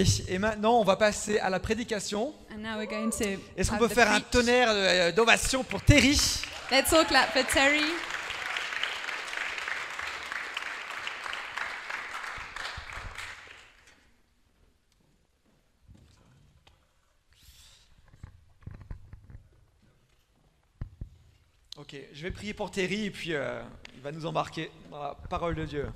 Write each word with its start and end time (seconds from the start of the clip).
Et- 0.00 0.38
maintenant, 0.38 0.78
on 0.78 0.84
va 0.84 0.94
passer 0.94 1.40
à 1.40 1.50
la 1.50 1.58
prédication. 1.58 2.32
Est-ce 3.56 3.68
qu'on 3.68 3.78
peut 3.78 3.88
faire 3.88 4.12
un 4.12 4.20
tonnerre 4.20 4.72
de- 4.72 5.10
d'ovation 5.10 5.64
pour 5.64 5.82
Terry? 5.82 6.16
Let's 6.70 6.92
all 6.92 7.04
clap 7.04 7.32
for 7.32 7.44
Terry. 7.52 7.82
Ok, 21.78 21.96
je 22.12 22.22
vais 22.22 22.30
prier 22.30 22.54
pour 22.54 22.70
Terry 22.70 23.04
et 23.04 23.10
puis 23.10 23.34
euh, 23.34 23.62
il 23.94 24.00
va 24.00 24.10
nous 24.10 24.26
embarquer 24.26 24.70
dans 24.90 25.00
la 25.02 25.14
parole 25.30 25.54
de 25.54 25.64
Dieu. 25.64 25.86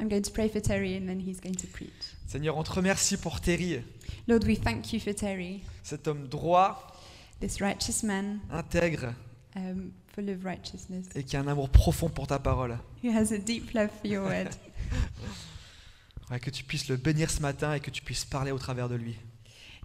I'm 0.00 0.08
going 0.08 0.22
to 0.22 0.30
pray 0.32 0.48
for 0.48 0.60
Terry 0.62 0.96
and 0.96 1.06
then 1.06 1.20
he's 1.20 1.40
going 1.40 1.54
to 1.56 1.66
preach. 1.66 2.14
Seigneur, 2.28 2.58
on 2.58 2.62
te 2.62 2.70
remercie 2.70 3.16
pour 3.16 3.40
Terry, 3.40 3.82
Lord, 4.28 4.44
we 4.44 4.60
thank 4.60 4.92
you 4.92 5.00
for 5.00 5.14
Terry, 5.14 5.62
cet 5.82 6.06
homme 6.06 6.28
droit, 6.28 6.92
this 7.40 7.58
righteous 7.62 8.02
man, 8.02 8.40
intègre 8.52 9.14
um, 9.56 9.90
full 10.14 10.28
of 10.28 10.44
righteousness, 10.44 11.06
et 11.14 11.24
qui 11.24 11.36
a 11.38 11.40
un 11.40 11.48
amour 11.48 11.70
profond 11.70 12.10
pour 12.10 12.26
ta 12.26 12.38
parole. 12.38 12.76
who 13.02 13.10
has 13.10 13.32
a 13.32 13.38
deep 13.38 13.72
love 13.72 13.88
for 13.88 14.06
your 14.06 14.24
word. 14.24 14.50
Ouais, 16.30 16.38
que 16.38 16.50
tu 16.50 16.62
puisses 16.62 16.88
le 16.88 16.96
bénir 16.96 17.30
ce 17.30 17.40
matin 17.40 17.72
et 17.72 17.80
que 17.80 17.90
tu 17.90 18.02
puisses 18.02 18.26
parler 18.26 18.50
au 18.50 18.58
travers 18.58 18.90
de 18.90 18.96
lui. 18.96 19.16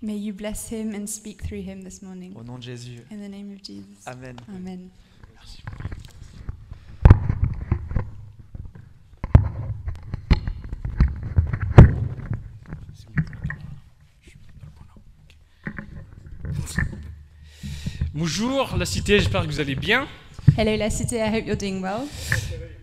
May 0.01 0.17
you 0.17 0.33
bless 0.33 0.69
him 0.69 0.93
and 0.93 1.07
speak 1.07 1.41
through 1.41 1.61
him 1.61 1.85
this 1.85 2.01
morning. 2.01 2.33
Au 2.35 2.43
nom 2.43 2.57
de 2.57 2.63
Jésus. 2.63 2.99
In 3.09 3.25
the 3.25 3.31
name 3.31 3.53
of 3.53 3.63
Jesus. 3.63 4.05
Amen. 4.05 4.35
Amen. 4.49 4.89
Bonjour 18.13 18.75
la 18.77 18.85
cité, 18.85 19.19
j'espère 19.19 19.41
que 19.41 19.47
vous 19.47 19.59
allez 19.59 19.75
bien. 19.75 20.07
Hello, 20.57 20.75
La 20.77 20.89
Cité. 20.89 21.17
I 21.17 21.29
hope 21.35 21.47
you're 21.47 21.57
doing 21.57 21.81
well. 21.81 22.07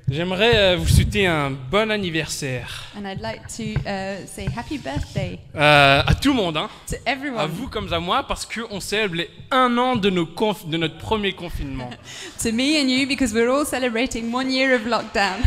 J'aimerais 0.08 0.56
euh, 0.56 0.76
vous 0.76 0.88
souhaiter 0.88 1.28
un 1.28 1.50
bon 1.52 1.88
anniversaire 1.88 2.86
And 2.96 3.04
I'd 3.06 3.20
like 3.20 3.42
to 3.56 3.78
uh, 3.88 4.26
say 4.26 4.48
happy 4.56 4.76
birthday 4.78 5.38
Euh, 5.54 6.02
à 6.04 6.14
tout 6.16 6.30
le 6.30 6.34
monde, 6.34 6.56
hein, 6.56 6.68
to 6.88 6.96
à 7.06 7.12
everyone, 7.12 7.48
vous 7.52 7.68
comme 7.68 7.92
à 7.92 8.00
moi, 8.00 8.24
parce 8.26 8.44
qu'on 8.44 8.80
célèbre 8.80 9.14
les 9.14 9.30
un 9.52 9.78
an 9.78 9.94
de, 9.94 10.10
nos 10.10 10.24
conf- 10.26 10.68
de 10.68 10.76
notre 10.76 10.98
premier 10.98 11.32
confinement. 11.32 11.90
to 12.42 12.50
me 12.50 12.80
and 12.80 12.88
you, 12.88 13.06
because 13.06 13.32
we're 13.32 13.48
all 13.50 13.64
celebrating 13.64 14.32
one 14.34 14.50
year 14.50 14.74
of 14.74 14.82
lockdown. 14.84 15.38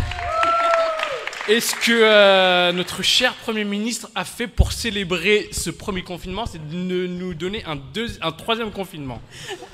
Et 1.49 1.59
ce 1.59 1.75
que 1.75 1.91
euh, 1.91 2.72
notre 2.72 3.03
cher 3.03 3.33
Premier 3.36 3.66
ministre 3.66 4.09
a 4.16 4.23
fait 4.23 4.47
pour 4.47 4.72
célébrer 4.72 5.49
ce 5.52 5.69
premier 5.72 6.02
confinement, 6.02 6.45
c'est 6.45 6.66
de 6.69 7.08
nous 7.08 7.33
donner 7.33 7.63
un, 7.66 7.75
deuxi- 7.75 8.17
un 8.22 8.31
troisième 8.31 8.72
confinement? 8.72 9.19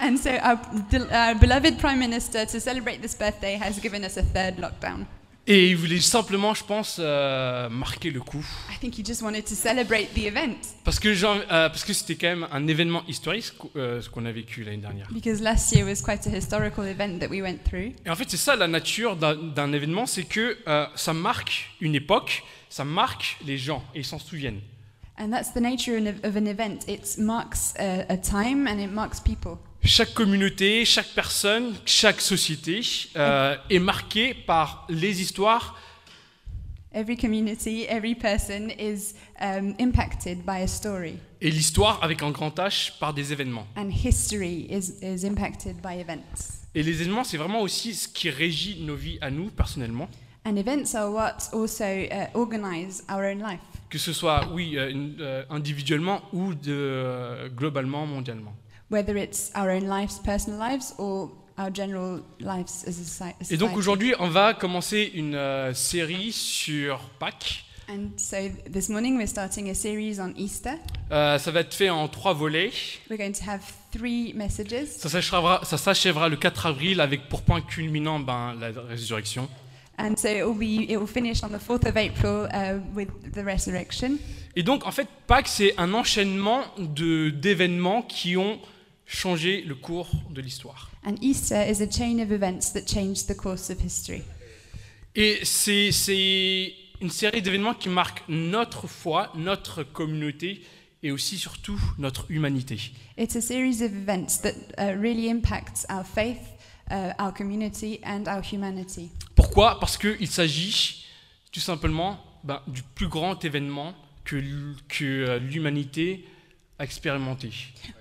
And 0.02 0.18
so 0.18 0.30
our, 0.32 0.58
del- 0.90 1.08
our 1.14 1.36
beloved 1.36 1.78
Prime 1.78 2.00
Minister, 2.00 2.48
to 2.48 2.60
celebrate 2.60 3.02
this 3.02 3.16
birthday, 3.16 3.56
has 3.62 3.80
given 3.80 4.04
us 4.04 4.18
a 4.18 4.24
third 4.24 4.58
lockdown. 4.60 5.06
Et 5.52 5.72
il 5.72 5.78
voulait 5.78 6.00
simplement, 6.00 6.54
je 6.54 6.64
pense, 6.64 6.98
euh, 7.00 7.70
marquer 7.70 8.12
le 8.12 8.22
coup. 8.22 8.46
I 8.72 8.78
think 8.80 9.00
he 9.00 9.04
just 9.04 9.24
wanted 9.24 9.46
to 9.46 9.56
celebrate 9.56 10.14
the 10.14 10.26
event 10.28 10.54
Parce 10.84 11.00
que, 11.00 11.10
euh, 11.10 11.44
parce 11.50 11.92
c'était 11.92 12.14
quand 12.18 12.28
même 12.28 12.48
un 12.52 12.68
événement 12.68 13.02
historique, 13.08 13.46
ce 13.46 13.54
euh, 13.76 14.00
ce 14.00 14.12
qu'on 14.12 14.26
a 14.26 14.32
vécu 14.32 14.64
l'année 14.64 14.78
dernière. 14.78 15.08
because 15.12 15.42
last 15.42 15.72
year 15.72 15.88
was 15.88 16.04
quite 16.04 16.28
a 16.28 16.38
historical 16.38 16.86
event 16.86 17.18
that 17.18 17.30
we 17.30 17.42
went 17.42 17.58
through. 17.68 17.94
Et 18.06 18.12
en 18.12 18.16
fait, 18.16 18.30
c'est 18.30 18.38
ça 18.38 18.56
la 18.56 18.68
nature 18.68 19.16
d'un 19.16 19.34
d'un 19.36 19.74
événement, 19.74 20.06
c'est 20.06 20.26
que 20.26 20.56
euh, 20.68 20.86
ça 20.96 21.14
marque 21.14 21.72
une 21.82 21.96
époque, 21.96 22.44
ça 22.70 22.86
marque 22.86 23.38
les 23.44 23.58
gens, 23.58 23.84
et 23.96 24.02
ils 24.02 24.06
s'en 24.06 24.20
souviennent. 24.20 24.62
And 25.18 25.32
that's 25.32 25.52
the 25.54 25.62
nature 25.62 25.98
of 26.24 26.36
an 26.36 26.46
event. 26.46 26.88
It 26.88 27.18
marks 27.18 27.74
a, 27.80 28.06
a 28.08 28.18
time 28.18 28.68
and 28.68 28.80
it 28.80 28.92
marks 28.92 29.20
people. 29.20 29.58
Chaque 29.84 30.14
communauté, 30.14 30.86
chaque 30.86 31.10
personne, 31.16 31.74
chaque 31.86 32.22
société 32.22 32.82
euh, 33.16 33.56
est 33.70 33.80
marquée 33.80 34.34
par 34.34 34.86
les 34.90 35.22
histoires 35.22 35.78
Every 36.92 37.16
community, 37.16 37.86
every 37.88 38.16
person 38.16 38.72
is 38.80 39.14
um, 39.40 39.76
impacted 39.80 40.40
by 40.44 40.64
a 40.64 40.68
story, 40.68 41.18
et 41.40 41.52
l'histoire 41.52 42.00
avec 42.04 42.24
un 42.24 42.32
grand 42.32 42.50
H 42.58 42.98
par 43.00 43.14
des 43.14 43.32
événements. 43.32 43.68
and 43.78 43.92
history 43.92 44.66
is, 44.72 44.96
is 45.04 45.24
impacted 45.24 45.76
by 45.84 46.00
events. 46.00 46.64
Et 46.74 46.82
les 46.82 47.02
événements, 47.02 47.24
c'est 47.24 47.38
vraiment 47.38 47.62
aussi 47.62 47.94
ce 47.94 48.08
qui 48.08 48.32
régit 48.32 48.82
nos 48.82 48.96
vies 48.96 49.20
à 49.22 49.30
nous 49.30 49.52
personnellement. 49.52 50.10
And 50.46 50.56
events 50.56 50.96
are 50.96 51.12
what 51.12 51.50
also 51.54 51.84
uh, 51.86 52.26
organize 52.34 53.04
our 53.08 53.24
own 53.24 53.38
life, 53.38 53.60
Que 53.92 54.00
ce 54.00 54.12
soit, 54.12 54.48
oui, 54.52 54.76
euh, 54.76 54.92
euh, 55.20 55.44
individuellement 55.52 56.22
ou 56.34 56.56
de, 56.56 56.72
euh, 56.72 57.50
globalement, 57.50 58.08
mondialement. 58.08 58.56
Whether 58.90 59.16
it's 59.16 59.52
our 59.56 59.70
own 59.70 59.88
lives, 59.88 60.20
personal 60.20 60.60
lives, 60.60 60.94
or 60.98 61.30
our 61.58 61.70
general 61.74 62.22
lives 62.40 62.84
as 62.88 63.00
a 63.00 63.04
soci- 63.04 63.34
a 63.40 63.54
Et 63.54 63.58
donc 63.58 63.70
society. 63.72 63.78
aujourd'hui, 63.78 64.14
on 64.20 64.30
va 64.30 64.54
commencer 64.54 65.12
une 65.14 65.36
euh, 65.36 65.74
série 65.74 66.32
sur 66.32 67.00
Pâques. 67.20 67.66
And 67.92 68.12
so 68.18 68.38
this 68.72 68.88
morning 68.88 69.18
we're 69.18 69.28
starting 69.28 69.68
a 69.70 69.74
series 69.74 70.20
on 70.20 70.32
Easter. 70.38 70.76
Euh, 71.12 71.40
ça 71.40 71.50
va 71.50 71.62
être 71.62 71.74
fait 71.74 71.90
en 71.90 72.08
trois 72.08 72.34
volets. 72.34 72.72
We're 73.10 73.18
going 73.18 73.32
to 73.32 73.50
have 73.50 73.62
three 73.92 74.32
messages. 74.36 74.90
Ça 74.98 75.10
s'achèvera, 75.10 75.62
ça 75.64 75.78
s'achèvera 75.78 76.30
le 76.30 76.38
4 76.38 76.68
avril 76.68 77.02
avec 77.02 77.28
pour 77.30 77.42
point 77.42 77.62
culminant 77.62 78.20
ben, 78.20 78.56
la 78.60 78.70
résurrection. 78.88 79.50
And 79.98 80.16
so 80.18 80.28
it 80.30 80.44
will 80.46 80.56
be 80.56 80.90
it 80.90 80.98
will 80.98 81.08
finish 81.08 81.44
on 81.44 81.50
the 81.50 81.60
4th 81.60 81.90
of 81.90 81.98
April 81.98 82.48
uh, 82.54 82.80
with 82.96 83.10
the 83.34 83.44
resurrection. 83.44 84.20
Et 84.56 84.62
donc 84.62 84.86
en 84.86 84.92
fait, 84.92 85.08
Pâques, 85.26 85.48
c'est 85.48 85.74
un 85.80 85.94
enchaînement 85.96 86.62
de, 86.78 87.32
d'événements 87.32 88.04
qui 88.04 88.38
ont 88.38 88.60
changé 89.10 89.62
le 89.62 89.76
cours 89.76 90.10
de 90.30 90.42
l'histoire. 90.42 90.92
And 91.06 91.16
Easter 91.22 91.66
is 91.68 91.82
a 91.82 91.92
chain 91.92 92.20
of 92.20 92.32
events 92.32 92.72
that 92.74 92.86
changed 92.86 93.28
the 93.28 93.36
course 93.36 93.70
of 93.70 93.84
history. 93.84 94.22
Et 95.16 95.40
c'est, 95.44 96.74
une 97.02 97.10
série 97.10 97.42
d'événements 97.42 97.74
qui 97.74 97.90
marquent 97.90 98.24
notre 98.30 98.88
foi, 98.88 99.32
notre 99.36 99.84
communauté 99.84 100.62
et 101.02 101.12
aussi 101.12 101.38
surtout 101.38 101.80
notre 101.98 102.30
humanité. 102.30 102.78
It's 103.18 103.36
a 103.36 103.42
series 103.42 103.82
of 103.82 103.94
events 103.94 104.42
that 104.42 104.54
uh, 104.78 104.96
really 105.00 105.30
impacts 105.30 105.86
our 105.90 106.06
faith, 106.06 106.42
uh, 106.92 107.14
our 107.18 107.34
community, 107.34 108.00
and 108.04 108.26
our 108.28 108.44
humanity. 108.44 109.10
Pourquoi? 109.36 109.80
Parce 109.80 109.98
qu'il 109.98 110.28
s'agit 110.28 111.06
tout 111.52 111.62
simplement 111.62 112.20
ben, 112.44 112.62
du 112.68 112.84
plus 112.84 113.08
grand 113.08 113.44
événement 113.44 113.96
que, 114.24 114.42
que 114.88 115.04
euh, 115.04 115.40
l'humanité 115.40 116.26
a 116.26 116.39
expérimenté. 116.80 117.52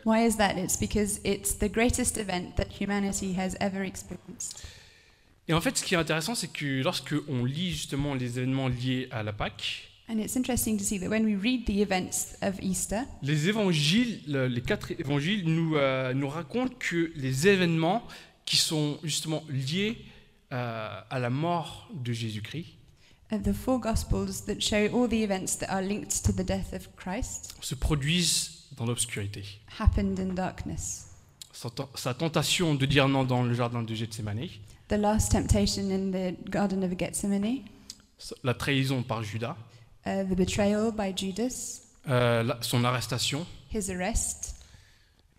Why 0.05 0.27
is 0.27 0.37
that? 0.37 0.55
It's 0.57 0.79
because 0.79 1.21
it's 1.25 1.59
the 1.59 1.69
greatest 1.71 2.17
event 2.17 2.55
that 2.57 2.67
humanity 2.81 3.35
has 3.39 3.57
ever 3.61 3.83
experienced. 3.83 4.63
Et 5.49 5.55
en 5.55 5.61
fait, 5.61 5.77
ce 5.79 5.85
qui 5.85 5.95
est 5.95 5.99
intéressant, 5.99 6.35
c'est 6.35 6.53
que 6.53 6.83
lorsque 6.83 7.15
on 7.29 7.45
lit 7.45 7.71
justement 7.71 8.15
les 8.15 8.39
événements 8.39 8.69
liés 8.69 9.09
à 9.11 9.23
la 9.23 9.33
Pâque, 9.33 9.85
And 10.11 10.19
it's 10.19 10.37
interesting 10.37 10.79
to 10.79 10.85
see 10.85 10.99
that 11.01 11.09
when 11.09 11.27
we 11.27 11.37
read 11.37 11.67
the 11.67 11.83
events 11.83 12.35
of 12.41 12.55
Easter, 12.63 13.01
les 13.23 13.49
évangiles, 13.51 14.23
le- 14.27 14.47
les 14.49 14.63
quatre 14.63 14.91
évangiles 14.93 15.43
nous, 15.45 15.77
euh, 15.77 16.15
nous 16.15 16.29
racontent 16.31 16.75
que 16.79 17.13
les 17.15 17.47
événements 17.47 18.03
qui 18.47 18.57
sont 18.57 18.99
justement 19.05 19.43
liés 19.51 19.99
euh, 20.53 21.01
à 21.11 21.19
la 21.19 21.29
mort 21.29 21.91
de 21.93 22.15
Jésus-Christ 22.15 22.65
the 23.45 23.53
four 23.53 23.79
Gospels 23.79 24.47
that 24.47 24.59
show 24.61 24.77
all 24.95 25.07
the 25.07 25.23
events 25.23 25.59
that 25.59 25.67
are 25.69 25.83
linked 25.83 26.23
to 26.25 26.33
the 26.33 26.43
death 26.43 26.73
of 26.73 26.89
Christ 26.97 27.55
se 27.61 27.75
produisent 27.75 28.58
dans 28.77 28.87
l'obscurité. 28.87 29.45
happened 29.79 30.19
in 30.19 30.35
darkness. 30.35 31.07
Sa, 31.53 31.71
ten- 31.71 31.87
sa 31.95 32.15
tentation 32.15 32.75
de 32.75 32.87
dire 32.87 33.09
non 33.09 33.25
dans 33.25 33.43
le 33.43 33.55
jardin 33.55 33.83
de 33.83 33.95
Gethsemane, 33.95 34.49
The 34.89 34.93
last 34.95 35.33
temptation 35.33 35.91
in 35.91 36.11
the 36.13 36.35
Garden 36.51 36.83
of 36.83 36.97
Gethsemane, 36.99 37.63
la 38.43 38.55
trahison 38.55 39.03
par 39.03 39.23
Judas, 39.23 39.57
uh, 40.07 40.25
the 40.25 40.35
betrayal 40.35 40.93
by 40.93 41.13
Judas, 41.15 41.83
euh, 42.09 42.43
la- 42.43 42.59
son 42.63 42.85
arrestation, 42.85 43.47
his 43.73 43.91
arrest, 43.91 44.55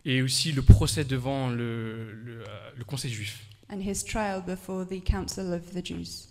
et 0.05 0.21
aussi 0.21 0.51
le 0.51 0.61
procès 0.61 1.03
devant 1.03 1.49
le, 1.49 2.11
le, 2.13 2.41
euh, 2.41 2.71
le 2.77 2.83
conseil 2.83 3.11
juif. 3.11 3.45
and 3.71 3.79
his 3.81 4.03
trial 4.03 4.41
before 4.45 4.85
the 4.87 5.03
Council 5.03 5.51
of 5.53 5.73
the 5.73 5.83
Jews. 5.85 6.28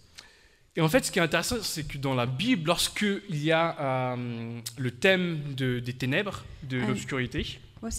Et 0.78 0.80
en 0.80 0.88
fait, 0.88 1.04
ce 1.04 1.10
qui 1.10 1.19
est 1.19 1.22
intéressant, 1.22 1.56
c'est 1.60 1.82
que 1.88 1.98
dans 1.98 2.14
la 2.14 2.25
Bible, 2.25 2.69
lorsque 2.69 3.04
il 3.28 3.42
y 3.42 3.50
a 3.50 4.14
euh, 4.14 4.60
le 4.76 4.90
thème 4.92 5.40
de- 5.56 5.80
des 5.80 5.92
ténèbres, 5.92 6.44
de 6.62 6.76
l'obscurité, 6.78 7.58
uh, 7.82 7.96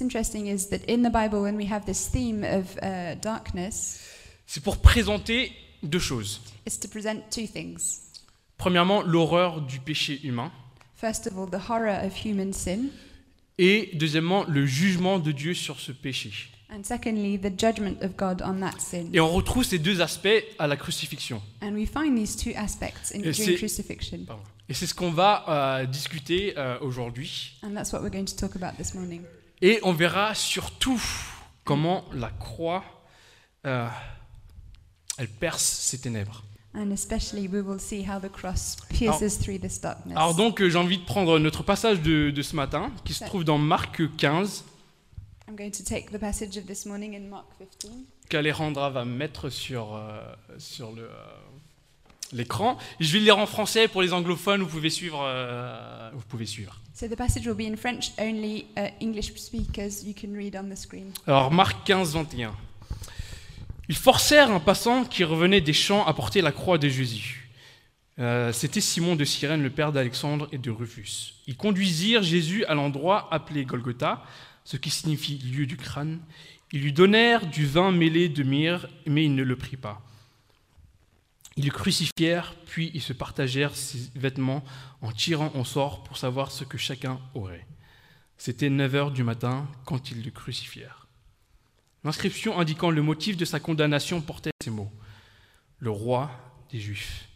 c'est 4.48 4.64
pour 4.64 4.78
présenter 4.78 5.52
deux 5.84 6.00
choses. 6.00 6.40
it's 6.66 6.80
to 6.80 6.88
present 6.88 7.20
two 7.30 7.46
things. 7.48 8.00
Premièrement, 8.58 9.02
l'horreur 9.02 9.60
du 9.60 9.80
péché 9.82 10.22
humain, 10.24 10.50
First 10.96 11.28
of 11.28 11.38
all, 11.38 11.50
the 11.50 11.70
horror 11.70 12.06
of 12.06 12.14
human 12.24 12.54
sin, 12.54 12.86
et 13.58 13.90
deuxièmement, 13.96 14.46
le 14.46 14.66
jugement 14.66 15.20
de 15.20 15.34
Dieu 15.34 15.54
sur 15.54 15.82
ce 15.82 15.92
péché. 15.92 16.32
And 16.72 16.84
secondly, 16.84 17.40
the 17.40 17.52
judgment 17.58 18.02
of 18.04 18.16
God 18.16 18.44
on 18.46 18.60
that 18.62 18.80
sin. 18.80 19.10
Et 19.14 19.20
on 19.20 19.30
retrouve 19.34 19.64
ces 19.64 19.80
deux 19.80 20.02
aspects 20.02 20.44
à 20.60 20.68
la 20.68 20.78
crucifixion. 20.78 21.42
And 21.64 21.74
we 21.74 21.88
find 21.88 22.16
these 22.16 22.36
two 22.36 22.52
aspects 22.56 23.12
in, 23.14 23.20
Et 23.20 23.32
during 23.32 23.34
c'est- 23.34 23.56
crucifixion. 23.56 24.20
Pardon. 24.28 24.44
Et 24.70 24.76
c'est 24.76 24.86
ce 24.86 24.94
qu'on 24.94 25.10
va 25.12 25.46
euh, 25.50 25.86
discuter 25.88 26.54
euh, 26.58 26.78
aujourd'hui. 26.82 27.58
And 27.64 27.74
that's 27.74 27.92
what 27.92 28.02
we're 28.02 28.12
going 28.12 28.26
to 28.26 28.36
talk 28.36 28.56
about 28.56 28.78
this 28.78 28.94
morning. 28.94 29.24
Et 29.62 29.80
on 29.82 29.94
verra 29.94 30.36
surtout 30.36 31.02
comment 31.64 32.06
la 32.14 32.30
croix, 32.30 32.84
euh, 33.66 33.88
elle 35.18 35.28
perce 35.28 35.64
ces 35.64 35.98
ténèbres. 36.00 36.44
And 36.76 36.92
especially, 36.92 37.48
we 37.48 37.64
will 37.66 37.80
see 37.80 38.04
how 38.08 38.20
the 38.20 38.32
cross 38.32 38.78
pierces 38.90 39.40
through 39.40 39.60
this 39.60 39.82
darkness. 39.82 40.16
Alors 40.16 40.36
donc, 40.36 40.62
euh, 40.62 40.70
j'ai 40.70 40.78
envie 40.78 41.00
de 41.00 41.04
prendre 41.04 41.40
notre 41.40 41.64
passage 41.64 42.00
de, 42.02 42.30
de 42.30 42.42
ce 42.44 42.56
matin, 42.56 42.92
qui 43.04 43.16
se 43.16 43.24
trouve 43.26 43.44
dans 43.44 43.58
Marc 43.58 44.02
15, 44.18 44.66
I'm 45.50 45.56
going 45.56 45.72
to 45.72 45.84
take 45.84 46.12
the 46.12 46.20
passage 46.20 46.58
of 46.58 46.68
this 46.68 46.86
morning 46.86 47.16
in 47.16 47.28
Mark 47.30 47.46
15. 47.58 47.92
qu'Alejandra 48.30 48.92
va 48.92 49.04
mettre 49.06 49.50
sur, 49.50 49.96
euh, 49.96 50.22
sur 50.60 50.92
le, 50.92 51.04
euh, 51.04 51.08
l'écran. 52.34 52.78
Je 53.00 53.12
vais 53.14 53.18
le 53.20 53.26
lire 53.26 53.40
en 53.40 53.48
français 53.48 53.88
pour 53.88 54.04
les 54.04 54.14
anglophones, 54.14 54.62
vous 54.62 54.68
pouvez 54.70 54.92
suivre. 54.92 55.22
euh, 55.24 56.12
vous 56.14 56.24
pouvez 56.28 56.46
suivre. 56.46 56.80
So 56.94 57.08
the 57.08 57.16
passage 57.16 57.48
will 57.48 57.56
be 57.56 57.62
in 57.72 57.78
French 57.78 58.12
only. 58.20 58.68
Uh, 58.78 58.90
English 59.02 59.34
speakers, 59.38 60.04
you 60.04 60.14
can 60.14 60.34
read 60.36 60.56
on 60.56 60.70
the 60.70 60.78
screen. 60.78 61.12
Alors 61.26 61.52
Marc 61.52 61.84
15, 61.86 62.14
21. 62.14 62.54
Ils 63.88 63.96
forcèrent 63.96 64.52
un 64.52 64.60
passant 64.60 65.04
qui 65.04 65.24
revenait 65.24 65.62
des 65.62 65.74
champs 65.74 66.06
à 66.06 66.14
porter 66.14 66.42
la 66.42 66.52
croix 66.52 66.78
de 66.78 66.88
Jésus. 66.90 67.50
Euh, 68.20 68.52
C'était 68.54 68.82
Simon 68.82 69.16
de 69.16 69.26
Cyrène, 69.26 69.64
le 69.64 69.70
père 69.72 69.92
d'Alexandre 69.92 70.48
et 70.52 70.60
de 70.60 70.70
Rufus. 70.70 71.34
Ils 71.48 71.58
conduisirent 71.58 72.22
Jésus 72.22 72.66
à 72.66 72.76
l'endroit 72.76 73.28
appelé 73.32 73.66
Golgotha, 73.66 74.22
ce 74.70 74.78
qui 74.78 74.92
signifie 74.92 75.40
lieu 75.40 75.66
du 75.66 75.78
crâne. 75.78 76.20
Ils 76.72 76.84
lui 76.84 76.94
donnèrent 76.94 77.48
du 77.48 77.66
vin 77.66 77.92
mêlé 77.92 78.30
de 78.30 78.44
myrrhe, 78.44 78.88
mais 79.08 79.26
il 79.26 79.34
ne 79.34 79.42
le 79.42 79.56
prit 79.56 79.78
pas. 79.78 80.00
Ils 81.58 81.66
le 81.66 81.72
crucifièrent, 81.72 82.54
puis 82.68 82.92
ils 82.94 83.02
se 83.02 83.14
partagèrent 83.14 83.76
ses 83.76 84.12
vêtements 84.14 84.64
en 85.02 85.12
tirant 85.12 85.52
au 85.56 85.66
sort 85.66 86.04
pour 86.04 86.18
savoir 86.18 86.52
ce 86.52 86.66
que 86.66 86.78
chacun 86.78 87.20
aurait. 87.34 87.66
C'était 88.38 88.70
9 88.70 88.94
heures 88.94 89.12
du 89.12 89.24
matin 89.24 89.68
quand 89.86 90.12
ils 90.12 90.24
le 90.24 90.30
crucifièrent. 90.30 91.08
L'inscription 92.04 92.60
indiquant 92.60 92.92
le 92.92 93.02
motif 93.02 93.38
de 93.38 93.46
sa 93.46 93.60
condamnation 93.60 94.22
portait 94.22 94.52
ces 94.64 94.70
mots 94.70 94.92
Le 95.80 95.90
roi 95.90 96.30
des 96.72 96.80
Juifs. 96.80 97.28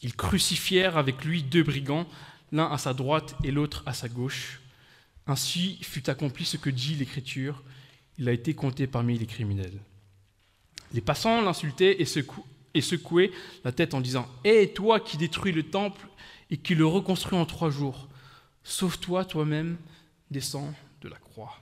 Ils 0.00 0.16
crucifièrent 0.16 0.96
avec 0.96 1.22
lui 1.22 1.42
deux 1.42 1.64
brigands, 1.64 2.08
l'un 2.50 2.72
à 2.72 2.78
sa 2.78 2.94
droite 2.94 3.36
et 3.44 3.50
l'autre 3.50 3.82
à 3.84 3.92
sa 3.92 4.08
gauche. 4.08 4.62
Ainsi 5.26 5.78
fut 5.82 6.08
accompli 6.08 6.44
ce 6.44 6.56
que 6.56 6.70
dit 6.70 6.94
l'Écriture 6.94 7.62
il 8.18 8.28
a 8.28 8.32
été 8.32 8.54
compté 8.54 8.86
parmi 8.86 9.18
les 9.18 9.26
criminels. 9.26 9.78
Les 10.94 11.00
passants 11.00 11.42
l'insultaient 11.42 12.00
et, 12.00 12.04
secou- 12.04 12.44
et 12.72 12.80
secouaient 12.80 13.30
la 13.64 13.72
tête 13.72 13.92
en 13.92 14.00
disant 14.00 14.26
Hé, 14.44 14.72
toi 14.72 15.00
qui 15.00 15.16
détruis 15.16 15.52
le 15.52 15.64
temple 15.64 16.06
et 16.50 16.56
qui 16.56 16.74
le 16.74 16.86
reconstruis 16.86 17.36
en 17.36 17.44
trois 17.44 17.70
jours, 17.70 18.08
sauve-toi 18.62 19.24
toi-même, 19.24 19.76
descends 20.30 20.72
de 21.02 21.08
la 21.08 21.16
croix. 21.16 21.60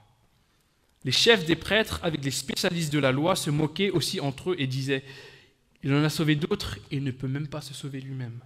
Les 1.03 1.11
chefs 1.11 1.45
des 1.45 1.55
prêtres, 1.55 1.99
avec 2.03 2.23
les 2.23 2.31
spécialistes 2.31 2.93
de 2.93 2.99
la 2.99 3.11
loi, 3.11 3.35
se 3.35 3.49
moquaient 3.49 3.91
aussi 3.91 4.19
entre 4.19 4.51
eux 4.51 4.55
et 4.57 4.67
disaient 4.67 5.03
Il 5.83 5.93
en 5.93 6.03
a 6.03 6.09
sauvé 6.09 6.35
d'autres 6.35 6.79
et 6.89 6.99
ne 6.99 7.11
peut 7.11 7.27
même 7.27 7.47
pas 7.47 7.61
se 7.61 7.73
sauver 7.73 7.99
lui-même. 7.99 8.39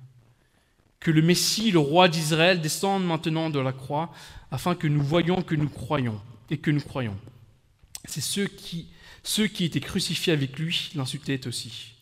Que 0.99 1.11
le 1.11 1.21
Messie, 1.21 1.71
le 1.71 1.79
roi 1.79 2.09
d'Israël, 2.09 2.61
descende 2.61 3.05
maintenant 3.05 3.49
de 3.49 3.59
la 3.59 3.71
croix, 3.71 4.11
afin 4.51 4.75
que 4.75 4.87
nous 4.87 5.03
voyions 5.03 5.41
que 5.41 5.55
nous 5.55 5.69
croyons 5.69 6.19
et 6.49 6.57
que 6.57 6.71
nous 6.71 6.81
croyons. 6.81 7.17
C'est 8.05 8.21
ceux 8.21 8.47
qui, 8.47 8.87
ceux 9.23 9.47
qui 9.47 9.65
étaient 9.65 9.79
crucifiés 9.79 10.33
avec 10.33 10.57
lui 10.57 10.91
l'insultaient 10.95 11.47
aussi. 11.47 11.93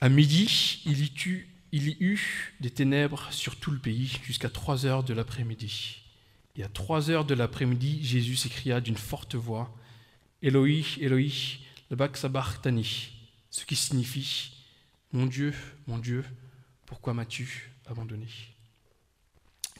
À 0.00 0.08
midi, 0.08 0.82
il 0.86 1.04
y, 1.04 1.96
eut, 2.00 2.54
des 2.60 2.70
ténèbres 2.70 3.28
sur 3.30 3.56
tout 3.56 3.70
le 3.70 3.78
pays 3.78 4.18
jusqu'à 4.24 4.48
trois 4.48 4.86
heures 4.86 5.04
de 5.04 5.12
l'après-midi. 5.12 5.98
Et 6.56 6.64
à 6.64 6.68
trois 6.68 7.10
heures 7.10 7.26
de 7.26 7.34
l'après-midi, 7.34 8.02
Jésus 8.02 8.36
s'écria 8.36 8.80
d'une 8.80 8.96
forte 8.96 9.34
voix 9.34 9.76
Eloi, 10.42 10.84
Eloi, 11.00 11.28
le 11.90 11.96
sabachthani, 12.14 13.10
ce 13.50 13.66
qui 13.66 13.76
signifie 13.76 14.52
Mon 15.12 15.26
Dieu, 15.26 15.54
mon 15.86 15.98
Dieu, 15.98 16.24
pourquoi 16.90 17.14
m'as-tu 17.14 17.70
abandonné? 17.86 18.26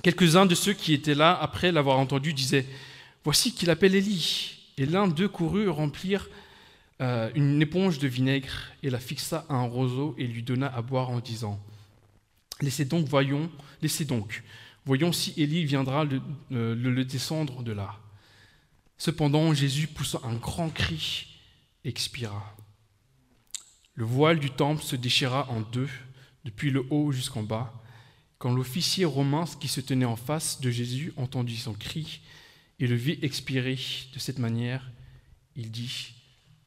Quelques-uns 0.05 0.47
de 0.47 0.55
ceux 0.55 0.75
qui 0.75 0.95
étaient 0.95 1.17
là, 1.17 1.37
après 1.37 1.73
l'avoir 1.73 1.99
entendu, 1.99 2.33
disaient 2.33 2.65
Voici 3.25 3.53
qu'il 3.53 3.69
appelle 3.69 3.97
Élie. 3.97 4.73
Et 4.79 4.87
l'un 4.87 5.09
d'eux 5.09 5.29
courut 5.29 5.69
remplir 5.69 6.31
euh, 7.01 7.29
une 7.35 7.61
éponge 7.61 7.99
de 7.99 8.07
vinaigre 8.07 8.71
et 8.85 8.91
la 8.91 9.01
fixa 9.01 9.45
à 9.49 9.55
un 9.55 9.67
roseau 9.67 10.15
et 10.19 10.27
lui 10.27 10.45
donna 10.45 10.69
à 10.69 10.83
boire 10.83 11.11
en 11.11 11.19
disant 11.19 11.61
Laissez 12.61 12.85
donc, 12.85 13.09
voyons, 13.09 13.51
laissez 13.83 14.05
donc, 14.05 14.45
voyons 14.87 15.13
si 15.13 15.35
Élie 15.37 15.65
viendra 15.65 16.05
le, 16.05 16.23
euh, 16.53 17.05
descendre 17.05 17.65
de 17.65 17.73
là. 17.73 17.97
Cependant, 18.99 19.53
Jésus 19.53 19.89
poussa 19.89 20.21
un 20.23 20.35
grand 20.35 20.71
cri 20.71 21.27
expira. 21.85 22.55
Le 23.95 24.05
voile 24.05 24.39
du 24.39 24.51
temple 24.51 24.85
se 24.85 24.95
déchira 24.95 25.51
en 25.51 25.61
deux, 25.61 25.89
depuis 26.45 26.71
le 26.71 26.87
haut 26.91 27.13
jusqu'en 27.13 27.43
bas. 27.43 27.73
Quand 28.39 28.53
l'officier 28.53 29.05
romain 29.05 29.45
qui 29.61 29.69
se 29.69 29.81
tenait 29.81 30.07
en 30.07 30.17
face 30.17 30.61
de 30.61 30.71
Jésus 30.71 31.13
entendit 31.17 31.57
son 31.57 31.75
cri 31.75 32.21
et 32.79 32.87
le 32.87 32.95
vit 32.97 33.19
expirer 33.23 33.79
de 34.15 34.19
cette 34.19 34.39
manière, 34.39 34.91
il 35.57 35.71
dit 35.71 36.15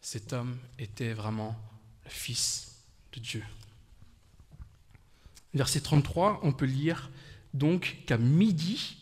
Cet 0.01 0.33
homme 0.33 0.57
était 0.77 1.13
vraiment 1.13 1.55
le 2.03 2.11
Fils 2.11 2.83
de 3.13 3.19
Dieu. 3.19 3.43
Verset 5.53 5.81
33, 5.81 6.41
on 6.43 6.51
peut 6.51 6.65
lire 6.65 7.09
donc 7.53 7.97
qu'à 8.05 8.17
midi, 8.17 8.97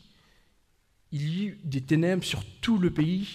il 1.12 1.30
y 1.30 1.46
eut 1.48 1.60
des 1.64 1.82
ténèbres 1.82 2.24
sur 2.24 2.44
tout 2.62 2.78
le 2.78 2.92
pays. 2.92 3.28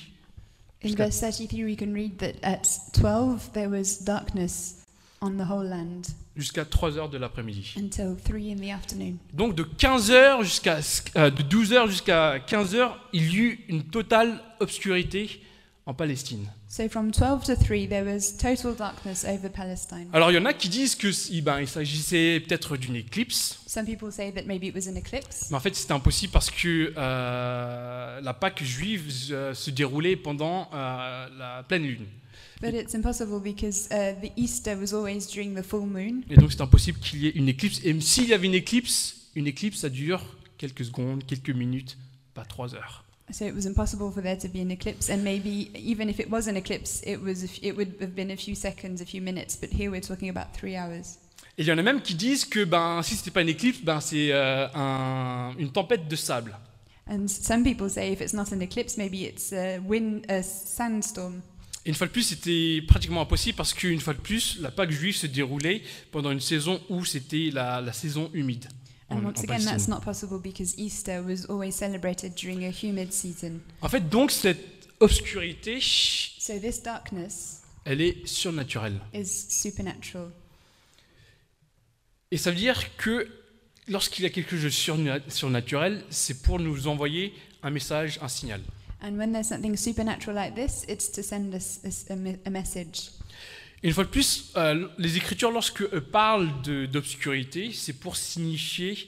In 0.85 0.95
verse 0.95 1.21
33, 1.21 1.65
we 1.65 1.77
can 1.77 1.93
read 1.93 2.19
that 2.19 2.35
at 2.43 2.63
12 2.93 3.53
there 3.53 3.69
was 3.69 4.03
darkness 4.05 4.85
on 5.21 5.37
the 5.37 5.49
whole 5.49 5.65
land 5.65 6.15
jusqu'à 6.37 6.65
3 6.65 6.99
heures 6.99 7.09
de 7.09 7.19
l'après-midi. 7.19 7.75
until 7.77 8.17
3 8.25 8.53
in 8.53 8.57
the 8.57 8.71
afternoon. 8.71 9.17
Donc 9.33 9.55
de 9.55 9.63
15 9.63 10.11
heures 10.11 10.43
jusqu'à 10.43 10.79
euh, 11.17 11.31
de 11.31 11.43
12 11.43 11.73
heures 11.73 11.89
jusqu'à 11.89 12.39
15 12.41 12.75
heures, 12.75 12.99
il 13.13 13.33
y 13.33 13.37
eut 13.37 13.65
une 13.69 13.85
totale 13.85 14.41
obscurité 14.61 15.41
en 15.87 15.95
Palestine. 15.95 16.47
So 16.69 16.89
from 16.89 17.13
12 17.13 17.45
to 17.45 17.55
3, 17.55 17.87
there 17.87 18.05
was 18.05 18.37
total 18.37 18.75
darkness 18.75 19.25
over 19.25 19.49
Palestine. 19.49 20.09
Alors 20.13 20.33
il 20.33 20.35
y 20.35 20.39
en 20.39 20.45
a 20.45 20.53
qui 20.53 20.69
disent 20.69 20.97
que 20.97 21.09
ben, 21.41 21.61
il 21.61 21.69
s'agissait 21.69 22.41
peut-être 22.41 22.77
d'une 22.77 22.97
éclipse, 22.97 23.61
Some 23.69 23.87
people 23.87 24.11
say 24.11 24.33
that 24.33 24.43
maybe 24.47 24.65
it 24.65 24.75
was 24.75 24.89
an 24.89 24.97
eclipse, 24.97 25.49
mais 25.51 25.57
en 25.57 25.61
fait 25.61 25.75
c'était 25.77 25.93
impossible 25.93 26.33
parce 26.33 26.51
que 26.51 26.93
euh, 26.97 28.21
la 28.21 28.35
Pâque 28.35 28.65
juive 28.65 29.13
euh, 29.31 29.55
se 29.55 29.71
déroulait 29.71 30.17
pendant 30.17 30.69
euh, 30.75 31.29
la 31.39 31.63
pleine 31.63 31.85
lune. 31.85 32.07
But 32.61 32.75
it's 32.75 32.95
impossible 32.95 33.41
because 33.41 33.89
uh, 33.91 34.15
the 34.21 34.31
Easter 34.37 34.77
was 34.77 34.93
always 34.93 35.27
during 35.27 35.55
the 35.55 35.63
full 35.63 35.87
moon. 35.87 36.23
Et 36.31 36.37
donc 36.37 36.53
c'est 36.53 36.61
impossible 36.61 36.99
qu'il 37.01 37.21
y 37.23 37.27
ait 37.29 37.33
une 37.37 37.49
éclipse. 37.49 37.81
Et 37.85 37.99
s'il 38.01 38.27
y 38.29 38.35
avait 38.35 38.47
une 38.47 38.55
éclipse, 38.55 39.31
une 39.35 39.47
éclipse 39.47 39.81
ça 39.81 39.89
dure 39.89 40.23
quelques 40.59 40.85
secondes, 40.85 41.25
quelques 41.27 41.51
minutes, 41.51 41.97
pas 42.35 42.45
trois 42.45 42.75
heures. 42.75 43.05
So 43.33 43.45
it 43.45 43.55
was 43.55 43.67
impossible 43.67 44.13
for 44.13 44.23
there 44.23 44.39
to 44.39 44.47
be 44.49 44.61
an 44.61 44.71
eclipse, 44.71 45.11
and 45.11 45.19
maybe 45.25 45.71
even 45.75 46.09
if 46.09 46.21
it 46.21 46.31
was 46.31 46.47
an 46.49 46.57
eclipse, 46.57 47.03
it 47.05 47.21
was 47.21 47.43
a 47.43 47.47
f- 47.47 47.59
it 47.61 47.73
would 47.77 47.95
have 48.01 48.15
been 48.15 48.31
a 48.31 48.37
few 48.37 48.55
seconds, 48.55 49.01
a 49.03 49.05
few 49.05 49.21
minutes. 49.21 49.57
But 49.57 49.71
here 49.73 49.91
we're 49.91 50.01
talking 50.01 50.29
about 50.31 50.53
three 50.57 50.77
hours. 50.77 51.19
Et 51.59 51.63
il 51.63 51.67
y 51.67 51.73
en 51.73 51.79
a 51.79 51.83
même 51.83 52.03
qui 52.03 52.15
disent 52.15 52.45
que 52.45 52.65
ben, 52.65 53.03
si 53.03 53.15
ce 53.17 53.21
n'était 53.23 53.31
pas 53.33 53.41
une 53.43 53.49
éclipse, 53.49 53.81
ben, 53.83 53.99
c'est 54.01 54.31
euh, 54.31 54.69
un- 54.75 55.55
une 55.59 55.73
tempête 55.73 56.07
de 56.07 56.15
sable. 56.15 56.57
And 57.09 57.27
some 57.27 57.65
people 57.65 57.91
say 57.91 58.13
if 58.13 58.21
it's 58.21 58.33
not 58.35 58.53
an 58.53 58.61
eclipse, 58.61 58.97
maybe 58.97 59.23
it's 59.25 59.53
a 59.53 59.79
wind, 59.79 60.25
a 60.31 60.43
sandstorm. 60.43 61.43
Et 61.87 61.91
une 61.91 61.95
fois 61.95 62.09
de 62.09 62.13
plus, 62.13 62.25
c'était 62.25 62.83
pratiquement 62.87 63.21
impossible 63.21 63.57
parce 63.57 63.73
qu'une 63.73 64.01
fois 64.01 64.13
de 64.13 64.19
plus, 64.21 64.59
la 64.61 64.73
Pâque 64.73 64.91
juive 64.91 65.15
se 65.15 65.29
déroulait 65.29 65.83
pendant 66.11 66.33
une 66.33 66.41
saison 66.41 66.81
où 66.89 67.05
c'était 67.05 67.51
la, 67.53 67.81
la 67.81 67.93
saison 67.93 68.29
humide. 68.35 68.67
en- 69.09 69.19
And 69.19 69.25
once 69.25 69.39
en 69.39 69.43
again, 69.45 69.55
that's 69.55 69.65
Palestine. 69.67 69.95
not 69.95 70.01
possible 70.01 70.41
because 70.43 70.75
Easter 70.79 71.21
was 71.21 71.47
always 71.49 71.71
celebrated 71.71 72.35
during 72.35 72.65
a 72.65 72.71
humid 72.73 73.13
season. 73.13 73.61
En 73.83 73.89
fait, 73.89 74.09
donc, 74.11 74.33
cette 74.33 74.59
obscurité, 74.99 75.79
So 75.81 76.59
this 76.59 76.83
darkness 76.83 77.63
elle 77.85 78.01
est 78.01 78.27
surnaturelle. 78.27 78.99
is 79.15 79.25
supernatural. 79.49 80.31
Et 82.33 82.37
ça 82.37 82.51
veut 82.51 82.57
dire 82.57 82.97
que 82.97 83.29
lorsqu'il 83.87 84.25
y 84.25 84.27
a 84.27 84.31
quelque 84.31 84.51
chose 84.57 84.65
de 84.65 84.71
surna- 84.71 85.21
surnaturel, 85.31 86.03
c'est 86.11 86.43
pour 86.43 86.59
nous 86.59 86.89
envoyer 86.89 87.33
un 87.63 87.71
message, 87.71 88.19
un 88.23 88.29
signal. 88.29 88.61
And 89.07 89.17
when 89.19 89.33
there's 89.33 89.47
something 89.49 89.77
supernatural 89.77 90.35
like 90.35 90.57
this, 90.57 90.85
it's 90.89 91.09
to 91.13 91.23
send 91.23 91.55
us 91.55 91.79
a 91.85 92.13
a, 92.13 92.17
me- 92.17 92.39
a 92.45 92.51
message. 92.51 93.11
Et 93.83 93.89
une 93.89 93.95
fois 93.95 94.05
de 94.05 94.09
plus, 94.09 94.53
euh, 94.57 94.89
les 94.99 95.17
Écritures, 95.17 95.53
lorsque 95.53 95.83
eux 95.83 96.01
parlent 96.01 96.51
d'obscurité, 96.91 97.71
c'est 97.73 97.93
pour 97.93 98.17
signifier 98.17 98.99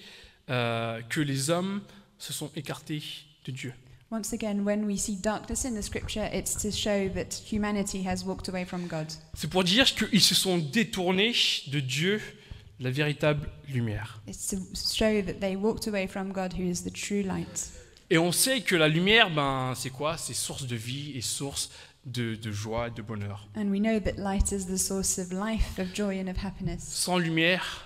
euh, 0.51 1.01
que 1.09 1.21
les 1.21 1.51
hommes 1.51 1.81
se 2.19 2.33
sont 2.33 2.51
écartés 2.55 3.03
de 3.45 3.51
Dieu. 3.51 3.73
Once 4.11 4.33
again, 4.33 4.61
when 4.65 4.85
we 4.85 4.99
see 4.99 5.17
darkness 5.17 5.65
in 5.65 5.75
the 5.75 5.83
scripture, 5.83 6.29
it's 6.33 6.55
to 6.55 6.71
show 6.71 7.09
that 7.09 7.43
humanity 7.51 8.07
has 8.07 8.25
walked 8.25 8.49
away 8.49 8.65
from 8.65 8.87
God. 8.87 9.07
C'est 9.35 9.51
pour 9.51 9.65
dire 9.65 9.85
qu'ils 9.95 10.21
se 10.21 10.35
sont 10.35 10.59
détournés 10.59 11.35
de 11.73 11.81
Dieu, 11.81 12.21
la 12.79 12.91
véritable 12.91 13.51
lumière. 13.69 14.23
It's 14.29 14.47
to 14.49 14.57
show 14.75 15.21
that 15.23 15.41
they 15.41 15.57
walked 15.57 15.89
away 15.89 16.07
from 16.07 16.33
God, 16.33 16.55
who 16.55 16.63
is 16.63 16.85
the 16.85 16.93
true 16.93 17.23
light. 17.23 17.71
Et 18.11 18.19
on 18.19 18.33
sait 18.33 18.63
que 18.63 18.75
la 18.75 18.89
lumière, 18.89 19.31
ben, 19.31 19.75
c'est 19.77 19.91
quoi? 19.91 20.17
C'est 20.17 20.35
source 20.35 20.67
de 20.67 20.77
vie 20.77 21.13
et 21.17 21.21
source 21.21 21.71
de, 22.07 22.35
de 22.37 22.51
joie, 22.53 22.89
de 22.91 23.03
bonheur. 23.03 23.47
And 23.55 23.69
we 23.71 23.81
know 23.81 24.01
that 24.01 24.17
light 24.17 24.51
is 24.51 24.65
the 24.67 24.79
source 24.79 25.19
of 25.19 25.31
life, 25.33 25.79
of 25.79 25.95
joy, 25.95 26.19
and 26.19 26.29
of 26.29 26.39
happiness. 26.43 26.83
Sans 26.83 27.19
lumière, 27.19 27.85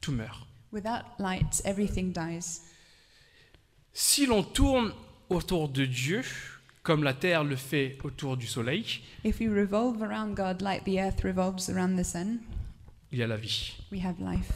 tout 0.00 0.12
meurt. 0.12 0.46
Without 0.72 1.04
light, 1.18 1.60
everything 1.64 2.12
dies. 2.12 2.62
Si 3.92 4.26
l'on 4.26 4.42
tourne 4.42 4.92
autour 5.28 5.68
de 5.68 5.84
Dieu, 5.84 6.22
comme 6.82 7.04
la 7.04 7.12
Terre 7.12 7.44
le 7.44 7.56
fait 7.56 7.98
autour 8.02 8.36
du 8.36 8.46
Soleil, 8.46 9.00
If 9.24 9.40
we 9.40 9.48
revolve 9.48 10.02
around 10.02 10.34
God 10.34 10.62
like 10.62 10.84
the 10.84 10.98
earth 10.98 11.22
revolves 11.22 11.68
around 11.70 11.96
the 11.96 12.04
sun, 12.04 12.38
il 13.12 13.18
y 13.18 13.22
a 13.22 13.26
la 13.26 13.36
vie. 13.36 13.74
we 13.92 14.00
have 14.02 14.18
life. 14.20 14.50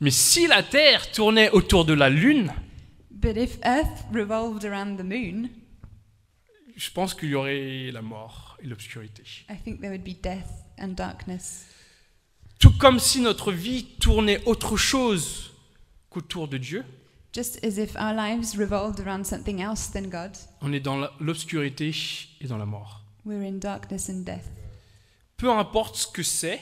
Mais 0.00 0.10
si 0.10 0.46
la 0.46 0.62
Terre 0.62 1.10
tournait 1.12 1.50
autour 1.50 1.84
de 1.84 1.92
la 1.92 2.08
Lune, 2.08 2.52
But 3.10 3.36
if 3.36 3.58
earth 3.64 4.04
revolved 4.12 4.64
around 4.64 4.96
the 4.96 5.04
moon, 5.04 5.50
je 6.74 6.90
pense 6.90 7.12
qu'il 7.14 7.28
y 7.28 7.34
aurait 7.34 7.90
la 7.92 8.00
mort 8.00 8.56
et 8.62 8.66
l'obscurité. 8.66 9.22
I 9.50 9.56
think 9.62 9.80
there 9.80 9.90
would 9.90 10.02
be 10.04 10.14
death 10.22 10.48
and 10.78 10.88
darkness. 10.94 11.66
Tout 12.58 12.72
comme 12.78 12.98
si 12.98 13.20
notre 13.20 13.52
vie 13.52 13.84
tournait 14.00 14.42
autre 14.46 14.76
chose 14.78 15.52
qu'autour 16.08 16.48
de 16.48 16.56
Dieu, 16.58 16.84
Just 17.32 17.64
as 17.64 17.78
if 17.78 17.94
our 17.96 18.12
lives 18.12 18.56
revolved 18.56 18.98
around 19.06 19.24
something 19.24 19.60
else 19.62 19.90
than 19.92 20.08
God, 20.08 20.32
on 20.62 20.72
est 20.72 20.80
dans 20.80 20.96
l'obscurité 21.20 21.92
et 22.40 22.46
dans 22.48 22.58
la 22.58 22.66
mort. 22.66 23.02
we're 23.26 23.46
in 23.46 23.58
darkness 23.58 24.08
and 24.08 24.22
death. 24.24 24.48
Peu 25.36 25.50
importe 25.50 25.96
ce 25.96 26.06
que 26.06 26.22
c'est, 26.22 26.60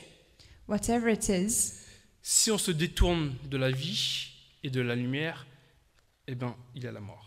Whatever 0.67 1.11
it 1.13 1.29
is, 1.31 1.73
si 2.23 2.51
on 2.51 2.59
se 2.59 2.71
détourne 2.71 3.35
de 3.51 3.57
la 3.57 3.71
vie 3.71 4.29
et 4.63 4.71
de 4.71 4.81
la 4.81 4.95
lumière, 4.95 5.47
eh 6.27 6.35
ben, 6.35 6.55
il 6.75 6.83
y 6.83 6.87
a 6.87 6.93
la 6.93 7.01
mort. 7.01 7.25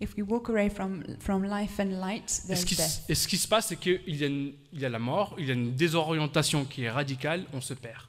if 0.00 0.14
we 0.16 0.22
walk 0.22 0.48
away 0.48 0.70
from, 0.70 1.02
from 1.18 1.42
life 1.44 1.80
and 1.80 2.00
light, 2.00 2.42
Et 2.48 2.54
ce, 2.54 2.64
qui, 2.64 2.76
death. 2.76 3.02
et 3.08 3.16
ce 3.16 3.26
qui 3.26 3.36
se 3.36 3.48
passe, 3.48 3.66
c'est 3.66 3.76
qu'il 3.76 4.00
y, 4.06 4.22
a 4.22 4.28
une- 4.28 4.52
il 4.72 4.78
y 4.80 4.84
a 4.84 4.88
la 4.88 5.00
mort, 5.00 5.34
il 5.38 5.46
y 5.46 5.50
a 5.50 5.54
une 5.54 5.74
désorientation 5.74 6.64
qui 6.64 6.82
est 6.84 6.90
radicale, 6.90 7.44
on 7.52 7.60
se 7.60 7.74
perd. 7.74 8.02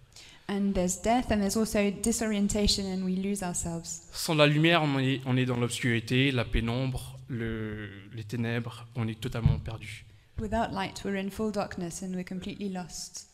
And 0.48 0.72
there's 0.74 1.02
death, 1.02 1.32
and 1.32 1.40
there's 1.40 1.58
also 1.58 1.80
disorientation, 1.90 2.84
and 2.86 3.02
we 3.04 3.16
lose 3.16 3.42
ourselves. 3.44 4.04
Sans 4.14 4.36
la 4.36 4.46
lumière, 4.46 4.84
on 4.84 5.00
est, 5.00 5.22
on 5.26 5.36
est 5.36 5.46
dans 5.46 5.58
l'obscurité, 5.58 6.32
la 6.32 6.46
pénombre, 6.46 7.18
le- 7.28 7.90
les 8.14 8.24
ténèbres, 8.24 8.86
on 8.96 9.08
est 9.08 9.20
totalement 9.20 9.58
perdu. 9.60 10.06
Without 10.40 10.72
light, 10.72 11.02
we're 11.04 11.18
in 11.20 11.30
full 11.32 11.52
darkness 11.52 12.04
and 12.04 12.14
we're 12.14 12.24
completely 12.24 12.70
lost. 12.70 13.29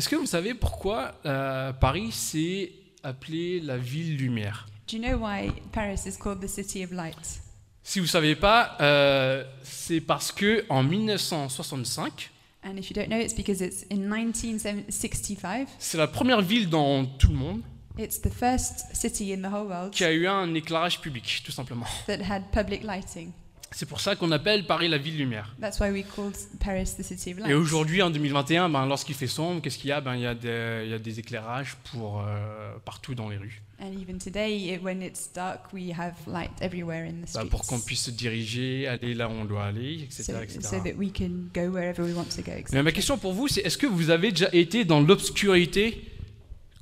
Est-ce 0.00 0.08
que 0.08 0.16
vous 0.16 0.24
savez 0.24 0.54
pourquoi 0.54 1.12
euh, 1.26 1.74
Paris 1.74 2.10
s'est 2.10 2.72
appelée 3.02 3.60
la 3.60 3.76
ville 3.76 4.16
lumière 4.16 4.66
Do 4.90 4.96
you 4.96 5.02
know 5.02 5.18
why 5.18 5.52
Paris 5.72 6.06
is 6.06 6.16
called 6.18 6.40
the 6.40 6.48
city 6.48 6.82
of 6.82 6.90
light? 6.90 7.42
Si 7.82 7.98
vous 7.98 8.06
ne 8.06 8.10
savez 8.10 8.34
pas, 8.34 8.78
euh, 8.80 9.44
c'est 9.62 10.00
parce 10.00 10.32
que 10.32 10.64
en 10.70 10.82
1965, 10.84 12.30
And 12.64 12.78
if 12.78 12.88
you 12.88 12.94
don't 12.94 13.08
know, 13.08 13.18
it's 13.18 13.34
because 13.34 13.60
it's 13.60 13.84
in 13.92 14.08
1965. 14.08 15.68
c'est 15.78 15.98
la 15.98 16.06
première 16.06 16.40
ville 16.40 16.70
dans 16.70 17.04
tout 17.04 17.28
le 17.28 17.34
monde 17.36 17.60
It's 17.98 18.22
the 18.22 18.32
first 18.32 18.86
city 18.94 19.34
in 19.34 19.42
the 19.42 19.52
whole 19.52 19.66
world 19.66 19.92
qui 19.92 20.04
a 20.04 20.12
eu 20.12 20.26
un 20.26 20.54
éclairage 20.54 21.02
public, 21.02 21.42
tout 21.44 21.52
simplement. 21.52 21.84
that 22.06 22.22
had 22.22 22.44
public 22.52 22.82
lighting. 22.84 23.32
C'est 23.72 23.86
pour 23.86 24.00
ça 24.00 24.16
qu'on 24.16 24.32
appelle 24.32 24.66
Paris 24.66 24.88
la 24.88 24.98
ville 24.98 25.16
lumière. 25.16 25.54
That's 25.60 25.78
why 25.78 25.90
we 25.90 26.04
called 26.04 26.34
Paris 26.58 26.94
the 26.98 27.02
city 27.04 27.32
of 27.32 27.38
light. 27.38 27.50
Et 27.50 27.54
aujourd'hui, 27.54 28.02
en 28.02 28.10
2021, 28.10 28.68
ben, 28.68 28.84
lorsqu'il 28.86 29.14
fait 29.14 29.28
sombre, 29.28 29.62
qu'est-ce 29.62 29.78
qu'il 29.78 29.90
y 29.90 29.92
a? 29.92 30.00
Ben, 30.00 30.16
il, 30.16 30.22
y 30.22 30.26
a 30.26 30.34
des, 30.34 30.82
il 30.84 30.90
y 30.90 30.94
a 30.94 30.98
des 30.98 31.20
éclairages 31.20 31.76
pour, 31.92 32.20
euh, 32.26 32.72
partout 32.84 33.14
dans 33.14 33.28
les 33.28 33.36
rues, 33.36 33.62
And 33.82 33.92
even 33.92 34.18
today, 34.18 34.74
it- 34.74 34.82
when 34.82 35.00
it's 35.02 35.32
dark, 35.32 35.72
we 35.72 35.90
have 35.96 36.14
light 36.26 36.50
everywhere 36.60 37.06
in 37.08 37.24
the 37.24 37.32
Ben, 37.32 37.46
pour 37.48 37.62
qu'on 37.64 37.80
puisse 37.80 38.02
se 38.06 38.10
diriger, 38.10 38.86
aller 38.88 39.14
là 39.14 39.28
où 39.28 39.32
on 39.32 39.44
doit 39.46 39.64
aller, 39.66 40.02
etc. 40.02 40.22
so, 40.24 40.32
etc. 40.42 40.60
so 40.62 40.80
that 40.80 40.96
we 40.98 41.10
can 41.12 41.48
go 41.54 41.70
wherever 41.70 42.02
we 42.02 42.12
want 42.12 42.26
to 42.36 42.42
go. 42.42 42.52
Mais 42.72 42.82
ma 42.82 42.92
question 42.92 43.16
pour 43.18 43.32
vous, 43.32 43.48
c'est 43.48 43.60
est-ce 43.62 43.78
que 43.78 43.86
vous 43.86 44.10
avez 44.10 44.30
déjà 44.32 44.48
été 44.52 44.84
dans 44.84 45.00
l'obscurité 45.00 46.04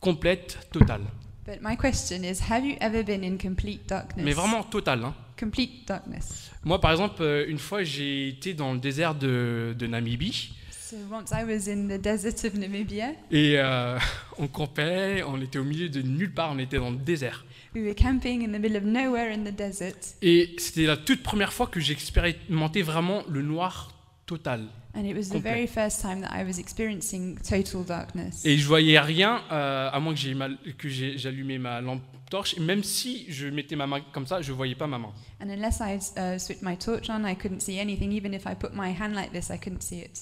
complète, 0.01 0.59
totale? 0.73 1.03
But 1.47 1.61
my 1.63 1.77
question 1.77 2.23
is, 2.25 2.41
have 2.51 2.65
you 2.65 2.77
ever 2.81 3.03
been 3.03 3.23
in 3.25 3.37
complete 3.39 3.87
darkness? 3.89 4.25
Mais 4.25 4.33
vraiment 4.33 4.63
totale. 4.65 5.05
Hein 5.05 5.15
Complete 5.39 5.87
darkness. 5.87 6.48
Moi, 6.65 6.81
par 6.81 6.91
exemple, 6.93 7.23
euh, 7.23 7.45
une 7.49 7.59
fois, 7.59 7.83
j'ai 7.85 8.29
été 8.29 8.55
dans 8.55 8.73
le 8.73 8.79
désert 8.81 9.15
de, 9.15 9.75
de 9.79 9.87
Namibie 9.87 10.53
So 10.71 10.97
once 11.13 11.31
I 11.33 11.45
was 11.45 11.69
in 11.71 11.87
the 11.89 12.01
desert 12.01 12.45
of 12.47 12.55
Namibia, 12.55 13.11
et 13.31 13.59
euh, 13.59 13.99
on 14.39 14.47
campait, 14.47 15.23
on 15.23 15.39
était 15.43 15.59
au 15.59 15.65
milieu 15.65 15.91
de 15.91 16.01
nulle 16.01 16.33
part, 16.33 16.51
on 16.53 16.59
était 16.59 16.79
dans 16.79 16.91
le 16.91 16.97
désert. 16.97 17.45
we 17.75 17.83
were 17.85 17.95
camping 17.95 18.43
in 18.43 18.53
the 18.53 18.59
middle 18.61 18.77
of 18.79 18.85
nowhere 18.85 19.31
in 19.31 19.45
the 19.45 19.55
desert, 19.55 19.93
Et 20.23 20.57
c'était 20.57 20.87
la 20.87 20.97
toute 20.97 21.23
première 21.23 21.53
fois 21.53 21.67
que 21.67 21.79
j'ai 21.79 21.93
expérimenté 21.93 22.81
vraiment 22.81 23.23
le 23.29 23.43
noir 23.43 23.93
total. 24.25 24.63
and 24.95 25.05
it 25.05 25.15
was 25.15 25.25
the 25.29 25.33
Complet. 25.35 25.53
very 25.53 25.67
first 25.67 26.01
time 26.01 26.23
that 26.23 26.31
I 26.35 26.43
was 26.43 26.59
experiencing 26.59 27.37
total 27.39 27.85
darkness. 27.87 28.43
Et 28.47 28.57
je 28.57 28.67
voyais 28.67 28.99
rien, 28.99 29.43
euh, 29.53 29.91
à 29.93 30.01
moins 30.01 30.15
que 30.15 30.89
j'allumais 30.89 31.59
ma 31.59 31.83
lampe 31.83 32.03
torche. 32.29 32.55
Et 32.57 32.61
même 32.61 32.83
si 32.83 33.27
je 33.31 33.47
mettais 33.49 33.77
ma 33.77 33.87
main 33.87 34.01
comme 34.13 34.27
ça, 34.27 34.41
je 34.43 34.53
voyais 34.53 34.75
pas 34.75 34.87
ma 34.87 34.99
main. 34.99 35.13
And 35.41 35.49
unless 35.51 35.81
I 35.81 35.97
uh, 36.19 36.39
switched 36.39 36.63
my 36.63 36.77
torch 36.77 37.09
on, 37.11 37.25
I 37.25 37.35
couldn't 37.35 37.61
see 37.61 37.79
anything. 37.79 38.13
Even 38.13 38.35
if 38.35 38.47
I 38.47 38.55
put 38.55 38.73
my 38.75 38.91
hand 38.91 39.15
like 39.15 39.33
this, 39.33 39.51
I 39.51 39.59
couldn't 39.59 39.83
see 39.83 40.01
it. 40.01 40.21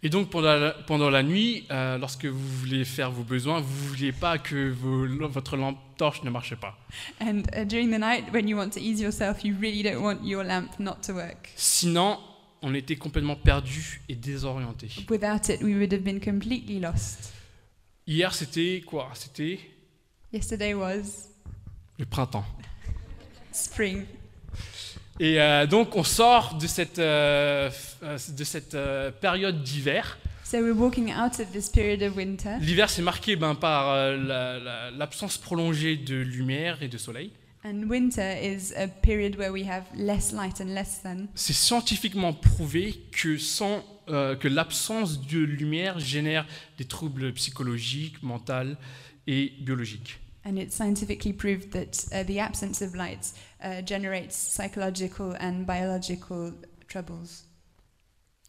Et 0.00 0.10
donc 0.10 0.30
pendant 0.30 0.54
la, 0.54 0.70
pendant 0.70 1.10
la 1.10 1.24
nuit, 1.24 1.64
euh, 1.72 1.98
lorsque 1.98 2.24
vous 2.24 2.48
voulez 2.60 2.84
faire 2.84 3.10
vos 3.10 3.24
besoins, 3.24 3.60
vous 3.60 3.88
vouliez 3.88 4.12
pas 4.12 4.38
que 4.38 4.70
vos- 4.70 5.28
votre 5.28 5.56
lampe 5.56 5.76
torche 5.96 6.22
ne 6.22 6.30
marche 6.30 6.54
pas. 6.54 6.78
And 7.20 7.42
uh, 7.56 7.64
during 7.64 7.90
the 7.90 7.98
night, 7.98 8.32
when 8.32 8.46
you 8.48 8.56
want 8.56 8.70
to 8.70 8.78
ease 8.78 9.00
yourself, 9.00 9.42
you 9.44 9.56
really 9.60 9.82
don't 9.82 10.00
want 10.00 10.20
your 10.24 10.44
lamp 10.44 10.78
not 10.78 10.98
to 11.06 11.14
work. 11.14 11.48
Sinon, 11.56 12.18
on 12.62 12.74
était 12.74 12.94
complètement 12.94 13.34
perdu 13.34 14.00
et 14.08 14.14
désorienté. 14.14 14.86
Without 15.10 15.48
it, 15.48 15.60
we 15.62 15.74
would 15.74 15.92
have 15.92 16.02
been 16.04 16.20
completely 16.20 16.78
lost. 16.78 17.32
Hier, 18.06 18.32
c'était 18.32 18.82
quoi? 18.86 19.10
C'était 19.14 19.58
Yesterday 20.32 20.74
was 20.74 21.28
le 21.98 22.06
printemps. 22.06 22.44
spring. 23.52 24.04
Et 25.20 25.40
euh, 25.40 25.66
donc, 25.66 25.96
on 25.96 26.04
sort 26.04 26.54
de 26.58 26.66
cette, 26.68 26.98
euh, 27.00 27.70
euh, 28.04 28.18
de 28.28 28.44
cette 28.44 28.74
euh, 28.74 29.10
période 29.10 29.62
d'hiver. 29.64 30.16
So 30.44 30.58
we're 30.58 30.76
walking 30.78 31.12
out 31.12 31.40
of 31.40 31.50
this 31.52 31.68
period 31.68 32.02
of 32.02 32.16
winter. 32.16 32.56
L'hiver, 32.60 32.88
c'est 32.88 33.02
marqué 33.02 33.34
ben, 33.36 33.54
par 33.56 33.94
la- 34.16 34.58
la- 34.58 34.90
l'absence 34.92 35.36
prolongée 35.36 35.96
de 35.96 36.14
lumière 36.16 36.82
et 36.82 36.88
de 36.88 36.96
soleil. 36.98 37.32
And 37.64 37.82
winter 37.88 38.36
is 38.40 38.72
a 38.76 38.86
period 38.86 39.36
where 39.36 39.50
we 39.52 39.68
have 39.68 39.82
less 39.96 40.32
light 40.32 40.60
and 40.60 40.72
less 40.72 41.00
sun. 41.02 41.26
C'est 41.34 41.52
scientifiquement 41.52 42.32
prouvé 42.32 43.02
que, 43.10 43.36
sans, 43.36 43.84
que 44.06 44.48
l'absence 44.48 45.20
de 45.26 45.40
lumière 45.40 45.98
génère 45.98 46.46
des 46.78 46.84
troubles 46.86 47.32
psychologiques, 47.34 48.22
mentaux 48.22 48.76
et 49.26 49.52
biologiques. 49.60 50.18
And 50.48 50.58
it's 50.58 50.74
scientifically 50.74 51.34
proved 51.34 51.72
that 51.72 52.06
uh, 52.10 52.22
the 52.22 52.38
absence 52.38 52.80
of 52.80 52.94
light 52.94 53.30
uh, 53.62 53.82
generates 53.82 54.34
psychological 54.34 55.32
and 55.38 55.66
biological 55.66 56.54
troubles. 56.88 57.44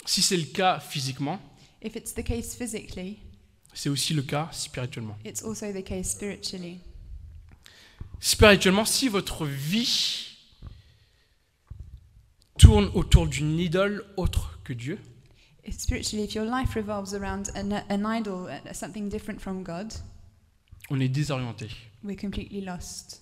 Si 0.05 0.21
c'est 0.21 0.37
le 0.37 0.45
cas 0.45 0.79
physiquement, 0.79 1.39
If 1.81 1.97
it's 1.97 2.13
the 2.13 2.23
case 2.23 2.55
physically, 2.55 3.19
c'est 3.73 3.89
aussi 3.89 4.13
le 4.13 4.21
cas 4.21 4.47
spirituellement. 4.53 5.17
it's 5.25 5.43
also 5.43 5.73
the 5.73 5.83
case 5.83 6.09
spiritually. 6.09 6.79
Spirituellement, 8.21 8.85
si 8.85 9.09
votre 9.09 9.45
vie 9.45 10.37
tourne 12.57 12.89
autour 12.93 13.27
d'une 13.27 13.59
idole 13.59 14.05
autre 14.15 14.57
que 14.63 14.71
Dieu, 14.71 14.99
If 15.65 15.77
spiritually, 15.77 16.23
if 16.23 16.33
your 16.33 16.45
life 16.45 16.75
revolves 16.75 17.13
around 17.13 17.49
an, 17.55 17.73
an 17.89 18.05
idol, 18.05 18.47
uh, 18.47 18.71
something 18.71 19.09
different 19.09 19.41
from 19.41 19.63
God, 19.63 19.93
on 20.89 21.01
est 21.01 21.09
désorienté. 21.09 21.69
We're 22.03 22.19
completely 22.19 22.61
lost. 22.61 23.21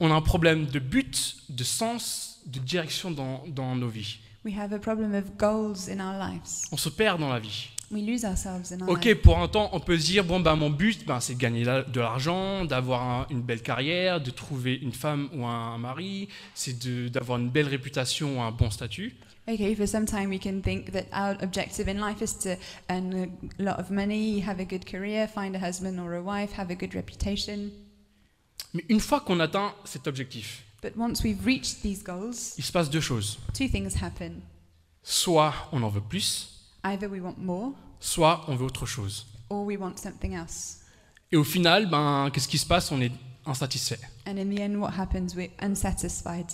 On 0.00 0.10
a 0.10 0.14
un 0.14 0.20
problème 0.22 0.66
de 0.66 0.78
but, 0.78 1.36
de 1.48 1.64
sens, 1.64 2.40
de 2.46 2.58
direction 2.58 3.10
dans, 3.10 3.44
dans 3.46 3.74
nos 3.76 3.88
vies. 3.88 4.18
We 4.44 4.54
have 4.58 4.72
a 4.74 4.78
problem 4.78 5.14
of 5.14 5.36
goals 5.38 5.88
in 5.88 6.00
our 6.00 6.18
lives. 6.18 6.64
On 6.72 6.76
se 6.76 6.88
perd 6.90 7.18
dans 7.20 7.30
la 7.30 7.38
vie. 7.38 7.68
We 7.90 8.02
lose 8.02 8.24
ourselves 8.24 8.72
in 8.72 8.80
our 8.82 8.90
Ok, 8.90 9.14
pour 9.22 9.38
un 9.38 9.46
temps, 9.48 9.70
on 9.72 9.78
peut 9.80 9.96
se 9.98 10.06
dire, 10.06 10.24
bon, 10.24 10.40
ben, 10.40 10.56
mon 10.56 10.70
but, 10.70 11.06
ben, 11.06 11.20
c'est 11.20 11.34
de 11.34 11.38
gagner 11.38 11.64
de 11.64 12.00
l'argent, 12.00 12.64
d'avoir 12.64 13.02
un- 13.02 13.26
une 13.30 13.42
belle 13.42 13.62
carrière, 13.62 14.20
de 14.20 14.30
trouver 14.30 14.74
une 14.74 14.92
femme 14.92 15.28
ou 15.34 15.46
un 15.46 15.78
mari, 15.78 16.28
c'est 16.54 16.78
d'avoir 17.10 17.38
une 17.38 17.50
belle 17.50 17.68
réputation 17.68 18.38
ou 18.38 18.42
un 18.42 18.50
bon 18.50 18.70
statut. 18.70 19.14
Okay, 19.46 19.74
for 19.74 19.86
some 19.86 20.06
time 20.06 20.30
we 20.30 20.38
can 20.38 20.62
think 20.62 20.92
that 20.92 21.06
our 21.12 21.36
objective 21.42 21.86
in 21.86 22.00
life 22.00 22.22
is 22.22 22.32
to 22.38 22.56
earn 22.88 23.12
a 23.58 23.62
lot 23.62 23.78
of 23.78 23.90
money, 23.90 24.40
have 24.40 24.58
a 24.58 24.64
good 24.64 24.86
career, 24.86 25.28
find 25.28 25.54
a 25.54 25.58
husband 25.58 26.00
or 26.00 26.14
a 26.14 26.22
wife, 26.22 26.52
have 26.52 26.70
a 26.70 26.74
good 26.74 26.94
reputation. 26.94 27.70
Mais 28.72 28.84
une 28.88 29.00
fois 29.00 29.20
qu'on 29.20 29.40
atteint 29.40 29.72
cet 29.84 30.06
objectif, 30.06 30.62
But 30.82 30.96
once 30.96 31.22
we've 31.22 31.44
reached 31.44 31.82
these 31.82 32.02
goals, 32.02 32.54
il 32.58 32.64
se 32.64 32.72
passe 32.72 32.88
deux 32.90 33.00
choses. 33.02 33.38
two 33.52 33.68
things 33.68 33.94
happen. 34.02 34.42
Soit 35.02 35.52
on 35.72 35.82
en 35.82 35.90
veut 35.90 36.00
plus, 36.08 36.48
Either 36.82 37.08
we 37.08 37.20
want 37.20 37.36
more 37.38 37.72
soit 38.00 38.44
on 38.48 38.56
veut 38.56 38.64
autre 38.66 38.86
chose. 38.86 39.26
or 39.50 39.64
we 39.66 39.76
want 39.78 39.98
something 39.98 40.34
else. 40.34 40.80
Et 41.32 41.36
au 41.36 41.44
final, 41.44 41.86
ben, 41.90 42.30
qu'est-ce 42.32 42.48
qui 42.48 42.58
se 42.58 42.66
passe 42.66 42.90
On 42.92 43.00
est 43.02 43.12
insatisfait. 43.44 43.98
And 44.26 44.38
in 44.38 44.48
the 44.54 44.60
end, 44.60 44.76
what 44.80 44.92
happens? 44.98 45.34
We're 45.36 45.50
unsatisfied. 45.60 46.46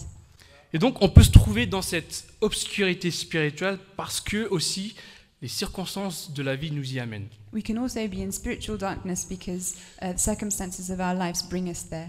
Et 0.73 0.79
donc, 0.79 1.03
on 1.03 1.09
peut 1.09 1.23
se 1.23 1.31
trouver 1.33 1.67
dans 1.67 1.83
cette 1.83 2.27
obscurité 2.41 3.11
spirituelle 3.11 3.79
parce 3.97 4.21
que 4.21 4.49
aussi 4.50 4.95
les 5.43 5.49
circonstances 5.49 6.33
de 6.33 6.43
la 6.43 6.55
vie 6.55 6.71
nous 6.71 6.93
y 6.93 7.00
amènent. 7.00 7.29
We 7.53 7.62
can 7.65 7.77
also 7.79 8.07
be 8.07 8.19
in 8.21 8.31
spiritual 8.31 8.79
darkness 8.79 9.27
because 9.29 9.75
uh, 10.03 10.12
the 10.12 10.19
circumstances 10.19 10.91
of 10.91 11.00
our 11.00 11.15
lives 11.15 11.43
bring 11.49 11.69
us 11.69 11.89
there. 11.89 12.09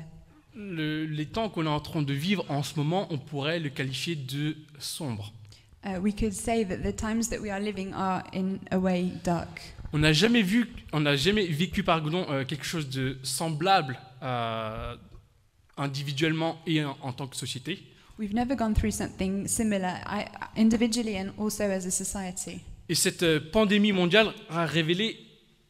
Le- 0.54 1.06
les 1.06 1.26
temps 1.26 1.50
qu'on 1.50 1.66
est 1.66 1.70
en 1.70 1.80
train 1.80 2.02
de 2.02 2.14
vivre 2.14 2.46
en 2.50 2.62
ce 2.62 2.76
moment, 2.76 3.08
on 3.10 3.18
pourrait 3.18 3.60
le 3.60 3.70
qualifier 3.70 4.16
de 4.16 4.56
sombre. 4.80 5.34
Uh, 5.84 5.98
we 6.00 6.14
could 6.14 6.34
say 6.34 6.64
that 6.64 6.78
the 6.78 6.96
times 6.96 7.30
that 7.30 7.40
we 7.40 7.50
are 7.50 7.60
living 7.60 7.92
are, 7.94 8.22
in 8.36 8.58
a 8.70 8.78
way, 8.78 9.12
dark. 9.24 9.62
On 9.94 9.98
n'a 10.00 10.14
jamais 10.14 10.44
vu, 10.44 10.68
on 10.94 11.00
n'a 11.00 11.16
jamais 11.16 11.46
vécu 11.48 11.84
pardon, 11.84 12.28
euh, 12.30 12.46
quelque 12.46 12.66
chose 12.66 12.90
de 12.90 13.18
semblable 13.24 13.98
euh, 14.22 14.96
individuellement 15.78 16.60
et 16.68 16.84
en, 16.84 16.96
en 17.02 17.14
tant 17.14 17.28
que 17.28 17.36
société. 17.36 17.82
We've 18.20 18.34
never 18.34 18.56
gone 18.56 18.74
through 18.76 18.92
something 18.92 19.48
similar, 19.48 20.00
I, 20.06 20.26
individually 20.56 21.18
and 21.18 21.32
also 21.40 21.64
as 21.64 21.86
a 21.86 21.92
society. 21.92 22.62
Et 22.90 22.96
cette 22.96 23.24
euh, 23.24 23.40
pandémie 23.52 23.94
mondiale 23.94 24.34
a 24.50 24.66
révélé, 24.66 25.18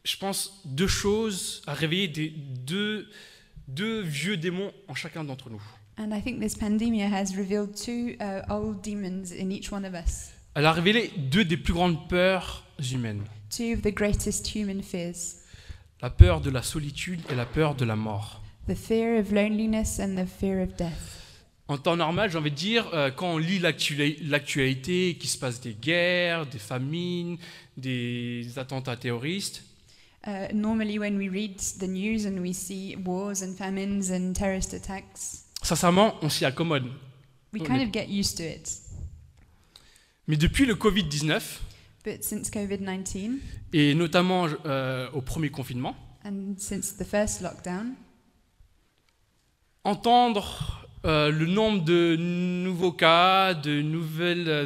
je 0.04 0.18
pense, 0.18 0.62
deux 0.66 0.88
choses, 0.88 1.62
a 1.68 1.74
réveillé 1.74 2.08
des, 2.08 2.30
deux, 2.30 3.08
deux 3.68 4.02
vieux 4.02 4.38
démons 4.38 4.72
en 4.88 4.96
chacun 4.96 5.24
d'entre 5.24 5.50
nous. 5.50 5.62
And 5.98 6.12
I 6.16 6.22
think 6.22 6.40
this 6.40 6.56
pandemia 6.56 7.08
has 7.10 7.36
revealed 7.38 7.76
two 7.76 8.16
uh, 8.20 8.42
old 8.50 8.82
demons 8.84 9.32
in 9.40 9.52
each 9.52 9.72
one 9.72 9.86
of 9.86 9.94
us, 9.94 10.32
Elle 10.56 10.66
a 10.66 10.72
révélé 10.74 11.12
deux 11.18 11.46
des 11.46 11.58
plus 11.58 11.74
grandes 11.74 12.10
peurs 12.10 12.66
humaines. 12.92 13.24
two 13.50 13.74
of 13.74 13.82
the 13.84 13.94
greatest 13.94 14.54
human 14.56 14.82
fears 14.82 15.38
La 16.02 16.10
peur 16.10 16.42
de 16.42 16.50
la 16.50 16.64
solitude 16.64 17.20
et 17.30 17.36
la 17.36 17.46
peur 17.46 17.76
de 17.76 17.86
la 17.86 17.96
mort. 17.96 18.42
the 18.68 18.74
fear 18.76 19.20
of 19.20 19.32
loneliness 19.32 20.00
and 20.00 20.16
the 20.16 20.26
fear 20.26 20.62
of 20.64 20.76
death. 20.76 21.21
En 21.72 21.78
temps 21.78 21.96
normal, 21.96 22.30
j'ai 22.30 22.38
envie 22.38 22.52
de 22.52 22.56
dire, 22.56 22.90
euh, 22.94 23.12
quand 23.12 23.32
on 23.36 23.38
lit 23.38 23.58
l'actua- 23.58 24.14
l'actualité, 24.24 25.16
qu'il 25.18 25.30
se 25.30 25.38
passe 25.38 25.62
des 25.62 25.74
guerres, 25.74 26.46
des 26.46 26.60
famines, 26.60 27.38
des 27.78 28.46
attentats 28.58 28.98
terroristes, 28.98 29.64
Uh, 30.28 30.54
normally, 30.54 31.00
when 31.00 31.18
we 31.18 31.28
read 31.30 31.58
the 31.80 31.88
news 31.88 32.28
and 32.28 32.38
we 32.42 32.54
see 32.54 32.96
wars 33.06 33.42
and 33.42 33.56
famines 33.58 34.12
and 34.12 34.34
terrorist 34.34 34.72
attacks, 34.76 35.46
sincèrement, 35.64 36.14
on 36.22 36.30
s'y 36.30 36.46
accommode. 36.46 36.84
we 37.54 37.60
kind 37.64 37.78
les- 37.80 37.86
of 37.86 37.92
get 37.92 38.06
used 38.08 38.38
to 38.38 38.44
it. 38.44 38.70
Mais 40.28 40.36
depuis 40.38 40.66
le 40.68 40.76
Covid-19, 40.76 41.42
But 42.06 42.24
since 42.24 42.52
COVID 42.52 42.78
19 42.80 43.40
et 43.74 43.96
notamment 43.96 44.46
euh, 44.66 45.10
au 45.14 45.22
premier 45.22 45.50
confinement, 45.50 45.96
and 46.24 46.54
since 46.60 46.96
the 46.98 47.04
first 47.04 47.42
lockdown, 47.42 47.96
entendre 49.84 50.81
euh, 51.06 51.32
le 51.32 51.46
nombre 51.48 51.84
de 51.84 52.16
nouveaux 52.16 52.92
cas, 52.92 53.54
de 53.54 53.82
nouvelles 53.82 54.48
euh, 54.48 54.66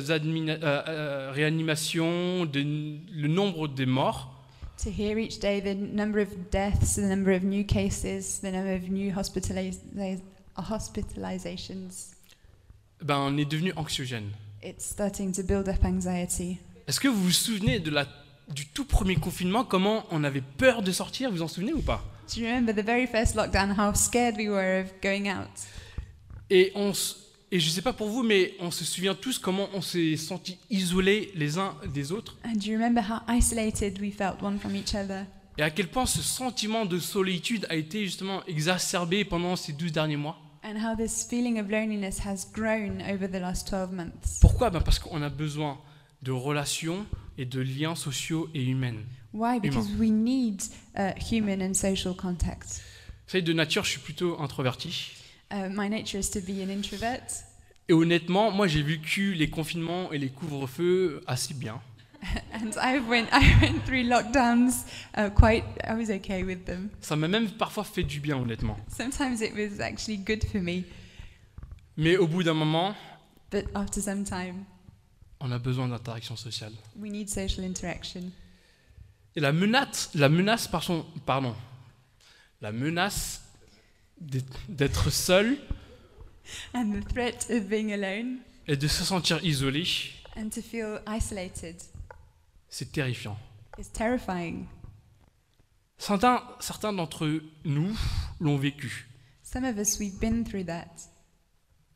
euh, 0.64 1.32
réanimations, 1.34 2.46
de- 2.46 2.98
le 3.14 3.28
nombre 3.28 3.68
des 3.68 3.86
morts, 3.86 4.32
to 4.84 4.90
hear 4.90 5.18
each 5.18 5.40
day 5.40 5.62
the 5.62 5.76
number 5.94 6.22
of 6.22 6.28
deaths, 6.52 6.96
the 6.96 7.00
number 7.04 7.34
of 7.34 7.44
new 7.44 7.64
cases, 7.66 8.42
the 8.42 8.52
number 8.52 8.76
of 8.76 8.90
new 8.90 9.12
hospitaliz- 9.12 9.80
hospitalizations, 10.58 12.12
ben, 13.02 13.18
on 13.18 13.38
est 13.38 13.46
devenu 13.46 13.72
anxiogène. 13.76 14.32
it's 14.64 14.86
starting 14.86 15.32
to 15.32 15.44
build 15.44 15.68
up 15.70 15.84
anxiety. 15.86 16.58
Est-ce 16.88 17.00
que 17.00 17.08
vous 17.08 17.24
vous 17.24 17.32
souvenez 17.32 17.80
de 17.80 17.90
la, 17.92 18.06
du 18.54 18.66
tout 18.68 18.86
premier 18.86 19.16
confinement, 19.16 19.64
comment 19.64 20.06
on 20.12 20.24
avait 20.24 20.42
peur 20.58 20.82
de 20.82 20.92
sortir? 20.92 21.30
Vous 21.30 21.38
vous 21.38 21.42
en 21.44 21.48
souvenez 21.48 21.74
ou 21.74 21.82
pas? 21.82 22.04
Do 22.34 22.42
you 22.42 22.48
remember 22.48 22.74
the 22.74 22.86
very 22.86 23.06
first 23.08 23.36
lockdown, 23.36 23.72
how 23.78 23.94
scared 23.94 24.36
we 24.38 24.50
were 24.50 24.82
of 24.82 24.92
going 25.02 25.30
out? 25.30 25.50
Et, 26.50 26.72
on, 26.76 26.92
et 27.52 27.60
je 27.60 27.68
ne 27.68 27.72
sais 27.72 27.82
pas 27.82 27.94
pour 27.94 28.10
vous, 28.10 28.24
mais 28.24 28.54
on 28.60 28.72
se 28.72 28.84
souvient 28.86 29.16
tous 29.16 29.40
comment 29.40 29.70
on 29.74 29.82
s'est 29.82 30.16
sentis 30.18 30.58
isolés 30.70 31.32
les 31.36 31.58
uns 31.58 31.76
des 31.94 32.12
autres, 32.12 32.38
And 32.46 32.54
do 32.58 32.68
you 32.68 32.74
remember 32.78 33.02
how 33.02 33.20
isolated 33.34 34.00
we 34.02 34.12
felt 34.14 34.42
one 34.42 34.60
from 34.60 34.76
each 34.76 34.94
other? 34.96 35.26
et 35.58 35.62
à 35.64 35.70
quel 35.70 35.88
point 35.88 36.06
ce 36.06 36.22
sentiment 36.22 36.86
de 36.86 37.00
solitude 37.00 37.66
a 37.70 37.76
été 37.76 38.04
justement 38.06 38.44
exacerbé 38.46 39.24
pendant 39.24 39.56
ces 39.56 39.74
12 39.74 39.92
derniers 39.92 40.18
mois? 40.18 40.38
And 40.64 40.78
how 40.78 40.96
this 40.96 41.26
feeling 41.30 41.60
of 41.60 41.70
loneliness 41.70 42.20
has 42.26 42.48
grown 42.52 43.02
over 43.02 43.28
the 43.30 43.40
last 43.40 43.68
12 43.70 43.92
months? 43.92 44.40
Pourquoi? 44.42 44.70
Ben 44.72 44.82
Parce 44.82 44.98
qu'on 45.00 45.22
a 45.22 45.30
besoin 45.30 45.78
de 46.24 46.32
relations 46.32 47.06
et 47.38 47.46
de 47.46 47.60
liens 47.62 47.94
sociaux 47.96 48.50
et 48.56 48.64
humains. 48.64 48.96
Why? 49.34 49.60
Because 49.60 49.90
we 50.00 50.10
need 50.10 50.62
uh, 50.98 51.12
human 51.32 51.62
and 51.62 51.74
social 51.76 52.16
contact. 52.16 52.82
Vous 53.28 53.32
savez, 53.32 53.42
de 53.44 53.54
nature, 53.54 53.84
je 53.84 53.92
suis 53.92 54.00
plutôt 54.00 54.40
introverti. 54.40 55.12
Uh, 55.52 55.70
my 55.70 55.88
nature 55.88 56.18
is 56.20 56.30
to 56.32 56.40
be 56.42 56.62
an 56.64 56.70
introvert, 56.70 57.44
Et 57.88 57.94
honnêtement, 57.94 58.50
moi, 58.52 58.68
j'ai 58.68 58.82
vécu 58.82 59.34
les 59.36 59.50
confinements 59.50 60.12
et 60.12 60.18
les 60.18 60.30
couvre-feux 60.30 61.22
assez 61.28 61.54
bien. 61.54 61.80
and 62.54 62.72
I 62.82 62.98
went 62.98 63.28
I 63.32 63.54
went 63.62 63.86
through 63.86 64.04
lockdowns 64.08 64.86
uh, 65.16 65.30
quite. 65.30 65.64
I 65.84 65.94
was 65.94 66.10
okay 66.10 66.44
with 66.44 66.66
them. 66.66 66.90
Ça 67.02 67.16
m'a 67.16 67.28
même 67.28 67.52
parfois 67.52 67.84
fait 67.84 68.04
du 68.04 68.20
bien, 68.20 68.38
honnêtement. 68.38 68.78
Sometimes 68.88 69.42
it 69.42 69.54
was 69.54 69.80
actually 69.80 70.18
good 70.18 70.44
for 70.52 70.60
me, 70.62 70.84
Mais 71.98 72.18
au 72.18 72.26
bout 72.28 72.42
d'un 72.42 72.56
moment, 72.56 72.96
but 73.52 73.66
after 73.76 74.02
some 74.02 74.24
time, 74.24 74.66
on 75.40 75.52
a 75.52 75.60
besoin 75.60 75.88
d'interaction 75.88 76.36
sociale. 76.36 76.74
we 77.00 77.12
need 77.12 77.30
social 77.30 77.64
interaction. 77.64 78.32
Et 79.36 79.40
la 79.42 79.52
menace, 79.52 80.10
la 80.16 80.30
menace, 80.30 80.68
pardon, 80.68 81.06
pardon, 81.28 81.54
la 82.62 82.72
menace 82.72 83.42
d'être- 84.20 85.10
seul 85.10 85.58
And 86.74 86.92
the 87.02 87.08
threat 87.08 87.48
of 87.50 87.68
being 87.68 87.92
alone 87.92 88.38
et 88.68 88.78
de 88.78 88.88
se 88.88 89.04
sentir 89.04 89.44
isolé, 89.44 89.84
and 90.36 90.50
to 90.50 90.62
feel 90.62 91.00
isolated 91.08 91.76
c'est 92.70 92.92
terrifiant. 92.92 93.38
is 93.80 93.90
terrifying. 93.92 94.66
Certains, 95.98 96.44
certains 96.60 96.94
d'entre 96.94 97.42
nous 97.64 97.96
l'ont 98.40 98.58
vécu. 98.58 99.08
Some 99.44 99.64
of 99.64 99.78
us, 99.78 99.98
we've 100.00 100.20
been 100.20 100.44
through 100.44 100.66
that. 100.66 100.92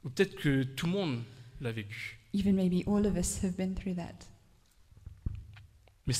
Ou 0.05 0.09
peut-être 0.09 0.35
que 0.37 0.63
tout 0.63 0.85
le 0.87 0.93
monde 0.93 1.23
l'a 1.61 1.71
vécu. 1.71 2.17
Even 2.33 2.55
maybe 2.55 2.83
all 2.87 3.05
of 3.05 3.17
us 3.17 3.43
have 3.43 3.55
been 3.57 3.75
through 3.75 3.95
that. 3.95 4.15
Mais 6.07 6.13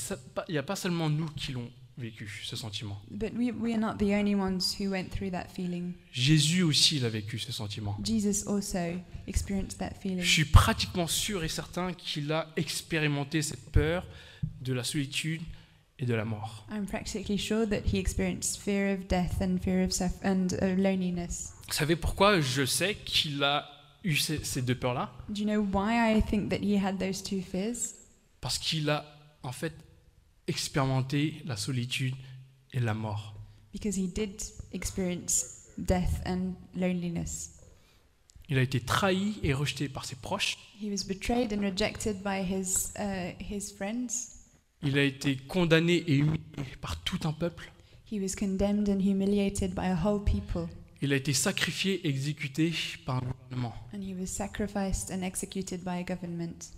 il 0.47 0.51
n'y 0.51 0.57
a 0.57 0.63
pas 0.63 0.75
seulement 0.75 1.09
nous 1.09 1.27
qui 1.29 1.51
l'ont 1.53 1.71
vécu, 1.99 2.41
ce 2.43 2.55
sentiment. 2.55 3.01
But 3.11 3.33
we, 3.35 3.51
we 3.51 3.73
are 3.73 3.79
not 3.79 3.97
the 3.97 4.13
only 4.13 4.35
ones 4.35 4.75
who 4.79 4.89
went 4.89 5.09
through 5.09 5.31
that 5.31 5.47
feeling. 5.53 5.93
Jésus 6.11 6.63
aussi 6.63 6.99
l'a 6.99 7.09
vécu, 7.09 7.37
ce 7.39 7.51
sentiment. 7.51 7.97
Jesus 8.03 8.47
also 8.47 8.99
experienced 9.27 9.77
that 9.79 9.93
feeling. 10.01 10.21
Je 10.21 10.31
suis 10.31 10.45
pratiquement 10.45 11.07
sûr 11.07 11.43
et 11.43 11.49
certain 11.49 11.93
qu'il 11.93 12.31
a 12.31 12.47
expérimenté 12.55 13.41
cette 13.41 13.69
peur 13.71 14.05
de 14.61 14.73
la 14.73 14.83
solitude 14.83 15.41
et 15.99 16.05
de 16.05 16.13
la 16.13 16.25
mort. 16.25 16.65
I'm 16.71 16.85
practically 16.85 17.37
sure 17.37 17.67
that 17.67 17.81
he 17.93 17.97
experienced 17.97 18.61
fear 18.61 18.93
of 18.93 19.07
death 19.07 19.41
and 19.41 19.59
fear 19.59 19.83
of 19.83 19.91
and 20.23 20.47
uh, 20.61 20.75
loneliness. 20.75 21.53
Vous 21.67 21.73
savez 21.73 21.95
pourquoi 21.95 22.39
je 22.39 22.65
sais 22.65 22.95
qu'il 22.95 23.43
a 23.43 23.69
eu 24.03 24.15
ces, 24.15 24.43
ces 24.43 24.61
deux 24.61 24.75
peurs-là? 24.75 25.11
Do 25.29 25.41
you 25.41 25.45
know 25.45 25.61
why 25.61 26.17
I 26.17 26.21
think 26.21 26.49
that 26.49 26.61
he 26.61 26.77
had 26.77 26.97
those 26.97 27.21
two 27.21 27.41
fears? 27.41 27.95
Parce 28.41 28.57
qu'il 28.57 28.89
a 28.89 29.05
en 29.43 29.51
fait 29.51 29.73
expérimenté 30.49 31.41
la 31.45 31.55
solitude 31.55 32.15
et 32.73 32.79
la 32.79 32.93
mort. 32.93 33.35
Because 33.71 33.97
he 33.97 34.07
did 34.07 34.41
experience 34.73 35.69
death 35.77 36.21
and 36.25 36.53
loneliness. 36.75 37.51
Il 38.49 38.57
a 38.57 38.61
été 38.63 38.79
trahi 38.79 39.35
et 39.43 39.53
rejeté 39.53 39.87
par 39.89 40.05
ses 40.05 40.15
proches. 40.15 40.57
He 40.81 40.89
was 40.89 41.05
betrayed 41.07 41.53
and 41.53 41.61
rejected 41.61 42.23
by 42.23 42.41
his 42.43 42.91
uh, 42.97 43.33
his 43.39 43.71
friends. 43.75 44.35
Il 44.81 44.97
a 44.97 45.03
été 45.03 45.35
condamné 45.37 46.03
et 46.07 46.15
humilié 46.15 46.39
par 46.81 47.03
tout 47.03 47.19
un 47.25 47.33
peuple. 47.33 47.71
He 48.11 48.19
was 48.19 48.33
condemned 48.35 48.89
and 48.89 48.99
humiliated 49.01 49.75
by 49.75 49.85
a 49.85 49.95
whole 50.03 50.23
people, 50.23 50.67
Il 51.01 51.13
a 51.13 51.15
été 51.15 51.31
sacrifié 51.33 52.01
et 52.05 52.09
exécuté 52.09 52.73
par 53.05 53.17
un 53.17 53.27
gouvernement. 53.27 53.75
and 53.93 54.01
he 54.01 54.15
was 54.19 54.25
sacrificed 54.25 55.11
and 55.11 55.21
executed 55.21 55.83
by 55.83 55.99
a 55.99 56.03
government. 56.03 56.71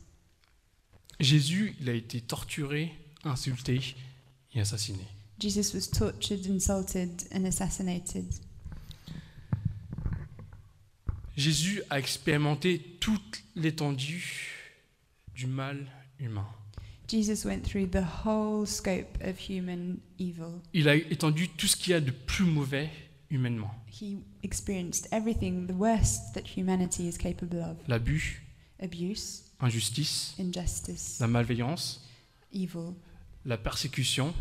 Jésus, 1.22 1.76
il 1.80 1.90
a 1.90 1.94
été 1.94 2.20
torturé, 2.22 2.92
insulté 3.24 3.96
et 4.54 4.62
assassiné. 4.62 5.06
Jesus 5.40 5.74
was 5.74 5.88
tortured, 5.90 6.46
insulted, 6.46 7.24
and 7.34 7.46
assassinated. 7.46 8.26
Jésus 11.36 11.82
a 11.90 11.98
expérimenté 11.98 12.98
toute 13.00 13.44
l'étendue 13.56 14.24
du 15.34 15.48
mal 15.48 15.88
humain. 16.20 16.46
Jesus 17.08 17.46
went 17.46 17.64
through 17.64 17.88
the 17.88 18.06
whole 18.26 18.66
scope 18.66 19.18
of 19.22 19.38
human 19.38 19.98
evil. 20.20 20.62
Il 20.74 20.88
a 20.88 20.96
étendu 20.96 21.50
tout 21.50 21.68
ce 21.68 21.76
qu'il 21.76 21.92
y 21.92 21.94
a 21.94 22.00
de 22.00 22.12
plus 22.12 22.46
mauvais 22.46 22.90
humainement. 23.30 23.72
He 23.88 24.18
experienced 24.44 25.08
everything, 25.12 25.68
the 25.68 25.76
worst 25.76 26.34
that 26.36 26.44
humanity 26.56 27.08
is 27.08 27.18
capable 27.18 27.62
of 27.62 27.78
L'abus, 27.88 28.42
abuse, 28.80 29.44
injustice, 29.62 30.36
injustice, 30.38 31.18
la 31.20 31.28
malveillance, 31.28 32.02
evil, 32.52 32.96
la 33.46 33.58
persécution, 33.58 34.34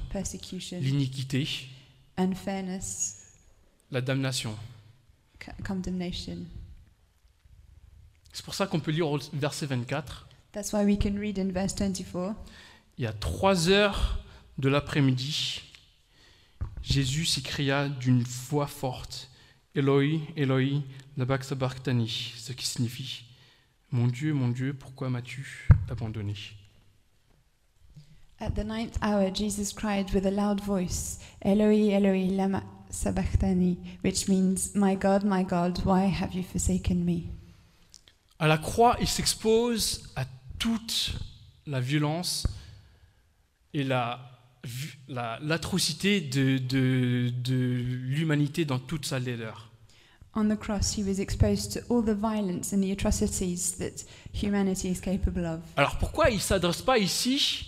l'iniquité, 0.72 1.48
la 3.90 4.00
damnation. 4.00 4.56
C'est 8.32 8.44
pour 8.44 8.54
ça 8.54 8.66
qu'on 8.66 8.80
peut 8.80 8.90
lire 8.90 9.08
au 9.08 9.18
verset 9.32 9.66
24. 9.66 10.28
That's 10.52 10.72
why 10.72 10.84
we 10.84 10.98
can 10.98 11.16
read 11.16 11.38
in 11.38 11.50
verse 11.52 11.74
24 11.76 12.34
Il 12.98 13.04
y 13.04 13.06
a 13.06 13.12
trois 13.12 13.68
heures 13.68 14.22
de 14.58 14.68
l'après-midi, 14.68 15.62
Jésus 16.82 17.24
s'écria 17.24 17.88
d'une 17.88 18.22
voix 18.22 18.66
forte 18.66 19.30
Eloi, 19.74 20.20
Eloi, 20.36 20.82
lama 21.16 21.40
sabachthani, 21.40 22.32
ce 22.36 22.52
qui 22.52 22.66
signifie 22.66 23.24
Mon 23.92 24.06
Dieu, 24.06 24.34
mon 24.34 24.48
Dieu, 24.48 24.74
pourquoi 24.74 25.08
m'as-tu 25.08 25.68
abandonné? 25.88 26.34
At 28.42 28.54
the 28.54 28.64
ninth 28.64 28.96
hour, 29.02 29.30
Jesus 29.30 29.72
cried 29.72 30.12
with 30.14 30.24
a 30.24 30.30
loud 30.30 30.60
voice, 30.62 31.18
Eloi, 31.44 31.90
Eloi, 31.92 32.28
lama 32.30 32.62
sabachthani, 32.88 33.76
which 34.02 34.28
means, 34.28 34.74
My 34.74 34.94
God, 34.94 35.24
my 35.24 35.42
God, 35.42 35.78
why 35.84 36.06
have 36.06 36.32
you 36.32 36.42
forsaken 36.42 37.04
me? 37.04 37.28
À 38.38 38.48
la 38.48 38.56
croix, 38.56 38.96
il 39.00 39.06
s'expose 39.06 40.10
à 40.16 40.24
toute 40.58 41.12
la 41.66 41.80
violence 41.80 42.46
et 43.74 43.84
la- 43.84 44.18
la- 45.08 45.38
l'atrocité 45.42 46.22
de, 46.22 46.56
de- 46.56 47.30
de 47.44 47.54
l'humanité 47.54 48.64
dans 48.64 48.78
toute 48.78 49.04
sa 49.04 49.18
laideur. 49.18 49.66
On 50.34 50.48
the 50.48 50.56
cross, 50.58 50.96
he 50.96 51.02
was 51.02 51.20
exposed 51.20 51.72
to 51.72 51.80
all 51.94 52.02
the 52.02 52.14
violence 52.16 52.72
and 52.72 52.80
the 52.80 52.90
atrocities 52.92 53.76
that 53.78 54.04
humanity 54.32 54.88
is 54.88 55.00
capable 55.00 55.44
of. 55.44 55.60
Alors 55.76 55.98
pourquoi 55.98 56.30
il 56.30 56.36
ne 56.36 56.40
s'adresse 56.40 56.80
pas 56.82 56.98
ici 56.98 57.66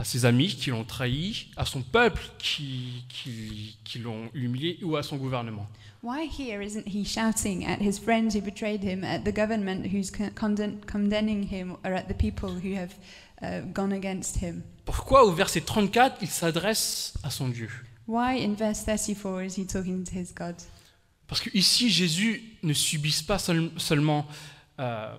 à 0.00 0.04
ses 0.04 0.24
amis 0.24 0.48
qui 0.56 0.70
l'ont 0.70 0.84
trahi, 0.84 1.48
à 1.58 1.66
son 1.66 1.82
peuple 1.82 2.22
qui, 2.38 3.04
qui, 3.10 3.76
qui 3.84 3.98
l'ont 3.98 4.30
humilié 4.32 4.78
ou 4.82 4.96
à 4.96 5.02
son 5.02 5.18
gouvernement 5.18 5.68
Why 6.02 6.24
here 6.26 6.62
isn't 6.62 6.86
he 6.88 7.04
shouting 7.04 7.66
at 7.66 7.76
his 7.82 7.98
friends 7.98 8.34
who 8.34 8.40
betrayed 8.40 8.82
him, 8.82 9.04
at 9.04 9.20
the 9.24 9.34
government 9.34 9.84
who's 9.92 10.10
con- 10.10 10.30
condemn- 10.34 10.80
condemning 10.86 11.42
him, 11.52 11.76
or 11.84 11.92
at 11.92 12.04
the 12.08 12.14
people 12.14 12.48
who 12.48 12.74
have 12.74 12.94
uh, 13.42 13.60
gone 13.74 13.92
against 13.92 14.38
him? 14.42 14.62
Pourquoi 14.86 15.22
au 15.26 15.32
verset 15.32 15.60
34 15.60 16.16
il 16.22 16.28
s'adresse 16.28 17.12
à 17.22 17.28
son 17.28 17.48
Dieu? 17.50 17.68
Why 18.06 18.42
in 18.42 18.54
verse 18.54 18.82
34 18.82 19.42
is 19.44 19.56
he 19.58 19.66
talking 19.66 20.02
to 20.04 20.14
his 20.18 20.32
God? 20.34 20.54
Parce 21.26 21.42
que 21.42 21.50
ici 21.52 21.90
Jésus 21.90 22.42
ne 22.62 22.72
subisse 22.72 23.20
pas 23.22 23.38
seul- 23.38 23.70
seulement 23.76 24.26
euh, 24.78 25.14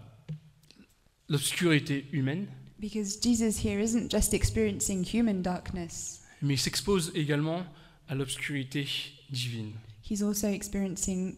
l'obscurité 1.29 2.07
humaine, 2.11 2.47
Because 2.81 3.19
Jesus 3.21 3.63
here 3.63 3.79
isn't 3.79 4.09
just 4.09 4.33
experiencing 4.33 5.03
human 5.05 5.41
darkness, 5.43 6.21
mais 6.41 6.55
il 6.55 6.59
s'expose 6.59 7.11
également 7.13 7.63
à 8.09 8.15
l'obscurité 8.15 8.87
divine. 9.29 9.73
he's 10.09 10.23
also 10.23 10.47
experiencing 10.47 11.35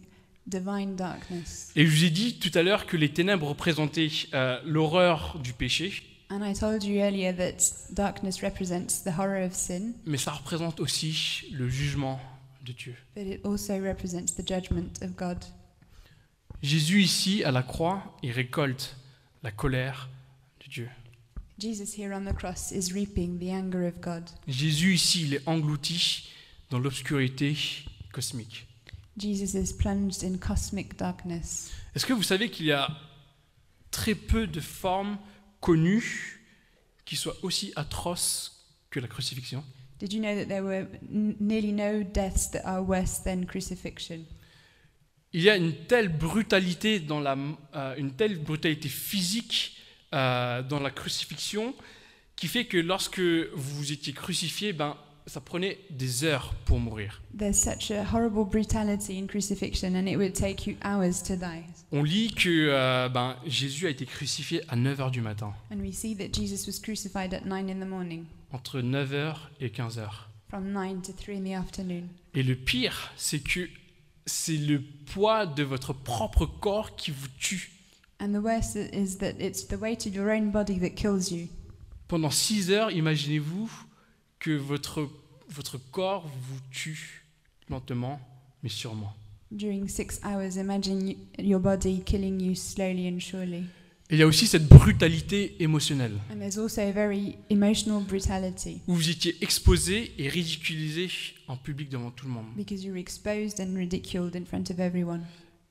divine 0.47 0.95
darkness. 0.95 1.71
Et 1.75 1.85
je 1.85 1.91
vous 1.91 2.03
ai 2.05 2.09
dit 2.09 2.39
tout 2.39 2.51
à 2.57 2.63
l'heure 2.63 2.85
que 2.85 2.95
les 2.95 3.09
ténèbres 3.09 3.47
représentaient 3.49 4.07
euh, 4.33 4.59
l'horreur 4.65 5.37
du 5.39 5.51
péché, 5.53 5.91
And 6.29 6.41
I 6.43 6.53
told 6.57 6.83
you 6.83 6.95
earlier 6.99 7.33
that 7.35 7.57
darkness 7.93 8.41
represents 8.41 9.03
the 9.03 9.09
horror 9.19 9.45
of 9.45 9.53
sin, 9.53 9.91
mais 10.05 10.17
ça 10.17 10.31
représente 10.31 10.79
aussi 10.79 11.45
le 11.51 11.67
jugement 11.69 12.19
de 12.65 12.71
Dieu. 12.71 12.95
but 13.15 13.27
it 13.27 13.45
also 13.45 13.73
represents 13.79 14.33
the 14.37 14.47
judgment 14.47 15.01
of 15.03 15.15
God. 15.17 15.37
Jésus 16.61 17.01
ici, 17.03 17.43
à 17.43 17.51
la 17.51 17.61
croix, 17.63 18.17
il 18.23 18.31
récolte 18.31 18.95
la 19.43 19.51
colère 19.51 20.09
de 20.65 20.71
Dieu. 20.71 20.89
Jésus 24.47 24.93
ici, 24.93 25.21
il 25.23 25.33
est 25.33 25.47
englouti 25.47 26.29
dans 26.69 26.79
l'obscurité 26.79 27.55
cosmique. 28.11 28.67
Jesus 29.17 29.55
is 29.55 29.73
plunged 29.73 30.23
in 30.23 30.37
cosmic 30.37 30.97
darkness. 30.97 31.71
Est-ce 31.95 32.05
que 32.05 32.13
vous 32.13 32.23
savez 32.23 32.49
qu'il 32.49 32.65
y 32.65 32.71
a 32.71 32.87
très 33.91 34.15
peu 34.15 34.47
de 34.47 34.59
formes 34.59 35.19
connues 35.59 36.41
qui 37.05 37.15
soient 37.15 37.37
aussi 37.43 37.71
atroces 37.75 38.65
que 38.89 38.99
la 38.99 39.07
crucifixion? 39.07 39.63
Did 39.99 40.13
you 40.13 40.19
know 40.19 40.35
that 40.35 40.47
there 40.47 40.63
were 40.63 40.87
n- 41.11 41.35
nearly 41.39 41.71
no 41.71 42.03
deaths 42.03 42.49
that 42.51 42.61
are 42.65 42.81
worse 42.83 43.21
than 43.23 43.45
crucifixion? 43.45 44.25
Il 45.31 45.41
y 45.41 45.49
a 45.49 45.55
une 45.57 45.73
telle 45.87 46.09
brutalité 46.09 46.99
dans 46.99 47.19
la, 47.19 47.37
euh, 47.75 47.95
une 47.97 48.13
telle 48.15 48.39
brutalité 48.39 48.89
physique 48.89 49.77
euh, 50.13 50.61
dans 50.61 50.79
la 50.79 50.91
crucifixion 50.91 51.73
qui 52.35 52.47
fait 52.47 52.65
que 52.65 52.77
lorsque 52.77 53.19
vous 53.19 53.91
étiez 53.91 54.13
crucifié, 54.13 54.73
ben, 54.73 54.95
ça 55.27 55.39
prenait 55.39 55.79
des 55.89 56.23
heures 56.23 56.53
pour 56.65 56.79
mourir. 56.79 57.21
There's 57.37 57.57
such 57.57 57.91
a 57.91 58.03
horrible 58.13 58.45
brutality 58.45 59.17
in 59.17 59.27
crucifixion, 59.27 59.95
and 59.95 60.07
it 60.07 60.17
would 60.17 60.33
take 60.33 60.67
you 60.67 60.75
hours 60.83 61.21
to 61.27 61.35
die. 61.35 61.63
On 61.91 62.03
lit 62.03 62.33
que 62.33 62.69
euh, 62.69 63.09
ben, 63.09 63.37
Jésus 63.45 63.87
a 63.87 63.89
été 63.89 64.05
crucifié 64.05 64.61
à 64.67 64.75
9h 64.75 65.11
du 65.11 65.21
matin, 65.21 65.53
And 65.71 65.77
we 65.79 65.93
see 65.93 66.15
that 66.17 66.33
Jesus 66.33 66.67
was 66.67 66.79
crucified 66.81 67.33
at 67.33 67.45
9 67.45 67.69
in 67.69 67.79
the 67.79 67.87
morning, 67.87 68.25
entre 68.51 68.81
9h 68.81 69.35
et 69.61 69.69
15h. 69.69 70.27
from 70.49 70.71
9 70.71 71.01
to 71.01 71.13
3 71.13 71.37
in 71.37 71.43
the 71.43 71.55
afternoon. 71.55 72.03
Et 72.35 72.43
le 72.43 72.55
pire, 72.55 73.11
c'est 73.15 73.39
que 73.39 73.67
c'est 74.25 74.57
le 74.57 74.81
poids 74.81 75.45
de 75.45 75.63
votre 75.63 75.93
propre 75.93 76.45
corps 76.45 76.95
qui 76.95 77.11
vous 77.11 77.27
tue. 77.39 77.71
And 78.23 78.31
the 78.33 78.39
worst 78.41 78.77
is 78.77 79.17
that 79.17 79.33
it's 79.41 79.65
the 79.67 79.75
weight 79.77 80.05
of 80.05 80.15
your 80.15 80.31
own 80.31 80.49
body 80.49 80.79
that 80.79 80.91
kills 80.95 81.29
you. 81.29 81.49
Pendant 82.07 82.31
6 82.31 82.69
heures, 82.71 82.89
imaginez-vous 82.89 83.69
que 84.39 84.51
votre, 84.51 85.09
votre 85.49 85.77
corps 85.91 86.25
vous 86.25 86.59
tue 86.71 87.25
lentement, 87.69 88.21
mais 88.63 88.69
sûrement. 88.69 89.13
During 89.51 89.89
six 89.89 90.21
hours, 90.23 90.55
imagine 90.57 91.15
your 91.37 91.59
body 91.59 92.01
killing 92.05 92.39
you 92.39 92.55
slowly 92.55 93.09
and 93.09 93.19
surely. 93.19 93.65
Et 94.09 94.15
il 94.15 94.19
y 94.19 94.23
a 94.23 94.27
aussi 94.27 94.47
cette 94.47 94.67
brutalité 94.69 95.61
émotionnelle, 95.61 96.13
And 96.31 96.37
there's 96.39 96.57
also 96.57 96.81
a 96.81 96.91
very 96.93 97.35
emotional 97.49 98.01
brutality 98.01 98.79
où 98.87 98.93
vous 98.95 99.09
étiez 99.09 99.35
exposé 99.41 100.13
et 100.17 100.29
ridiculisé 100.29 101.09
en 101.49 101.57
public 101.57 101.89
devant 101.89 102.11
tout 102.11 102.25
le 102.27 102.31
monde. 102.31 102.45
because 102.55 102.85
you're 102.85 102.97
exposed 102.97 103.59
and 103.59 103.75
ridiculed 103.75 104.33
in 104.37 104.45
front 104.45 104.69
of 104.71 104.79
everyone. 104.79 105.25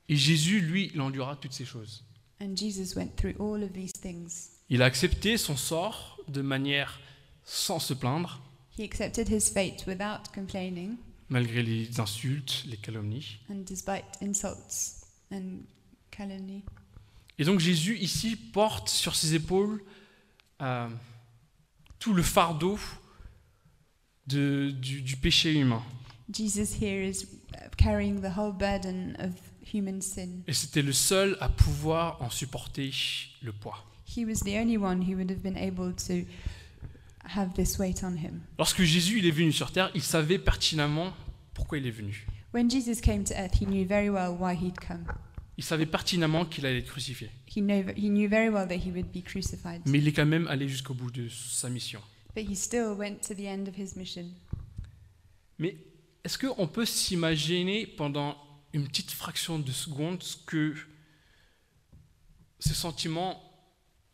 Et 0.07 0.15
Jésus, 0.15 0.59
lui, 0.59 0.91
il 0.93 1.01
endura 1.01 1.35
toutes 1.35 1.53
ces 1.53 1.65
choses. 1.65 2.03
And 2.43 2.57
Jesus 2.57 2.95
went 2.95 3.15
through 3.15 3.35
all 3.39 3.63
of 3.63 3.71
these 3.73 3.93
things. 3.93 4.49
Il 4.69 4.81
a 4.81 4.85
accepté 4.85 5.37
son 5.37 5.55
sort 5.55 6.19
de 6.27 6.41
manière 6.41 6.99
sans 7.45 7.79
se 7.79 7.93
plaindre, 7.93 8.41
He 8.77 8.81
accepted 8.83 9.29
his 9.29 9.49
fate 9.53 9.85
without 9.87 10.29
complaining 10.33 10.95
malgré 11.29 11.61
les 11.63 11.99
insultes, 11.99 12.65
les 12.67 12.77
calomnies. 12.77 13.37
and 13.49 13.63
despite 13.65 14.03
insults 14.21 15.05
and 15.31 15.59
calumny. 16.11 16.63
Et 17.39 17.45
donc 17.45 17.59
Jésus 17.59 17.97
ici 17.99 18.35
porte 18.35 18.89
sur 18.89 19.15
ses 19.15 19.35
épaules 19.35 19.81
euh, 20.61 20.89
tout 21.99 22.13
le 22.13 22.23
fardeau 22.23 22.77
de- 24.27 24.71
du, 24.71 25.01
du 25.01 25.15
péché 25.17 25.53
humain. 25.53 25.83
Jesus 26.33 26.75
here 26.81 27.03
is 27.07 27.25
carrying 27.77 28.21
the 28.21 28.37
whole 28.37 28.51
burden 28.53 29.15
of 29.19 29.31
human 29.73 30.01
sin. 30.01 30.43
Et 30.47 30.53
c'était 30.53 30.81
le 30.81 30.93
seul 30.93 31.37
à 31.39 31.49
pouvoir 31.49 32.21
en 32.21 32.29
supporter 32.29 32.91
le 33.41 33.51
poids. 33.51 33.83
He 34.05 34.25
was 34.25 34.41
the 34.45 34.55
only 34.59 34.77
one 34.77 35.01
who 35.01 35.15
would 35.15 35.31
have 35.31 35.41
been 35.41 35.57
able 35.57 35.93
to 36.07 36.25
have 37.35 37.53
this 37.53 37.79
weight 37.79 38.03
on 38.03 38.15
him. 38.15 38.41
Lorsque 38.57 38.83
Jésus 38.83 39.19
il 39.19 39.25
est 39.25 39.31
venu 39.31 39.51
sur 39.51 39.71
terre, 39.71 39.89
il 39.95 40.03
savait 40.03 40.39
pertinemment 40.39 41.13
pourquoi 41.53 41.77
il 41.77 41.87
est 41.87 41.91
venu. 41.91 42.27
When 42.53 42.69
Jesus 42.69 43.01
came 43.01 43.23
to 43.23 43.33
earth, 43.33 43.55
he 43.59 43.65
knew 43.65 43.85
very 43.85 44.09
well 44.09 44.35
why 44.39 44.53
he'd 44.55 44.79
come. 44.79 45.05
Il 45.57 45.63
savait 45.63 45.85
pertinemment 45.85 46.45
qu'il 46.45 46.65
allait 46.65 46.79
être 46.79 46.87
crucifié. 46.87 47.29
He, 47.47 47.61
know, 47.61 47.83
he 47.95 48.09
knew 48.09 48.27
very 48.27 48.49
well 48.49 48.67
that 48.67 48.75
he 48.75 48.91
would 48.91 49.11
be 49.11 49.23
crucified. 49.23 49.81
Mais 49.85 49.99
il 49.99 50.07
est 50.07 50.13
quand 50.13 50.25
même 50.25 50.47
allé 50.47 50.67
jusqu'au 50.67 50.93
bout 50.93 51.11
de 51.11 51.27
sa 51.29 51.69
mission. 51.69 52.01
But 52.35 52.49
he 52.49 52.55
still 52.55 52.95
went 52.97 53.17
to 53.27 53.35
the 53.35 53.47
end 53.47 53.67
of 53.67 53.77
his 53.77 53.95
mission. 53.95 54.25
Mais 55.59 55.77
est-ce 56.23 56.37
qu'on 56.37 56.67
peut 56.67 56.85
s'imaginer 56.85 57.85
pendant 57.85 58.35
une 58.73 58.87
petite 58.87 59.11
fraction 59.11 59.59
de 59.59 59.71
seconde 59.71 60.21
ce 60.23 60.35
que 60.45 60.75
ce 62.59 62.73
sentiment 62.73 63.41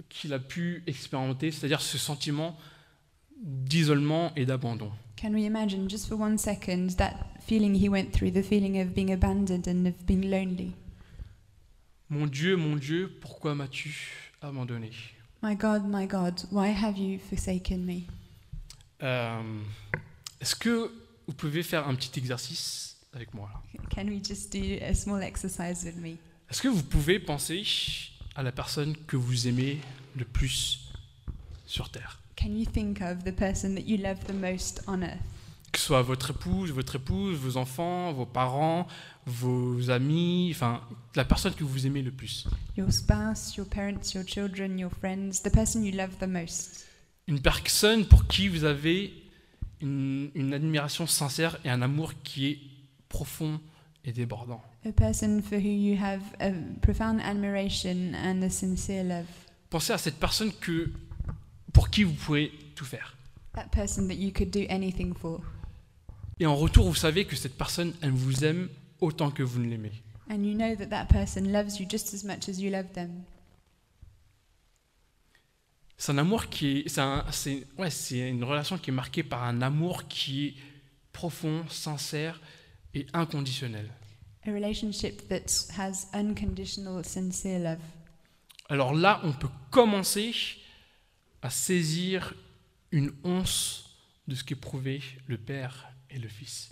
qu'il 0.09 0.33
a 0.33 0.39
pu 0.39 0.83
expérimenter, 0.87 1.51
c'est-à-dire 1.51 1.81
ce 1.81 1.97
sentiment 1.97 2.57
d'isolement 3.41 4.33
et 4.35 4.45
d'abandon 4.45 4.91
Can 5.21 5.33
we 5.33 5.43
imagine, 5.43 5.89
just 5.89 6.07
for 6.07 6.19
one 6.19 6.37
second, 6.37 6.95
that 6.97 7.13
feeling 7.45 7.75
he 7.75 7.89
went 7.89 8.11
through, 8.11 8.31
the 8.31 8.41
feeling 8.41 8.79
of 8.81 8.93
being 8.93 9.11
abandoned 9.11 9.67
and 9.67 9.85
of 9.85 10.05
being 10.05 10.29
lonely? 10.29 10.71
Mon 12.09 12.25
Dieu, 12.25 12.55
mon 12.55 12.77
Dieu, 12.77 13.11
pourquoi 13.19 13.53
m'as-tu 13.53 14.33
abandonné? 14.41 14.91
My 15.43 15.55
God, 15.55 15.83
my 15.85 16.07
God, 16.07 16.41
why 16.51 16.69
have 16.69 16.97
you 16.97 17.19
forsaken 17.19 17.85
me? 17.85 18.03
Euh, 19.03 19.41
Est-ce 20.39 20.55
que 20.55 20.91
vous 21.27 21.33
pouvez 21.33 21.63
faire 21.63 21.87
un 21.87 21.95
petit 21.95 22.17
exercice 22.17 22.97
avec 23.13 23.33
moi 23.33 23.49
là 23.53 23.81
Can 23.89 24.07
we 24.07 24.23
just 24.23 24.51
do 24.51 24.77
a 24.81 24.93
small 24.93 25.21
exercise 25.21 25.83
with 25.83 25.97
me? 25.97 26.17
Est-ce 26.49 26.61
que 26.61 26.67
vous 26.67 26.83
pouvez 26.83 27.19
penser 27.19 27.63
à 28.35 28.43
la 28.43 28.51
personne 28.51 28.95
que 29.07 29.17
vous 29.17 29.47
aimez 29.47 29.79
le 30.15 30.25
plus 30.25 30.91
sur 31.65 31.89
Terre? 31.89 32.19
Can 32.35 32.55
you 32.55 32.65
think 32.65 33.01
of 33.01 33.23
the 33.23 33.35
person 33.35 33.75
that 33.75 33.81
you 33.81 33.97
love 33.97 34.19
the 34.25 34.33
most 34.33 34.81
on 34.87 35.01
earth? 35.01 35.19
Que 35.71 35.79
ce 35.79 35.85
soit 35.85 36.01
votre 36.01 36.31
épouse, 36.31 36.71
votre 36.71 36.95
épouse, 36.95 37.37
vos 37.37 37.57
enfants, 37.57 38.11
vos 38.13 38.25
parents, 38.25 38.87
vos 39.27 39.91
amis, 39.91 40.49
enfin, 40.55 40.81
la 41.15 41.25
personne 41.25 41.53
que 41.53 41.63
vous 41.63 41.85
aimez 41.85 42.01
le 42.01 42.11
plus. 42.11 42.47
Your 42.75 42.91
spouse, 42.91 43.55
your 43.55 43.67
parents, 43.67 44.13
your 44.15 44.25
children, 44.25 44.79
your 44.79 44.91
friends, 44.91 45.43
the 45.43 45.51
person 45.51 45.83
you 45.83 45.95
love 45.95 46.17
the 46.19 46.27
most. 46.27 46.87
Une 47.27 47.41
personne 47.41 48.05
pour 48.05 48.25
qui 48.25 48.47
vous 48.47 48.63
avez 48.63 49.13
une, 49.81 50.31
une 50.33 50.53
admiration 50.53 51.05
sincère 51.05 51.59
et 51.63 51.69
un 51.69 51.83
amour 51.83 52.13
qui 52.23 52.47
est 52.47 52.59
profond 53.09 53.59
et 54.05 54.13
débordant. 54.13 54.61
A 54.85 54.91
person 54.93 55.41
for 55.41 55.57
who 55.57 55.67
you 55.69 55.97
have 56.01 56.21
a 56.39 56.51
profound 56.81 57.19
admiration 57.21 58.13
and 58.15 58.41
a 58.43 58.49
sincere 58.49 59.03
love. 59.03 59.25
Pensez 59.69 59.91
à 59.93 59.97
cette 59.97 60.17
personne 60.19 60.51
que, 60.53 60.91
pour 61.73 61.89
qui 61.89 62.03
vous 62.03 62.13
pouvez 62.13 62.51
tout 62.75 62.85
faire. 62.85 63.15
That 63.53 63.67
person 63.71 64.07
that 64.07 64.15
you 64.15 64.31
could 64.31 64.51
do 64.51 64.65
anything 64.69 65.13
for. 65.13 65.41
Et 66.39 66.45
en 66.45 66.55
retour, 66.55 66.85
vous 66.87 66.95
savez 66.95 67.25
que 67.25 67.35
cette 67.35 67.57
personne, 67.57 67.93
elle 68.01 68.11
vous 68.11 68.45
aime 68.45 68.69
autant 69.01 69.29
que 69.31 69.43
vous 69.43 69.59
ne 69.59 69.67
l'aimez. 69.67 69.91
And 70.31 70.43
you 70.43 70.55
know 70.55 70.75
that 70.75 70.85
that 70.87 71.05
person 71.07 71.51
loves 71.51 71.79
you 71.79 71.85
just 71.89 72.13
as 72.13 72.23
much 72.23 72.47
as 72.47 72.59
you 72.61 72.71
love 72.71 72.91
them. 72.93 73.23
C'est 75.97 76.13
un 76.13 76.17
amour 76.19 76.47
qui 76.47 76.79
est, 76.79 76.87
c'est 76.89 77.01
un- 77.01 77.25
c'est- 77.31 77.67
ouais, 77.77 77.89
c'est 77.89 78.29
une 78.29 78.43
relation 78.45 78.77
qui 78.77 78.89
est 78.89 78.93
marquée 78.93 79.23
par 79.23 79.43
un 79.43 79.61
amour 79.61 80.07
qui 80.07 80.47
est 80.47 80.53
profond, 81.11 81.65
sincère 81.67 82.39
et 82.93 83.07
inconditionnel. 83.13 83.89
A 84.45 84.51
relationship 84.51 85.27
that 85.27 85.67
has 85.77 86.07
unconditional, 86.13 87.03
sincere 87.03 87.59
love. 87.59 87.79
Alors 88.69 88.93
là, 88.93 89.19
on 89.23 89.33
peut 89.33 89.49
commencer 89.71 90.33
à 91.41 91.49
saisir 91.49 92.33
une 92.91 93.11
once 93.23 93.85
de 94.27 94.35
ce 94.35 94.43
qu'éprouvaient 94.43 95.01
le 95.27 95.37
Père 95.37 95.91
et 96.09 96.19
le 96.19 96.27
Fils. 96.27 96.71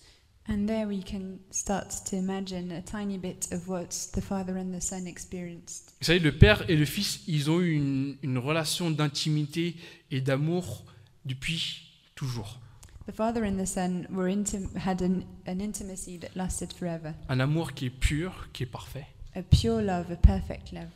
And 0.50 0.66
there 0.66 0.86
we 0.86 1.04
can 1.04 1.40
start 1.52 2.06
to 2.10 2.16
imagine 2.16 2.72
a 2.72 2.82
tiny 2.82 3.18
bit 3.18 3.50
of 3.52 3.68
what 3.68 3.90
the 4.14 4.22
Father 4.22 4.56
and 4.56 4.72
the 4.72 4.82
Son 4.82 5.06
experienced. 5.06 5.94
Vous 6.00 6.06
savez, 6.06 6.20
le 6.20 6.32
Père 6.32 6.70
et 6.70 6.78
le 6.78 6.86
Fils, 6.86 7.22
ils 7.28 7.50
ont 7.50 7.60
eu 7.60 7.74
une, 7.74 8.18
une 8.24 8.38
relation 8.38 8.90
d'intimité 8.90 9.76
et 10.10 10.22
d'amour 10.22 10.86
depuis 11.26 11.92
toujours. 12.16 12.60
The 13.08 13.14
Father 13.14 13.44
and 13.46 13.58
the 13.58 13.66
Son 13.66 14.06
were 14.10 14.28
intim- 14.30 14.76
had 14.76 15.02
an, 15.02 15.24
an 15.46 15.62
intimacy 15.62 16.18
that 16.20 16.36
lasted 16.36 16.74
forever, 16.74 17.14
Un 17.30 17.40
amour 17.40 17.74
qui 17.74 17.86
est 17.86 17.90
pur, 17.90 18.50
qui 18.52 18.64
est 18.64 18.72
parfait. 18.72 19.08
a 19.36 19.42
pure 19.44 19.82
love, 19.82 20.12
a 20.12 20.16
perfect 20.18 20.72
love. 20.74 20.90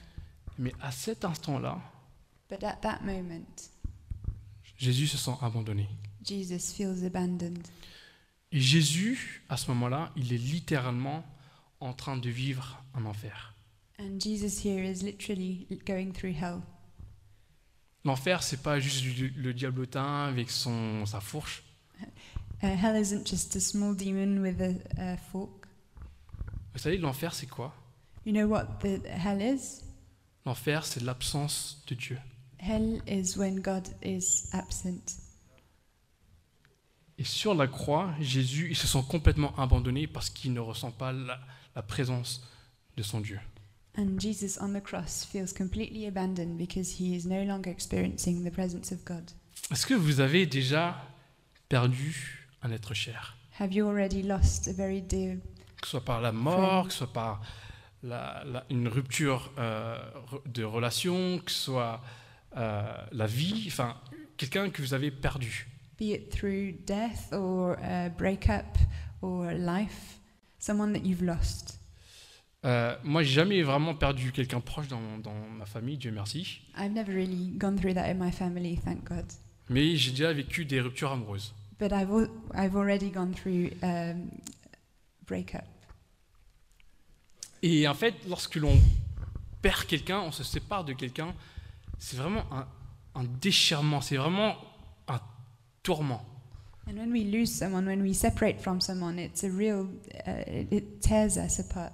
Mais 0.58 0.74
à 0.82 0.92
cet 0.92 1.24
instant-là, 1.24 1.80
But 2.50 2.64
at 2.64 2.78
that 2.82 3.00
moment, 3.04 3.46
Jésus 4.78 5.08
se 5.08 5.18
sent 5.18 5.38
abandonné. 5.42 5.88
Jesus 6.26 6.74
feels 6.76 7.06
abandoned. 7.06 7.66
Et 8.52 8.60
Jésus, 8.60 9.44
à 9.48 9.56
ce 9.56 9.72
moment-là, 9.72 10.12
il 10.18 10.34
est 10.34 10.38
littéralement 10.38 11.24
en 11.80 11.94
train 11.94 12.18
de 12.18 12.30
vivre 12.30 12.84
un 12.94 13.06
enfer. 13.06 13.56
And 14.00 14.20
Jesus 14.20 14.66
here 14.68 14.84
is 14.84 15.02
literally 15.04 15.66
going 15.88 16.12
through 16.12 16.34
hell. 16.36 16.60
L'enfer, 18.04 18.44
c'est 18.44 18.62
pas 18.62 18.80
juste 18.82 19.06
le, 19.06 19.28
le 19.30 19.54
diablotin 19.54 20.26
avec 20.26 20.50
son, 20.52 21.06
sa 21.06 21.22
fourche. 21.22 21.64
Uh, 22.64 22.76
hell 22.76 22.96
isn't 22.96 23.26
just 23.26 23.56
a 23.56 23.60
small 23.60 23.94
demon 23.94 24.42
with 24.42 24.62
a, 24.62 24.76
a 24.98 25.18
fork. 25.18 25.68
Vous 26.74 26.80
savez, 26.80 26.98
l'enfer, 26.98 27.34
c'est 27.34 27.48
quoi? 27.48 27.74
You 28.26 28.34
know 28.34 28.48
what 28.48 28.80
the 28.82 29.04
hell 29.08 29.42
is? 29.42 29.82
L'enfer, 30.46 30.86
c'est 30.86 31.02
l'absence 31.02 31.84
de 31.88 31.96
Dieu. 31.96 32.18
Hell 32.60 33.02
is 33.08 33.36
when 33.38 33.60
God 33.62 33.88
is 34.04 34.48
absent. 34.54 35.18
Et 37.18 37.24
sur 37.24 37.56
la 37.56 37.68
croix, 37.68 38.14
Jésus, 38.20 38.68
il 38.70 38.76
se 38.76 38.88
sent 38.88 39.04
complètement 39.10 39.56
abandonné 39.58 40.08
parce 40.08 40.30
qu'il 40.30 40.54
ne 40.54 40.60
ressent 40.60 40.92
pas 40.92 41.12
la, 41.12 41.40
la 41.76 41.82
présence 41.82 42.48
de 42.98 43.04
son 43.04 43.22
Dieu. 43.22 43.40
And 43.98 44.20
Jesus 44.20 44.58
on 44.62 44.74
the 44.74 44.82
cross 44.82 45.26
feels 45.26 45.52
completely 45.52 46.08
abandoned 46.08 46.58
because 46.58 47.00
he 47.00 47.14
is 47.14 47.28
no 47.28 47.44
longer 47.44 47.70
experiencing 47.70 48.44
the 48.44 48.52
presence 48.52 48.92
of 48.92 49.04
God. 49.04 49.30
Est-ce 49.70 49.86
que 49.86 49.94
vous 49.94 50.22
avez 50.22 50.46
déjà 50.46 50.96
perdu 51.68 52.41
un 52.64 52.72
être 52.72 52.94
cher 52.94 53.38
Have 53.60 53.74
you 53.74 53.88
already 53.88 54.24
lost 54.24 54.68
a 54.68 54.74
very 54.74 55.02
dear, 55.02 55.38
Que 55.82 55.86
ce 55.88 55.92
soit 55.92 56.06
par 56.06 56.22
la 56.22 56.32
mort, 56.32 56.86
que 56.88 56.92
ce 56.94 57.00
soit 57.00 57.14
par 57.14 57.42
la- 58.04 58.44
la- 58.46 58.66
une 58.70 58.88
rupture 58.88 59.52
euh, 59.60 59.98
de 60.46 60.64
relation, 60.64 61.40
que 61.40 61.52
ce 61.52 61.60
soit 61.66 62.02
euh, 62.58 62.84
la 63.12 63.28
vie, 63.28 63.66
enfin, 63.68 63.96
quelqu'un 64.38 64.70
que 64.70 64.82
vous 64.82 64.94
avez 64.94 65.12
perdu 65.12 65.68
be 66.00 66.06
it 66.06 66.30
through 66.32 66.74
death 66.88 67.32
or 67.32 67.76
a 67.84 68.10
breakup 68.10 68.78
or 69.22 69.52
life, 69.52 70.20
someone 70.58 70.94
that 70.94 71.06
you've 71.06 71.24
lost? 71.24 71.78
Euh, 72.66 72.96
Moi, 73.04 73.24
j'ai 73.24 73.34
jamais 73.34 73.62
vraiment 73.64 73.96
perdu 73.96 74.32
quelqu'un 74.32 74.60
proche 74.62 74.88
dans, 74.88 75.18
dans 75.20 75.34
ma 75.58 75.66
famille, 75.66 75.98
Dieu 75.98 76.12
merci. 76.12 76.62
I've 76.78 76.92
never 76.94 77.12
really 77.14 77.52
gone 77.58 77.76
through 77.80 77.94
that 77.96 78.08
in 78.12 78.16
my 78.16 78.32
family, 78.32 78.78
thank 78.84 79.04
God. 79.04 79.26
Mais 79.70 79.96
j'ai 79.96 80.12
déjà 80.12 80.32
vécu 80.34 80.66
des 80.66 80.80
ruptures 80.82 81.12
amoureuses. 81.12 81.54
But 81.82 81.92
I've, 81.94 82.12
al- 82.12 82.30
I've 82.54 82.76
already 82.76 83.10
gone 83.10 83.34
through 83.34 83.72
um, 83.82 84.30
breakup. 85.26 85.64
Et 87.64 87.88
en 87.88 87.96
fait, 87.96 88.14
lorsque 88.30 88.56
l'on 88.58 88.80
perd 89.64 89.86
quelqu'un, 89.88 90.20
on 90.20 90.32
se 90.32 90.44
sépare 90.44 90.84
de 90.86 90.94
quelqu'un, 90.94 91.34
c'est 91.98 92.18
vraiment 92.18 92.44
un, 92.52 92.68
un 93.16 93.24
déchirement, 93.24 94.00
c'est 94.00 94.18
vraiment 94.18 94.56
un 95.08 95.20
tourment. 95.82 96.24
And 96.88 96.98
when 96.98 97.12
we 97.12 97.24
lose 97.24 97.50
someone, 97.52 97.88
when 97.88 98.02
we 98.04 98.16
separate 98.16 98.60
from 98.62 98.80
someone, 98.80 99.18
it's 99.18 99.44
a 99.44 99.50
real, 99.50 99.88
uh, 100.28 100.44
it- 100.48 100.72
it 100.72 101.00
tears 101.00 101.38
us 101.38 101.60
apart. 101.60 101.94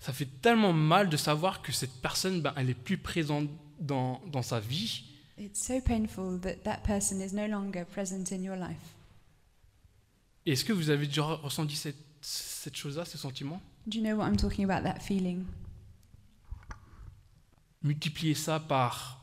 Ça 0.00 0.12
fait 0.12 0.28
tellement 0.42 0.72
mal 0.72 1.08
de 1.08 1.16
savoir 1.16 1.62
que 1.62 1.70
cette 1.70 2.00
personne, 2.02 2.40
ben, 2.42 2.52
elle 2.56 2.70
est 2.70 2.74
plus 2.74 2.98
présente 2.98 3.48
dans, 3.78 4.20
dans 4.26 4.42
sa 4.42 4.58
vie. 4.58 5.04
It's 5.40 5.64
so 5.66 5.80
painful 5.80 6.38
that 6.40 6.64
that 6.64 6.82
person 6.84 7.22
is 7.22 7.32
no 7.32 7.46
longer 7.46 7.86
present 7.86 8.30
in 8.30 8.42
your 8.42 8.56
life. 8.56 8.94
Est-ce 10.44 10.66
que 10.66 10.74
vous 10.74 10.90
avez 10.90 11.06
déjà 11.06 11.22
ressenti 11.22 11.76
cette, 11.76 11.96
cette 12.20 12.76
chose-là, 12.76 13.06
ce 13.06 13.16
sentiment? 13.16 13.58
Do 13.86 13.96
you 13.96 14.04
know 14.04 14.16
what 14.18 14.26
I'm 14.26 14.36
talking 14.36 14.70
about, 14.70 14.84
that 14.84 15.00
feeling? 15.00 15.46
Multipliez 17.82 18.34
ça 18.34 18.60
par 18.60 19.18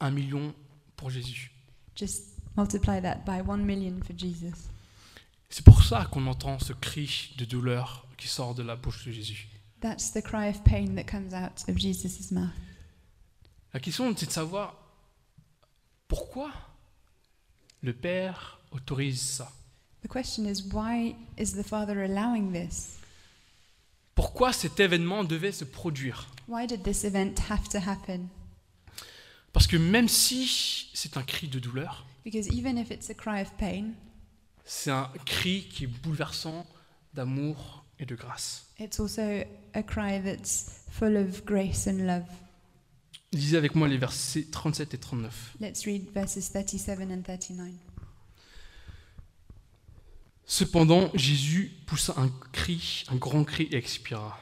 un 0.00 0.10
million 0.10 0.54
pour 0.96 1.10
Jésus. 1.10 1.52
Just 1.94 2.38
multiply 2.56 2.98
that 3.02 3.26
by 3.26 3.46
one 3.46 3.66
million 3.66 4.00
for 4.02 4.16
Jesus. 4.16 4.70
C'est 5.50 5.64
pour 5.64 5.82
ça 5.84 6.06
qu'on 6.10 6.26
entend 6.26 6.58
ce 6.58 6.72
cri 6.72 7.34
de 7.36 7.44
douleur 7.44 8.06
qui 8.16 8.28
sort 8.28 8.54
de 8.54 8.62
la 8.62 8.76
bouche 8.76 9.04
de 9.04 9.12
Jésus. 9.12 9.46
That's 9.82 10.10
the 10.12 10.22
cry 10.22 10.48
of 10.48 10.64
pain 10.64 10.94
that 10.94 11.04
comes 11.04 11.34
out 11.34 11.68
of 11.68 11.76
Jesus' 11.76 12.30
mouth. 12.30 12.48
La 13.74 13.80
question, 13.80 14.14
c'est 14.16 14.26
de 14.26 14.30
savoir 14.30 14.81
pourquoi 16.12 16.52
le 17.82 17.94
Père 17.94 18.60
autorise 18.70 19.22
ça? 19.22 19.50
The 20.02 20.08
question 20.08 20.44
is 20.44 20.62
why 20.72 21.14
is 21.38 21.52
the 21.54 21.62
Father 21.62 22.02
allowing 22.02 22.52
this? 22.52 22.98
Pourquoi 24.14 24.52
cet 24.52 24.78
événement 24.78 25.24
devait 25.24 25.52
se 25.52 25.64
produire? 25.64 26.28
Why 26.48 26.66
did 26.66 26.82
this 26.82 27.04
event 27.04 27.34
have 27.48 27.66
to 27.70 27.78
happen? 27.78 28.28
Parce 29.54 29.66
que 29.66 29.78
même 29.78 30.08
si 30.08 30.90
c'est 30.92 31.16
un 31.16 31.22
cri 31.22 31.48
de 31.48 31.58
douleur, 31.58 32.04
Because 32.24 32.46
even 32.48 32.76
if 32.76 32.90
it's 32.90 33.08
a 33.08 33.14
cry 33.14 33.40
of 33.40 33.50
pain, 33.58 33.94
c'est 34.66 34.90
un 34.90 35.10
cri 35.24 35.66
qui 35.68 35.84
est 35.84 35.86
bouleversant 35.86 36.66
d'amour 37.14 37.84
et 37.98 38.04
de 38.04 38.14
grâce. 38.14 38.66
it's 38.78 39.00
also 39.00 39.22
a 39.74 39.82
cry 39.82 40.20
that's 40.22 40.84
full 40.90 41.16
of 41.16 41.44
grace 41.46 41.86
and 41.86 42.06
love. 42.06 42.26
Lisez 43.32 43.56
avec 43.56 43.74
moi 43.74 43.88
les 43.88 43.96
versets 43.96 44.46
37 44.50 44.94
et 44.94 44.98
39. 44.98 45.56
Let's 45.60 45.84
read 45.86 46.10
verses 46.12 46.52
37 46.52 46.98
and 47.10 47.22
39. 47.22 47.72
Cependant, 50.44 51.10
Jésus 51.14 51.72
poussa 51.86 52.14
un 52.18 52.28
cri, 52.52 53.04
un 53.08 53.16
grand 53.16 53.44
cri 53.44 53.68
et 53.70 53.76
expira. 53.76 54.38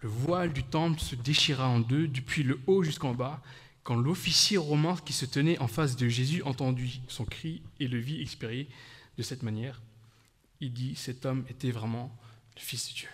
Le 0.00 0.08
voile 0.10 0.52
du 0.52 0.64
temple 0.64 1.00
se 1.00 1.14
déchira 1.14 1.66
en 1.66 1.80
deux, 1.80 2.08
depuis 2.08 2.42
le 2.42 2.60
haut 2.66 2.82
jusqu'en 2.82 3.14
bas. 3.14 3.40
Quand 3.84 3.96
l'officier 3.96 4.58
romain 4.58 4.96
qui 5.04 5.14
se 5.14 5.24
tenait 5.24 5.58
en 5.58 5.66
face 5.66 5.96
de 5.96 6.08
Jésus 6.08 6.42
entendit 6.42 7.00
son 7.08 7.24
cri 7.24 7.62
et 7.80 7.88
le 7.88 7.98
vit 7.98 8.20
expirer 8.20 8.68
de 9.16 9.22
cette 9.22 9.42
manière, 9.42 9.80
il 10.60 10.74
dit 10.74 10.94
Cet 10.94 11.24
homme 11.24 11.46
était 11.48 11.70
vraiment 11.70 12.14
le 12.56 12.60
Fils 12.60 12.90
de 12.90 12.94
Dieu. 12.94 13.08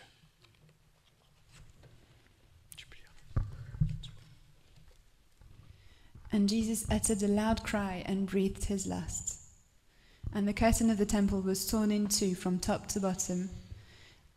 And 6.30 6.48
Jesus 6.48 6.86
uttered 6.90 7.22
a 7.22 7.28
loud 7.28 7.62
cry 7.62 8.02
and 8.06 8.26
breathed 8.26 8.64
his 8.64 8.86
last. 8.86 9.40
And 10.34 10.46
the 10.46 10.52
curtain 10.52 10.90
of 10.90 10.98
the 10.98 11.06
temple 11.06 11.40
was 11.40 11.66
torn 11.66 11.90
in 11.90 12.06
two 12.06 12.34
from 12.34 12.58
top 12.58 12.86
to 12.88 13.00
bottom. 13.00 13.50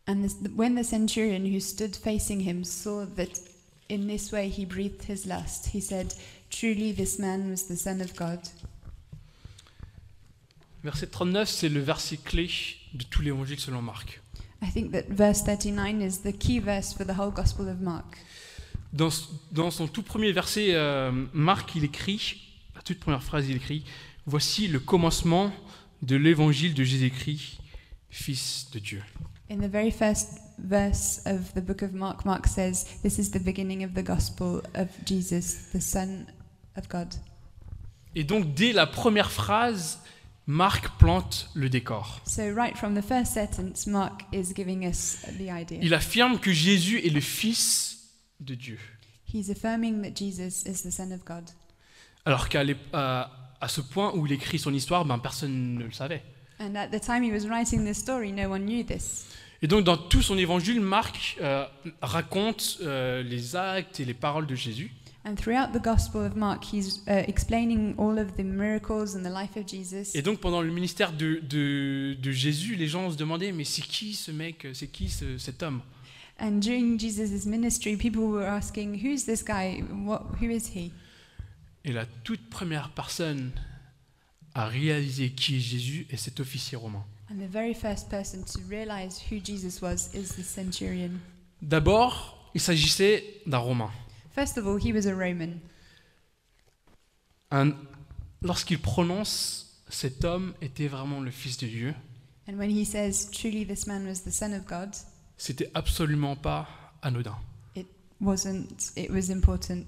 And 0.06 0.30
when 0.56 0.74
the 0.74 0.84
centurion 0.84 1.44
who 1.44 1.60
stood 1.60 1.94
facing 1.94 2.40
him 2.40 2.64
saw 2.64 3.04
that 3.16 3.38
in 3.88 4.06
this 4.06 4.32
way 4.32 4.48
he 4.48 4.64
breathed 4.64 5.04
his 5.04 5.26
last, 5.26 5.66
he 5.66 5.80
said, 5.80 6.14
Truly 6.50 6.92
this 6.92 7.18
man 7.18 7.50
was 7.50 7.64
the 7.64 7.76
Son 7.76 8.00
of 8.00 8.16
God. 8.16 8.40
Verset 10.82 11.12
39, 11.12 11.48
c'est 11.48 11.68
le 11.68 11.80
verset 11.80 12.16
clé 12.16 12.50
de 12.94 13.04
tout 13.04 13.22
l'évangile 13.22 13.60
selon 13.60 13.82
Marc. 13.82 14.20
I 14.60 14.66
think 14.66 14.92
that 14.92 15.08
verse 15.08 15.42
39 15.42 16.02
is 16.02 16.18
the 16.18 16.32
key 16.32 16.58
verse 16.58 16.92
for 16.92 17.04
the 17.04 17.14
whole 17.14 17.30
Gospel 17.30 17.68
of 17.68 17.80
Mark. 17.80 18.18
Dans, 18.92 19.08
dans 19.52 19.70
son 19.70 19.86
tout 19.86 20.02
premier 20.02 20.32
verset, 20.32 20.74
euh, 20.74 21.10
Marc, 21.32 21.74
il 21.74 21.84
écrit, 21.84 22.42
la 22.74 22.82
toute 22.82 22.98
première 22.98 23.22
phrase, 23.22 23.48
il 23.48 23.56
écrit 23.56 23.84
Voici 24.26 24.68
le 24.68 24.78
commencement 24.78 25.52
de 26.02 26.16
l'évangile 26.16 26.74
de 26.74 26.84
Jésus-Christ, 26.84 27.58
Fils 28.10 28.68
de 28.72 28.78
Dieu. 28.78 29.02
In 29.50 29.58
the 29.58 29.70
very 29.70 29.90
first 29.90 30.40
verse 30.58 31.20
of 31.26 31.52
the 31.54 31.60
book 31.60 31.82
of 31.82 31.92
Mark, 31.92 32.24
Mark 32.24 32.46
says, 32.46 32.84
This 33.02 33.18
is 33.18 33.30
the 33.30 33.42
beginning 33.42 33.84
of 33.84 33.94
the 33.94 34.02
Gospel 34.04 34.62
of 34.74 34.88
Jesus, 35.04 35.70
the 35.72 35.80
Son 35.80 36.26
of 36.76 36.88
God. 36.88 37.08
Et 38.14 38.24
donc, 38.24 38.54
dès 38.54 38.72
la 38.72 38.86
première 38.86 39.30
phrase, 39.30 39.98
Marc 40.46 40.98
plante 40.98 41.50
le 41.54 41.68
décor. 41.68 42.20
So, 42.26 42.42
right 42.54 42.76
from 42.76 42.94
the 42.94 43.02
first 43.02 43.32
sentence, 43.32 43.86
Mark 43.86 44.24
is 44.32 44.52
giving 44.54 44.86
us 44.86 45.18
the 45.38 45.50
idea. 45.50 45.78
Il 45.82 45.94
affirme 45.94 46.38
que 46.38 46.52
Jésus 46.52 46.98
est 47.04 47.12
le 47.12 47.20
Fils 47.20 47.91
de 48.44 48.54
Dieu. 48.54 48.78
He's 49.32 49.50
affirming 49.50 50.02
that 50.02 50.14
Jesus 50.16 50.64
is 50.66 50.82
the 50.82 50.90
Son 50.90 51.10
of 51.12 51.24
God. 51.24 51.44
Alors 52.24 52.48
qu'à 52.48 52.62
à 52.92 53.68
ce 53.68 53.80
point 53.80 54.12
où 54.14 54.26
il 54.26 54.32
écrit 54.32 54.58
son 54.58 54.74
histoire, 54.74 55.04
ben, 55.04 55.18
personne 55.18 55.74
ne 55.76 55.84
le 55.84 55.92
savait. 55.92 56.22
And 56.60 56.74
at 56.74 56.88
the 56.88 57.00
time 57.00 57.22
he 57.24 57.30
was 57.32 57.46
writing 57.48 57.84
this 57.84 57.98
story, 57.98 58.32
no 58.32 58.48
one 58.50 58.64
knew 58.66 58.82
this. 58.84 59.26
Et 59.62 59.68
donc, 59.68 59.84
dans 59.84 59.96
tout 59.96 60.22
son 60.22 60.36
évangile, 60.38 60.80
Marc 60.80 61.36
euh, 61.40 61.64
raconte 62.00 62.78
euh, 62.82 63.22
les 63.22 63.54
actes 63.56 64.00
et 64.00 64.04
les 64.04 64.14
paroles 64.14 64.46
de 64.46 64.54
Jésus. 64.56 64.90
And 65.24 65.36
throughout 65.36 65.70
the 65.72 65.80
Gospel 65.80 66.22
of 66.26 66.34
Mark, 66.34 66.64
he's 66.72 67.04
uh, 67.06 67.22
explaining 67.28 67.94
all 67.96 68.18
of 68.18 68.34
the 68.36 68.40
miracles 68.44 69.14
and 69.16 69.22
the 69.22 69.32
life 69.32 69.56
of 69.56 69.68
Jesus. 69.68 70.16
Et 70.16 70.22
donc, 70.22 70.40
pendant 70.40 70.60
le 70.62 70.72
ministère 70.72 71.12
de, 71.12 71.40
de- 71.48 72.16
de 72.20 72.30
Jésus, 72.32 72.74
les 72.74 72.88
gens 72.88 73.08
se 73.12 73.16
demandaient 73.16 73.52
Mais 73.52 73.62
c'est 73.64 73.82
qui 73.82 74.14
ce 74.14 74.32
mec 74.32 74.66
C'est 74.74 74.88
qui 74.88 75.08
ce- 75.08 75.38
cet 75.38 75.62
homme? 75.62 75.80
And 76.38 76.60
during 76.60 76.98
Jesus' 76.98 77.46
ministry, 77.46 77.96
people 77.96 78.26
were 78.28 78.46
asking, 78.46 79.00
Who's 79.04 79.24
this 79.24 79.42
guy? 79.44 79.82
What, 79.90 80.22
who 80.40 80.50
is 80.50 80.70
he? 80.74 80.92
Et 81.84 81.92
la 81.92 82.06
toute 82.24 82.48
première 82.50 82.90
personne 82.90 83.52
à 84.54 84.66
réaliser 84.66 85.30
qui 85.30 85.56
est 85.56 85.60
Jésus 85.60 86.06
est 86.10 86.16
cet 86.16 86.40
officier 86.40 86.76
romain. 86.76 87.04
And 87.30 87.36
the 87.36 87.48
very 87.50 87.74
first 87.74 88.08
person 88.10 88.44
to 88.44 88.60
realize 88.68 89.20
who 89.30 89.38
Jesus 89.42 89.80
was 89.80 90.10
is 90.14 90.34
the 90.36 90.42
centurion. 90.44 91.12
D'abord, 91.62 92.50
il 92.54 92.60
s'agissait 92.60 93.24
d'un 93.46 93.58
Romain. 93.58 93.90
First 94.34 94.58
of 94.58 94.66
all, 94.66 94.78
he 94.78 94.92
was 94.92 95.06
a 95.06 95.14
Roman. 95.14 95.58
Un- 97.50 97.74
Lorsqu'il 98.42 98.80
prononce 98.80 99.80
cet 99.88 100.24
homme 100.24 100.54
était 100.60 100.88
vraiment 100.88 101.20
le 101.20 101.30
Fils 101.30 101.56
de 101.58 101.66
Dieu, 101.68 101.94
And 102.48 102.54
when 102.58 102.70
he 102.70 102.84
says, 102.84 103.30
Truly 103.30 103.64
this 103.64 103.86
man 103.86 104.04
was 104.04 104.22
the 104.24 104.32
Son 104.32 104.52
of 104.52 104.66
God, 104.66 104.96
c'était 105.42 105.70
absolument 105.74 106.36
pas 106.36 106.68
anodin. 107.02 107.36
wasn't 108.20 108.92
it 108.96 109.10
was 109.10 109.28
important. 109.32 109.86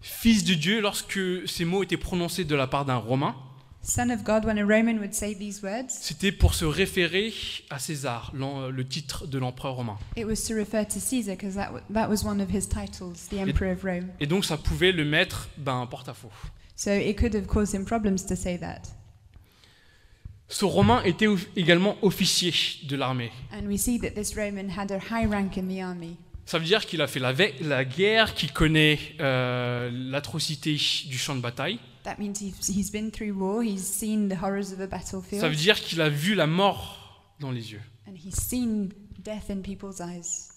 Fils 0.00 0.42
de 0.44 0.54
Dieu, 0.54 0.80
lorsque 0.80 1.20
ces 1.46 1.64
mots 1.64 1.84
étaient 1.84 1.96
prononcés 1.96 2.44
de 2.44 2.54
la 2.56 2.66
part 2.66 2.84
d'un 2.84 2.96
Romain, 2.96 3.36
Son 3.80 4.10
of 4.10 4.24
God, 4.24 4.44
when 4.44 4.58
a 4.58 4.64
Roman 4.64 4.98
would 4.98 5.14
say 5.14 5.36
these 5.36 5.62
words, 5.62 5.90
c'était 5.90 6.32
pour 6.32 6.54
se 6.54 6.64
référer 6.64 7.32
à 7.70 7.78
César, 7.78 8.32
l'en- 8.34 8.68
le 8.70 8.86
titre 8.86 9.28
de 9.28 9.38
l'empereur 9.38 9.76
romain. 9.76 9.98
it 10.16 10.24
was 10.26 10.42
to 10.48 10.54
refer 10.54 10.84
to 10.84 10.98
Caesar 10.98 11.36
because 11.36 11.54
that, 11.54 11.66
w- 11.66 11.84
that 11.92 12.08
was 12.08 12.24
one 12.24 12.40
of 12.40 12.50
his 12.52 12.68
titles, 12.68 13.28
the 13.30 13.34
Emperor 13.38 13.70
of 13.72 13.84
Rome. 13.84 14.08
Et 14.18 14.26
donc 14.26 14.44
ça 14.44 14.56
pouvait 14.56 14.90
le 14.90 15.04
mettre 15.04 15.48
ben, 15.58 15.86
porte-à-faux. 15.86 16.32
So 16.74 16.90
it 16.90 17.16
could 17.16 17.34
have 17.36 17.46
caused 17.46 17.72
him 17.72 17.84
problems 17.84 18.26
to 18.28 18.34
say 18.34 18.58
that. 18.58 18.82
Ce 20.48 20.64
Romain 20.64 21.02
était 21.04 21.26
également 21.56 21.96
officier 22.02 22.52
de 22.84 22.96
l'armée. 22.96 23.30
And 23.52 23.66
we 23.66 23.78
see 23.78 23.98
that 24.00 24.10
this 24.12 24.34
Roman 24.34 24.68
had 24.70 24.90
a 24.90 24.98
high 24.98 25.26
rank 25.30 25.58
in 25.58 25.68
the 25.68 25.80
army. 25.82 26.16
Ça 26.46 26.58
veut 26.58 26.64
dire 26.64 26.86
qu'il 26.86 27.02
a 27.02 27.06
fait 27.06 27.20
la, 27.20 27.84
guerre, 27.84 28.34
qu'il 28.34 28.52
connaît 28.54 28.98
euh, 29.20 29.90
l'atrocité 29.92 30.72
du 30.74 31.18
champ 31.18 31.36
de 31.36 31.42
bataille. 31.42 31.78
That 32.04 32.16
means 32.18 32.32
he's, 32.40 32.68
he's 32.70 32.90
been 32.90 33.10
through 33.10 33.32
war, 33.32 33.62
he's 33.62 33.84
seen 33.84 34.30
the 34.30 34.42
horrors 34.42 34.72
of 34.72 34.80
a 34.80 34.84
Ça 34.84 34.86
battlefield, 34.86 35.42
veut 35.44 35.54
dire 35.56 35.78
qu'il 35.78 36.00
a 36.00 36.08
vu 36.08 36.34
la 36.34 36.46
mort 36.46 37.34
dans 37.40 37.50
les 37.50 37.72
yeux. 37.72 37.82
and 38.06 38.14
he's 38.14 38.34
seen 38.34 38.88
death 39.18 39.50
in 39.50 39.60
people's 39.60 40.00
eyes. 40.00 40.48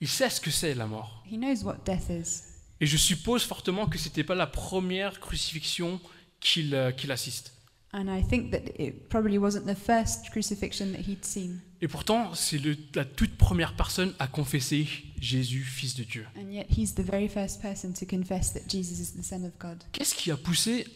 Il 0.00 0.06
sait 0.06 0.30
ce 0.30 0.40
que 0.40 0.52
c'est 0.52 0.74
la 0.74 0.86
mort. 0.86 1.24
He 1.28 1.36
knows 1.36 1.64
what 1.64 1.78
death 1.84 2.08
is. 2.08 2.42
Et 2.80 2.86
je 2.86 2.96
suppose 2.96 3.42
fortement 3.42 3.86
que 3.88 3.98
c'était 3.98 4.22
pas 4.22 4.36
la 4.36 4.46
première 4.46 5.18
crucifixion 5.18 6.00
qu'il 6.38 6.72
euh, 6.76 6.92
qu'il 6.92 7.10
assiste. 7.10 7.52
And 7.92 8.08
I 8.08 8.22
think 8.22 8.52
that 8.52 8.70
it 8.78 9.08
probably 9.08 9.38
wasn't 9.38 9.66
the 9.66 9.74
first 9.74 10.30
crucifixion 10.30 10.92
that 10.92 11.00
he'd 11.08 11.24
seen. 11.24 11.60
Et 11.82 11.88
pourtant, 11.88 12.34
c'est 12.34 12.60
la 12.94 13.04
toute 13.04 13.36
première 13.36 13.74
personne 13.74 14.14
à 14.18 14.28
confesser 14.28 14.86
Jésus, 15.20 15.62
Fils 15.62 15.96
de 15.96 16.04
Dieu. 16.04 16.26
And 16.36 16.52
yet 16.52 16.66
he's 16.68 16.94
the 16.94 17.00
very 17.00 17.28
first 17.28 17.60
person 17.60 17.92
to 17.94 18.06
confess 18.06 18.52
that 18.52 18.68
Jesus 18.68 19.00
is 19.00 19.12
the 19.16 19.24
Son 19.24 19.44
of 19.44 19.52
God. 19.58 19.82
Qu'est-ce 19.92 20.14
qui 20.14 20.30
a 20.30 20.36
poussé 20.36 20.86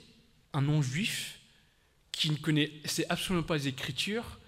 un 0.53 0.63
non-juif 0.63 1.41
qui 2.13 2.31
ne 2.31 2.37
connaissait 2.37 3.07
absolument 3.09 3.43
pas 3.43 3.57
les 3.57 3.69
Écritures 3.69 4.39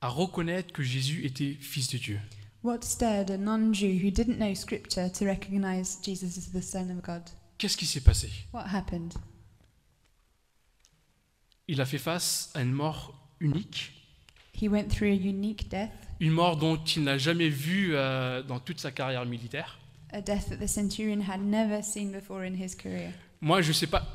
à 0.00 0.08
reconnaître 0.08 0.72
que 0.72 0.82
Jésus 0.82 1.26
était 1.26 1.56
Fils 1.60 1.88
de 1.88 1.98
Dieu? 1.98 2.20
What 2.62 2.80
stirred 2.82 3.30
a 3.30 3.36
non 3.36 3.74
Jew 3.74 3.98
who 4.02 4.10
didn't 4.10 4.38
know 4.38 4.54
Scripture 4.54 5.10
to 5.12 5.26
recognize 5.26 5.98
Jesus 6.02 6.38
as 6.38 6.50
the 6.58 6.62
Son 6.62 6.88
of 6.90 7.02
God? 7.02 7.22
Qu'est-ce 7.58 7.76
qui 7.76 7.84
s'est 7.84 8.00
passé? 8.00 8.30
What 8.54 8.68
happened? 8.72 9.12
Il 11.68 11.80
a 11.80 11.86
fait 11.86 11.98
face 11.98 12.50
à 12.54 12.60
une 12.62 12.72
mort 12.72 13.14
unique, 13.40 13.90
He 14.60 14.68
went 14.68 14.84
through 14.88 15.08
a 15.10 15.14
unique 15.14 15.68
death, 15.70 15.90
une 16.20 16.30
mort 16.30 16.56
dont 16.56 16.76
il 16.76 17.02
n'a 17.02 17.18
jamais 17.18 17.48
vu 17.48 17.90
euh, 17.94 18.42
dans 18.42 18.60
toute 18.60 18.78
sa 18.80 18.92
carrière 18.92 19.24
militaire. 19.26 19.78
a 20.12 20.20
death 20.20 20.48
that 20.48 20.58
the 20.58 20.68
centurion 20.68 21.20
had 21.28 21.40
never 21.40 21.82
seen 21.82 22.12
before 22.12 22.44
in 22.44 22.54
his 22.54 22.74
career. 22.76 23.12
Moi, 23.40 23.62
je 23.62 23.68
ne 23.68 23.72
sais 23.72 23.88
pas 23.88 24.06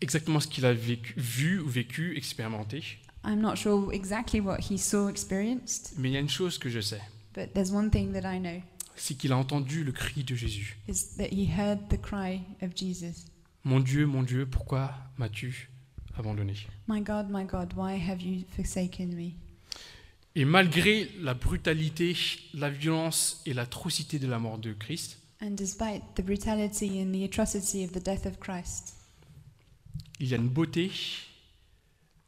exactement 0.00 0.40
ce 0.40 0.46
qu'il 0.48 0.64
a 0.64 0.72
vécu, 0.72 1.12
vu 1.18 1.58
ou 1.60 1.68
vécu, 1.68 2.16
expérimenté, 2.16 2.82
I'm 3.24 3.40
not 3.40 3.56
sure 3.56 3.92
exactly 3.92 4.40
what 4.40 4.58
he 4.70 4.78
saw, 4.78 5.08
experienced, 5.08 5.92
mais 5.98 6.08
il 6.10 6.12
y 6.12 6.16
a 6.16 6.20
une 6.20 6.28
chose 6.28 6.56
que 6.58 6.70
je 6.70 6.80
sais, 6.80 7.00
but 7.34 7.52
there's 7.52 7.72
one 7.72 7.90
thing 7.90 8.12
that 8.12 8.32
I 8.32 8.38
know 8.38 8.62
c'est 8.98 9.14
qu'il 9.14 9.30
a 9.32 9.36
entendu 9.36 9.84
le 9.84 9.92
cri 9.92 10.24
de 10.24 10.34
Jésus. 10.34 10.78
is 10.88 11.16
that 11.18 11.28
he 11.30 11.46
heard 11.46 11.88
the 11.90 12.00
cry 12.00 12.40
of 12.62 12.74
Jesus. 12.74 13.26
Mon 13.64 13.80
Dieu, 13.80 14.06
mon 14.06 14.22
Dieu, 14.22 14.46
pourquoi 14.46 14.94
m'as-tu 15.18 15.68
abandonné 16.16 16.54
My 16.88 17.00
God, 17.00 17.30
my 17.30 17.44
God, 17.44 17.72
why 17.76 17.98
have 17.98 18.20
you 18.22 18.44
forsaken 18.56 19.14
me? 19.14 19.32
Et 20.34 20.44
malgré 20.44 21.10
la 21.20 21.34
brutalité, 21.34 22.14
la 22.52 22.68
violence 22.70 23.42
et 23.46 23.54
l'atrocité 23.54 24.18
de 24.18 24.26
la 24.26 24.38
mort 24.38 24.58
de 24.58 24.72
Christ, 24.72 25.18
And 25.42 25.50
despite 25.50 26.02
the 26.14 26.22
brutality 26.22 27.00
and 27.02 27.12
the 27.12 27.22
atrocity 27.24 27.84
of 27.84 27.92
the 27.92 28.02
death 28.02 28.26
of 28.26 28.38
Christ, 28.38 28.94
il 30.18 30.28
y 30.28 30.34
a 30.34 30.36
une 30.38 30.48
beauté 30.48 30.90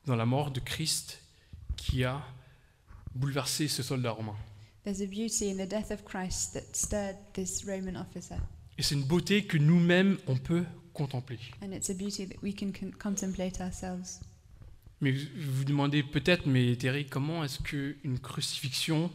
dans 0.06 0.16
la 0.16 0.26
mort 0.26 0.50
de 0.50 0.60
Christ 0.60 1.22
qui 1.76 2.04
a 2.04 2.22
bouleversé 3.14 3.68
ce 3.68 3.82
soldat 3.82 4.10
romain. 4.12 4.36
there's 4.84 5.00
a 5.02 5.06
beauty 5.06 5.50
in 5.50 5.56
the 5.56 5.68
death 5.68 5.90
of 5.90 6.04
Christ 6.04 6.52
that 6.54 6.74
stirred 6.74 7.16
this 7.34 7.64
Roman 7.66 7.96
officer. 8.00 8.36
Et 8.78 8.82
c'est 8.82 8.94
une 8.94 9.04
beauté 9.04 9.44
que 9.44 9.58
nous-mêmes, 9.58 10.18
on 10.26 10.36
peut 10.36 10.64
contempler. 10.98 11.38
And 11.62 11.72
it's 11.72 11.90
a 11.90 11.94
beauty 11.94 12.26
that 12.26 12.42
we 12.42 12.52
can 12.54 12.72
con- 12.72 12.92
contemplate 12.98 13.60
ourselves. 13.60 14.20
Mais 15.00 15.12
vous 15.12 15.52
vous 15.52 15.64
demandez 15.64 16.02
peut-être, 16.02 16.46
mais 16.46 16.74
Terry, 16.76 17.06
comment 17.06 17.44
est-ce 17.44 17.62
qu'une 17.62 18.18
crucifixion 18.18 19.10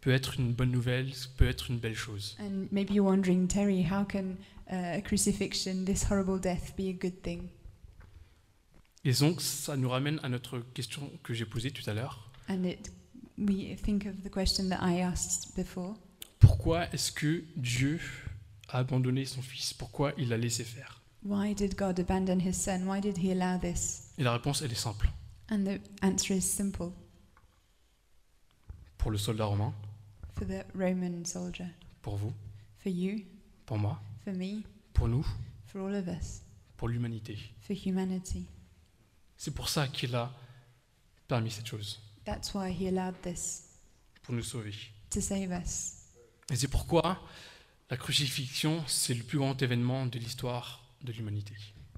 peut 0.00 0.10
être 0.10 0.38
une 0.40 0.52
bonne 0.52 0.72
nouvelle, 0.72 1.12
peut 1.36 1.48
être 1.48 1.70
une 1.70 1.78
belle 1.78 1.94
chose? 1.94 2.36
And 2.40 2.66
maybe 2.72 2.90
you're 2.92 3.06
wondering, 3.06 3.46
Terry, 3.46 3.82
how 3.82 4.04
can 4.04 4.36
uh, 4.70 4.98
a 4.98 5.00
crucifixion, 5.00 5.84
this 5.84 6.04
horrible 6.10 6.40
death, 6.40 6.74
be 6.76 6.88
a 6.88 6.92
good 6.92 7.22
thing? 7.22 7.48
Et 9.04 9.12
donc, 9.12 9.40
ça 9.40 9.76
nous 9.76 9.88
ramène 9.88 10.18
à 10.22 10.28
notre 10.28 10.58
question 10.74 11.10
que 11.22 11.32
j'ai 11.32 11.44
posée 11.44 11.70
tout 11.70 11.88
à 11.88 11.94
l'heure. 11.94 12.30
And 12.48 12.64
it, 12.64 12.90
we 13.38 13.76
think 13.76 14.06
of 14.06 14.22
the 14.24 14.30
question 14.30 14.68
that 14.70 14.80
I 14.82 15.00
asked 15.00 15.54
before. 15.56 15.94
Pourquoi 16.40 16.92
est-ce 16.92 17.12
que 17.12 17.44
Dieu 17.54 18.00
a 18.68 18.78
abandonné 18.78 19.26
son 19.26 19.42
Fils? 19.42 19.72
Pourquoi 19.74 20.12
il 20.18 20.30
l'a 20.30 20.38
laissé 20.38 20.64
faire? 20.64 21.02
Why 21.24 21.54
did 21.54 21.76
God 21.76 21.98
abandon 21.98 22.40
his 22.40 22.56
son? 22.56 22.86
Why 22.86 23.00
did 23.00 23.16
he 23.18 23.32
allow 23.32 23.58
this? 23.58 24.10
Et 24.18 24.22
la 24.22 24.32
réponse, 24.32 24.62
elle 24.62 24.72
est 24.72 24.74
simple. 24.74 25.08
And 25.50 25.64
the 25.64 25.80
answer 26.02 26.34
is 26.34 26.42
simple 26.42 26.92
Pour 28.98 29.10
le 29.10 29.18
soldat 29.18 29.44
romain, 29.46 29.72
for 30.34 30.46
the 30.46 30.64
Roman 30.74 31.24
soldier, 31.24 31.66
pour 32.02 32.16
vous, 32.16 32.32
for 32.78 32.90
you, 32.90 33.24
pour 33.66 33.78
moi, 33.78 33.98
for 34.24 34.32
me, 34.34 34.62
pour 34.94 35.08
nous, 35.08 35.22
for 35.66 35.80
for 35.80 35.80
all 35.88 35.94
of 35.94 36.08
us, 36.08 36.42
pour 36.76 36.88
l'humanité. 36.88 37.38
for 37.60 37.74
humanity. 37.76 38.46
C'est 39.36 39.50
pour 39.54 39.68
ça 39.68 39.88
qu'il 39.88 40.14
a 40.14 40.30
permis 41.28 41.50
cette 41.50 41.66
chose, 41.66 42.00
That's 42.24 42.54
why 42.54 42.70
he 42.72 42.88
allowed 42.88 43.20
this 43.22 43.78
pour 44.22 44.34
nous 44.34 44.42
sauver. 44.42 44.72
to 45.10 45.20
save 45.20 45.52
us. 45.52 46.06
Et 46.50 46.56
c'est 46.56 46.68
pourquoi 46.68 47.20
la 47.90 47.96
crucifixion, 47.98 48.82
c'est 48.86 49.12
le 49.14 49.22
plus 49.22 49.38
grand 49.38 49.60
événement 49.60 50.06
de 50.06 50.18
l'histoire 50.18 50.83
de 51.04 51.12
l'humanité. 51.12 51.52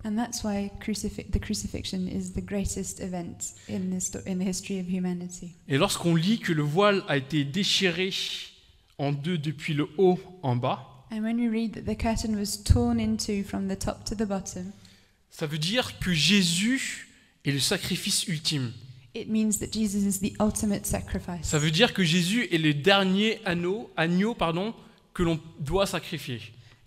And 0.04 0.14
that's 0.16 0.44
why 0.44 0.70
crucif- 0.80 1.30
the 1.32 1.40
crucifixion 1.40 2.06
is 2.06 2.32
the 2.34 2.42
greatest 2.44 3.00
event 3.00 3.54
in 3.68 3.90
the, 3.90 4.22
in 4.30 4.38
the 4.38 4.44
history 4.46 4.78
of 4.78 4.86
humanity. 4.88 5.52
Et 5.68 5.78
lorsqu'on 5.78 6.14
lit 6.14 6.38
que 6.38 6.52
le 6.52 6.62
voile 6.62 7.02
a 7.08 7.16
été 7.16 7.44
déchiré 7.44 8.10
en 8.98 9.12
deux 9.12 9.38
depuis 9.38 9.74
le 9.74 9.88
haut 9.98 10.18
en 10.42 10.56
bas, 10.56 10.92
And 11.10 11.20
when 11.22 11.36
we 11.38 11.48
read 11.48 11.72
that 11.74 11.82
the 11.92 11.96
curtain 11.96 12.36
was 12.36 12.62
torn 12.64 12.98
in 13.00 13.16
two 13.16 13.42
from 13.44 13.68
the 13.68 13.78
top 13.78 14.04
to 14.04 14.14
the 14.14 14.26
bottom, 14.28 14.72
ça 15.30 15.46
veut 15.46 15.58
dire 15.58 15.98
que 16.00 16.12
Jésus 16.12 17.08
est 17.44 17.52
le 17.52 17.60
sacrifice 17.60 18.26
ultime. 18.28 18.72
it 19.14 19.28
means 19.28 19.58
that 19.60 19.72
Jesus 19.72 20.04
is 20.06 20.18
the 20.20 20.34
ultimate 20.40 20.84
sacrifice. 20.86 21.46
Ça 21.46 21.58
veut 21.58 21.70
dire 21.70 21.94
que 21.94 22.04
Jésus 22.04 22.48
est 22.52 22.58
le 22.58 22.74
dernier 22.74 23.40
anneau, 23.44 23.90
agneau 23.96 24.34
pardon, 24.34 24.74
que 25.14 25.22
l'on 25.22 25.40
doit 25.60 25.86
sacrifier. 25.86 26.40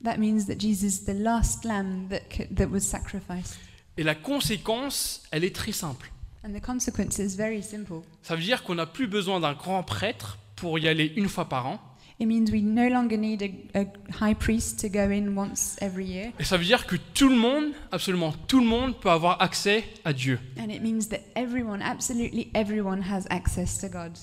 That 0.04 0.18
means 0.18 0.46
that 0.48 0.60
Jesus 0.60 1.02
is 1.02 1.06
the 1.06 1.14
last 1.14 1.66
lamb 1.66 2.08
that, 2.10 2.68
was 2.68 2.82
sacrificed. 2.82 3.58
Et 3.98 4.04
la 4.04 4.16
conséquence, 4.16 5.24
elle 5.32 5.44
est 5.44 5.56
très 5.56 5.74
simple. 5.74 6.10
And 6.44 6.54
the 6.54 6.62
consequence 6.62 7.20
is 7.20 7.36
very 7.36 7.62
simple. 7.62 8.02
Ça 8.22 8.36
veut 8.36 8.42
dire 8.42 8.64
qu'on 8.64 8.76
n'a 8.76 8.86
plus 8.86 9.08
besoin 9.08 9.42
d'un 9.42 9.54
grand 9.54 9.84
prêtre 9.84 10.38
pour 10.56 10.80
y 10.80 10.88
aller 10.88 11.12
une 11.18 11.28
fois 11.28 11.50
par 11.50 11.68
an. 11.68 11.80
It 12.22 12.28
means 12.28 12.52
we 12.52 12.62
no 12.62 12.90
longer 12.90 13.18
need 13.18 13.42
a, 13.42 13.80
a 13.80 13.86
high 14.22 14.36
priest 14.36 14.80
to 14.82 14.90
go 14.90 15.10
in 15.10 15.36
once 15.38 15.78
every 15.82 16.06
year. 16.06 16.32
Et 16.40 16.44
ça 16.44 16.58
veut 16.58 16.66
dire 16.66 16.86
que 16.86 16.98
tout 17.14 17.30
le 17.30 17.36
monde, 17.36 17.72
absolument 17.92 18.34
tout 18.48 18.60
le 18.60 18.66
monde, 18.66 18.98
peut 19.00 19.10
avoir 19.10 19.42
accès 19.42 19.84
à 20.06 20.14
Dieu. 20.14 20.40
And 20.58 20.70
it 20.70 20.82
means 20.82 21.10
that 21.10 21.20
everyone, 21.36 21.82
absolutely 21.82 22.52
everyone, 22.54 23.02
has 23.02 23.26
access 23.30 23.78
to 23.80 23.90
God. 23.90 24.18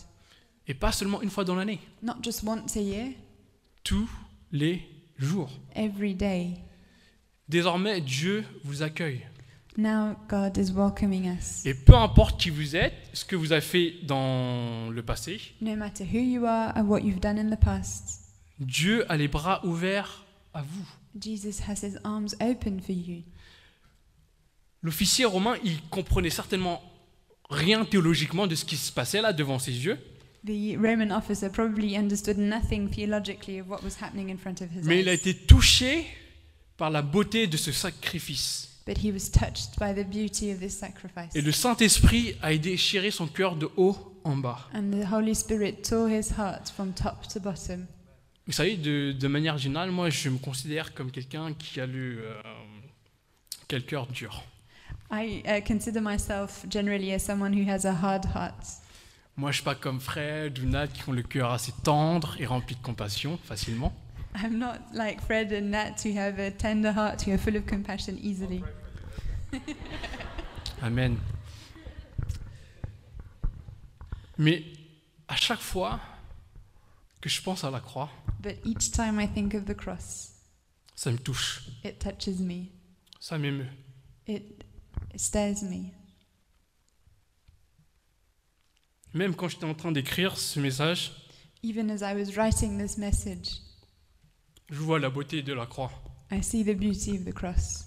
Et 0.69 0.75
pas 0.75 0.93
seulement 0.93 1.23
une 1.23 1.31
fois 1.31 1.45
dans 1.45 1.55
l'année, 1.55 1.81
Not 2.03 2.17
just 2.23 2.43
once 2.45 2.77
a 2.77 2.81
year, 2.81 3.13
tous 3.83 4.09
les 4.53 4.83
every 5.75 6.15
day. 6.15 6.55
Désormais, 7.49 8.01
Dieu 8.01 8.45
vous 8.65 8.83
accueille. 8.83 9.23
Now 9.79 10.17
God 10.29 10.57
is 10.57 10.73
welcoming 10.73 11.31
us. 11.37 11.65
Et 11.67 11.75
peu 11.75 11.95
importe 11.95 12.41
qui 12.41 12.49
vous 12.49 12.77
êtes, 12.77 12.95
ce 13.13 13.25
que 13.25 13.37
vous 13.37 13.53
avez 13.53 13.61
fait 13.61 13.95
dans 14.05 14.89
le 14.91 15.03
passé, 15.03 15.39
No 15.61 15.77
matter 15.77 16.05
who 16.05 16.19
you 16.19 16.47
are 16.47 16.73
or 16.77 16.89
what 16.89 17.01
you've 17.01 17.21
done 17.21 17.39
in 17.39 17.51
the 17.55 17.61
past, 17.61 18.23
Dieu 18.59 19.05
a 19.11 19.17
les 19.19 19.29
bras 19.29 19.65
ouverts 19.67 20.25
à 20.55 20.63
vous. 20.63 20.87
Jesus 21.21 21.63
has 21.69 21.83
his 21.83 21.99
arms 22.05 22.35
open 22.41 22.81
for 22.81 22.95
you. 22.95 23.23
L'officier 24.83 25.27
romain, 25.27 25.57
il 25.63 25.83
comprenait 25.91 26.31
certainement 26.31 26.81
rien 27.51 27.85
théologiquement 27.85 28.47
de 28.47 28.55
ce 28.55 28.65
qui 28.65 28.77
se 28.77 28.93
passait 28.93 29.21
là 29.21 29.33
devant 29.33 29.59
ses 29.59 29.73
yeux, 29.85 29.99
The 30.47 30.77
Roman 30.77 31.11
officer 31.11 31.51
probably 31.51 31.97
understood 31.97 32.39
nothing 32.39 32.89
theologically 32.89 33.59
of 33.59 33.69
what 33.69 33.83
was 33.83 33.97
happening 34.01 34.31
in 34.31 34.39
front 34.39 34.61
of 34.61 34.69
his 34.71 34.85
mais 34.85 35.01
il 35.01 35.09
a 35.09 35.13
eyes. 35.13 35.19
été 35.19 35.35
touché 35.35 36.07
par 36.77 36.91
la 36.91 37.03
beauté 37.03 37.47
de 37.49 37.57
ce 37.57 37.73
sacrifice. 37.73 38.69
But 38.87 38.99
he 38.99 39.11
was 39.11 39.29
touched 39.31 39.77
by 39.81 39.93
the 39.93 40.07
beauty 40.07 40.53
of 40.53 40.61
this 40.61 40.79
sacrifice. 40.79 41.35
Et 41.35 41.41
le 41.41 41.51
Saint-Esprit 41.51 42.37
a 42.43 42.57
déchiré 42.57 43.11
son 43.11 43.27
cœur 43.27 43.57
de 43.57 43.69
haut 43.77 43.97
en 44.23 44.37
bas. 44.37 44.69
And 44.73 44.93
the 44.93 45.13
Holy 45.13 45.35
Spirit 45.35 45.83
tore 45.83 46.09
his 46.09 46.31
heart 46.39 46.71
from 46.71 46.93
top 46.93 47.27
to 47.33 47.41
bottom. 47.41 47.87
Vous 48.47 48.53
savez, 48.53 48.77
de, 48.77 49.11
de 49.11 49.27
manière 49.29 49.59
générale, 49.59 49.91
moi, 49.91 50.09
je 50.11 50.29
me 50.29 50.39
considère 50.39 50.95
comme 50.95 51.11
quelqu'un 51.11 51.53
qui 51.55 51.81
a 51.81 51.87
le, 51.87 52.19
euh, 52.25 52.43
qui 53.67 53.75
a 53.75 53.79
le 53.79 53.85
cœur 53.85 54.07
dur. 54.07 54.45
I 55.11 55.43
uh, 55.45 55.61
consider 55.67 56.01
myself 56.01 56.65
generally 56.71 57.13
as 57.13 57.19
someone 57.19 57.53
who 57.53 57.69
has 57.69 57.85
a 57.85 57.93
hard 57.93 58.25
heart. 58.27 58.55
Moi, 59.37 59.51
je 59.51 59.57
suis 59.57 59.65
pas 59.65 59.75
comme 59.75 60.01
Fred 60.01 60.59
ou 60.61 60.67
Nat 60.67 60.89
qui 60.89 61.07
ont 61.09 61.13
le 61.13 61.23
cœur 61.23 61.51
assez 61.53 61.73
tendre 61.85 62.37
et 62.41 62.47
rempli 62.47 62.75
de 62.75 62.81
compassion 62.83 63.39
facilement. 63.45 63.95
I'm 64.35 64.59
not 64.59 64.79
like 64.95 65.21
Fred 65.21 65.53
and 65.53 65.71
Nat 65.71 65.97
who 66.05 66.17
have 66.19 66.39
a 66.39 66.51
tender 66.51 66.91
heart, 66.93 67.23
who 67.27 67.33
are 67.33 67.39
full 67.39 67.57
of 67.57 67.67
compassion 67.67 68.17
easily. 68.21 68.63
Amen. 70.83 71.17
Mais 74.39 74.65
à 75.29 75.37
chaque 75.37 75.61
fois 75.61 76.01
que 77.21 77.29
je 77.29 77.41
pense 77.43 77.65
à 77.65 77.71
la 77.71 77.81
croix, 77.81 78.11
But 78.41 78.57
each 78.65 78.91
time 78.93 79.19
I 79.21 79.27
think 79.27 79.55
of 79.55 79.65
the 79.65 79.75
cross, 79.75 80.33
ça 80.95 81.11
me 81.11 81.19
touche, 81.19 81.63
it 81.85 81.99
touches 81.99 82.39
me. 82.41 82.67
ça 83.19 83.39
m'émeut. 83.39 83.69
It 84.27 84.65
stirs 85.17 85.63
me. 85.63 85.91
Même 89.17 89.35
quand 89.35 89.49
j'étais 89.49 89.65
en 89.65 89.73
train 89.75 89.93
d'écrire 89.93 90.37
ce 90.37 90.61
message, 90.61 91.11
Even 91.63 91.91
as 91.91 92.03
I 92.03 92.15
was 92.15 92.35
writing 92.37 92.79
this 92.79 92.99
message, 92.99 93.63
je 94.69 94.77
vois 94.77 94.99
la 94.99 95.09
beauté 95.09 95.41
de 95.43 95.55
la 95.55 95.65
croix. 95.65 95.91
I 96.31 96.43
see 96.43 96.63
the 96.63 96.77
beauty 96.77 97.17
of 97.17 97.25
the 97.25 97.33
cross. 97.33 97.87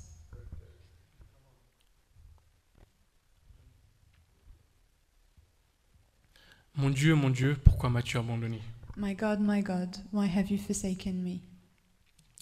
Mon 6.76 6.90
Dieu, 6.90 7.16
mon 7.16 7.30
Dieu, 7.30 7.58
pourquoi 7.64 7.90
m'as-tu 7.90 8.18
abandonné? 8.18 8.62
My 8.98 9.14
God, 9.16 9.40
my 9.40 9.62
God, 9.62 9.98
why 10.12 10.28
have 10.28 10.50
you 10.50 10.58
forsaken 10.58 11.22
me? 11.24 11.40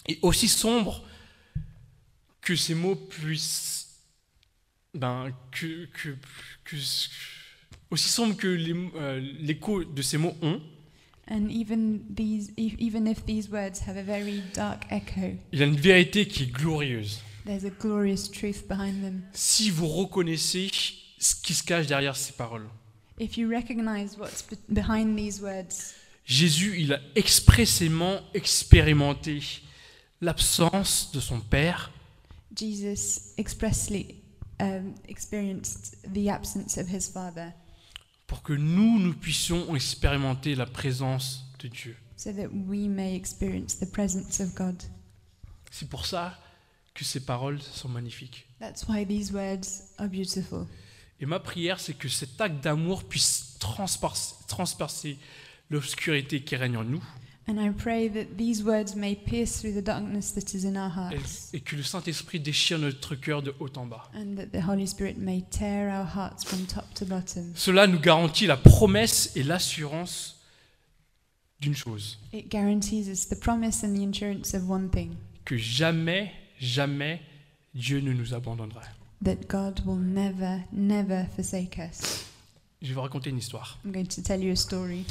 Et 0.06 0.18
aussi 0.22 0.48
sombre 0.48 1.04
que 2.40 2.56
ces 2.56 2.74
mots 2.74 2.96
puissent. 2.96 3.86
Ben, 4.94 5.32
que, 5.50 5.84
que, 5.86 6.16
que- 6.64 6.76
aussi 7.90 8.08
sombre 8.08 8.36
que 8.36 8.46
euh, 8.48 9.20
l'écho 9.40 9.84
de 9.84 10.02
ces 10.02 10.18
mots 10.18 10.36
ont, 10.42 10.60
And 11.30 11.50
even 11.50 12.00
these, 12.16 12.50
e- 12.58 12.74
even 12.78 13.06
if 13.06 13.24
these 13.26 13.50
words 13.50 13.80
have 13.86 13.98
a 13.98 14.02
very 14.02 14.42
dark 14.54 14.84
echo, 14.90 15.36
il 15.52 15.58
y 15.58 15.62
a 15.62 15.66
une 15.66 15.76
vérité 15.76 16.26
qui 16.26 16.44
est 16.44 16.50
glorieuse. 16.52 17.20
there's 17.44 17.64
a 17.66 17.70
glorious 17.70 18.30
truth 18.30 18.66
behind 18.66 19.02
them. 19.02 19.22
Si 19.32 19.68
vous 19.70 19.88
reconnaissez 19.88 20.70
ce 21.18 21.34
qui 21.34 21.52
se 21.54 21.62
cache 21.62 21.86
derrière 21.86 22.16
ces 22.16 22.32
paroles, 22.32 22.66
If 23.20 23.36
you 23.36 23.48
recognize 23.50 24.16
what's 24.16 24.42
be- 24.42 24.56
behind 24.72 25.16
these 25.18 25.42
words, 25.42 25.94
Jésus, 26.24 26.80
il 26.80 26.92
a 26.94 27.00
expressément 27.14 28.20
expérimenté 28.34 29.40
l'absence 30.22 31.10
de 31.12 31.20
son 31.20 31.40
Père 31.40 31.90
Jesus 32.56 33.34
expressly 33.36 34.16
um, 34.60 34.94
experienced 35.08 35.98
the 36.14 36.28
absence 36.28 36.76
of 36.78 36.88
his 36.88 37.08
Father 37.08 37.52
pour 38.28 38.42
que 38.42 38.52
nous, 38.52 39.00
nous 39.00 39.14
puissions 39.14 39.74
expérimenter 39.74 40.54
la 40.54 40.66
présence 40.66 41.44
de 41.58 41.66
Dieu. 41.66 41.96
so 42.16 42.32
that 42.32 42.48
we 42.66 42.88
may 42.88 43.14
experience 43.14 43.78
the 43.78 43.90
presence 43.90 44.40
of 44.40 44.54
God. 44.54 44.82
C'est 45.70 45.88
pour 45.88 46.04
ça 46.04 46.38
que 46.92 47.04
ces 47.04 47.24
paroles 47.24 47.62
sont 47.62 47.88
magnifiques. 47.88 48.46
That's 48.58 48.86
why 48.88 49.06
these 49.06 49.32
words 49.32 49.84
are 49.98 50.08
beautiful. 50.08 50.66
Et 51.20 51.26
ma 51.26 51.38
prière, 51.38 51.80
c'est 51.80 51.94
que 51.94 52.08
cet 52.08 52.40
acte 52.40 52.62
d'amour 52.62 53.04
puisse 53.04 53.56
transpercer, 53.60 54.34
transpercer 54.48 55.18
l'obscurité 55.70 56.42
qui 56.42 56.56
règne 56.56 56.76
en 56.76 56.84
nous 56.84 57.02
And 57.50 57.58
I 57.58 57.70
pray 57.70 58.08
that 58.08 58.36
these 58.36 58.62
words 58.62 58.94
may 58.94 59.14
pierce 59.14 59.58
through 59.60 59.72
the 59.72 59.80
darkness 59.82 60.32
that 60.32 60.54
is 60.54 60.64
in 60.64 60.76
our 60.76 60.90
et, 60.90 61.14
hearts, 61.16 61.50
et 61.54 61.60
que 61.60 61.76
le 61.76 61.82
Saint-Esprit 61.82 62.40
déchire 62.40 62.78
notre 62.78 63.14
cœur 63.14 63.42
de 63.42 63.54
haut 63.58 63.70
en 63.78 63.86
bas. 63.86 64.10
and 64.14 64.36
that 64.36 64.48
the 64.52 64.62
Holy 64.62 64.86
Spirit 64.86 65.16
may 65.16 65.40
tear 65.50 65.88
our 65.88 66.04
hearts 66.04 66.44
from 66.44 66.66
top 66.66 66.92
to 66.94 67.06
bottom. 67.06 67.52
Cela 67.54 67.86
nous 67.86 67.98
garantit 68.00 68.46
la 68.46 68.58
promesse 68.58 69.32
et 69.34 69.42
l'assurance 69.42 70.36
d'une 71.60 71.74
chose, 71.74 72.18
It 72.34 72.50
guarantees 72.50 73.08
us 73.08 73.26
the 73.28 73.34
promise 73.40 73.82
and 73.82 73.94
the 73.94 74.06
assurance 74.06 74.54
of 74.54 74.68
one 74.68 74.90
thing 74.90 75.16
que 75.46 75.56
jamais, 75.56 76.30
jamais 76.60 77.22
Dieu 77.74 78.00
ne 78.00 78.12
nous 78.12 78.34
abandonnera. 78.34 78.82
that 79.22 79.48
God 79.48 79.80
will 79.86 79.96
never, 79.96 80.60
never 80.70 81.24
forsake 81.34 81.78
us. 81.78 82.26
Je 82.82 82.88
vais 82.88 82.94
vous 82.94 83.00
raconter 83.00 83.30
une 83.30 83.38
histoire. 83.38 83.78
I'm 83.84 83.90
going 83.90 84.04
to 84.06 84.22
tell 84.22 84.38
you 84.38 84.52
a 84.52 84.56
story. 84.56 85.04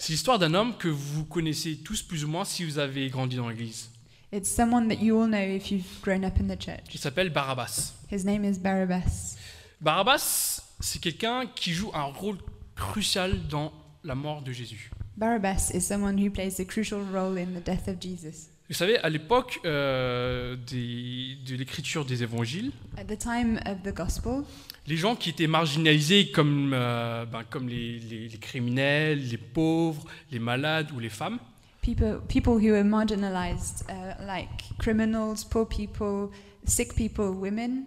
C'est 0.00 0.12
l'histoire 0.12 0.38
d'un 0.38 0.54
homme 0.54 0.76
que 0.78 0.86
vous 0.86 1.24
connaissez 1.24 1.76
tous 1.78 2.02
plus 2.02 2.24
ou 2.24 2.28
moins 2.28 2.44
si 2.44 2.64
vous 2.64 2.78
avez 2.78 3.08
grandi 3.08 3.34
dans 3.34 3.48
l'église. 3.48 3.90
It's 4.32 4.48
someone 4.48 4.88
that 4.88 5.02
you 5.02 5.20
all 5.20 5.26
know 5.26 5.38
if 5.38 5.72
you've 5.72 6.00
grown 6.02 6.24
up 6.24 6.34
in 6.40 6.46
the 6.46 6.60
church. 6.60 6.94
Il 6.94 7.00
s'appelle 7.00 7.30
Barabbas. 7.30 7.94
His 8.10 8.24
name 8.24 8.44
is 8.44 8.58
Barabbas. 8.58 9.36
Barabbas, 9.80 10.62
c'est 10.78 11.00
quelqu'un 11.00 11.46
qui 11.46 11.72
joue 11.72 11.90
un 11.94 12.04
rôle 12.04 12.38
crucial 12.76 13.48
dans 13.48 13.72
la 14.04 14.14
mort 14.14 14.42
de 14.42 14.52
Jésus. 14.52 14.90
Barabbas 15.16 15.72
is 15.74 15.80
someone 15.80 16.16
who 16.16 16.30
plays 16.30 16.60
a 16.60 16.64
crucial 16.64 17.00
role 17.12 17.36
in 17.36 17.46
the 17.46 17.64
death 17.64 17.88
of 17.88 18.00
Jesus. 18.00 18.50
Vous 18.68 18.74
savez, 18.74 18.98
à 18.98 19.08
l'époque 19.08 19.58
euh, 19.64 20.54
de 20.56 21.54
l'écriture 21.56 22.04
des 22.04 22.22
évangiles, 22.22 22.70
At 22.98 23.04
the 23.04 23.18
time 23.18 23.58
of 23.66 23.82
the 23.82 23.94
gospel, 23.94 24.44
les 24.88 24.96
gens 24.96 25.14
qui 25.16 25.30
étaient 25.30 25.46
marginalisés 25.46 26.30
comme, 26.30 26.72
euh, 26.72 27.26
ben, 27.26 27.44
comme 27.44 27.68
les, 27.68 27.98
les- 27.98 28.28
les 28.28 28.38
criminels, 28.38 29.28
les 29.28 29.36
pauvres, 29.36 30.04
les 30.30 30.38
malades 30.38 30.90
ou 30.92 30.98
les 30.98 31.10
femmes, 31.10 31.38
People, 31.82 32.20
people 32.28 32.52
who 32.54 32.72
were 32.72 32.84
marginalized, 32.84 33.84
uh, 33.88 34.14
like 34.26 34.50
criminals, 34.78 35.42
poor 35.44 35.64
people, 35.66 36.28
sick 36.64 36.94
people, 36.94 37.26
women. 37.30 37.84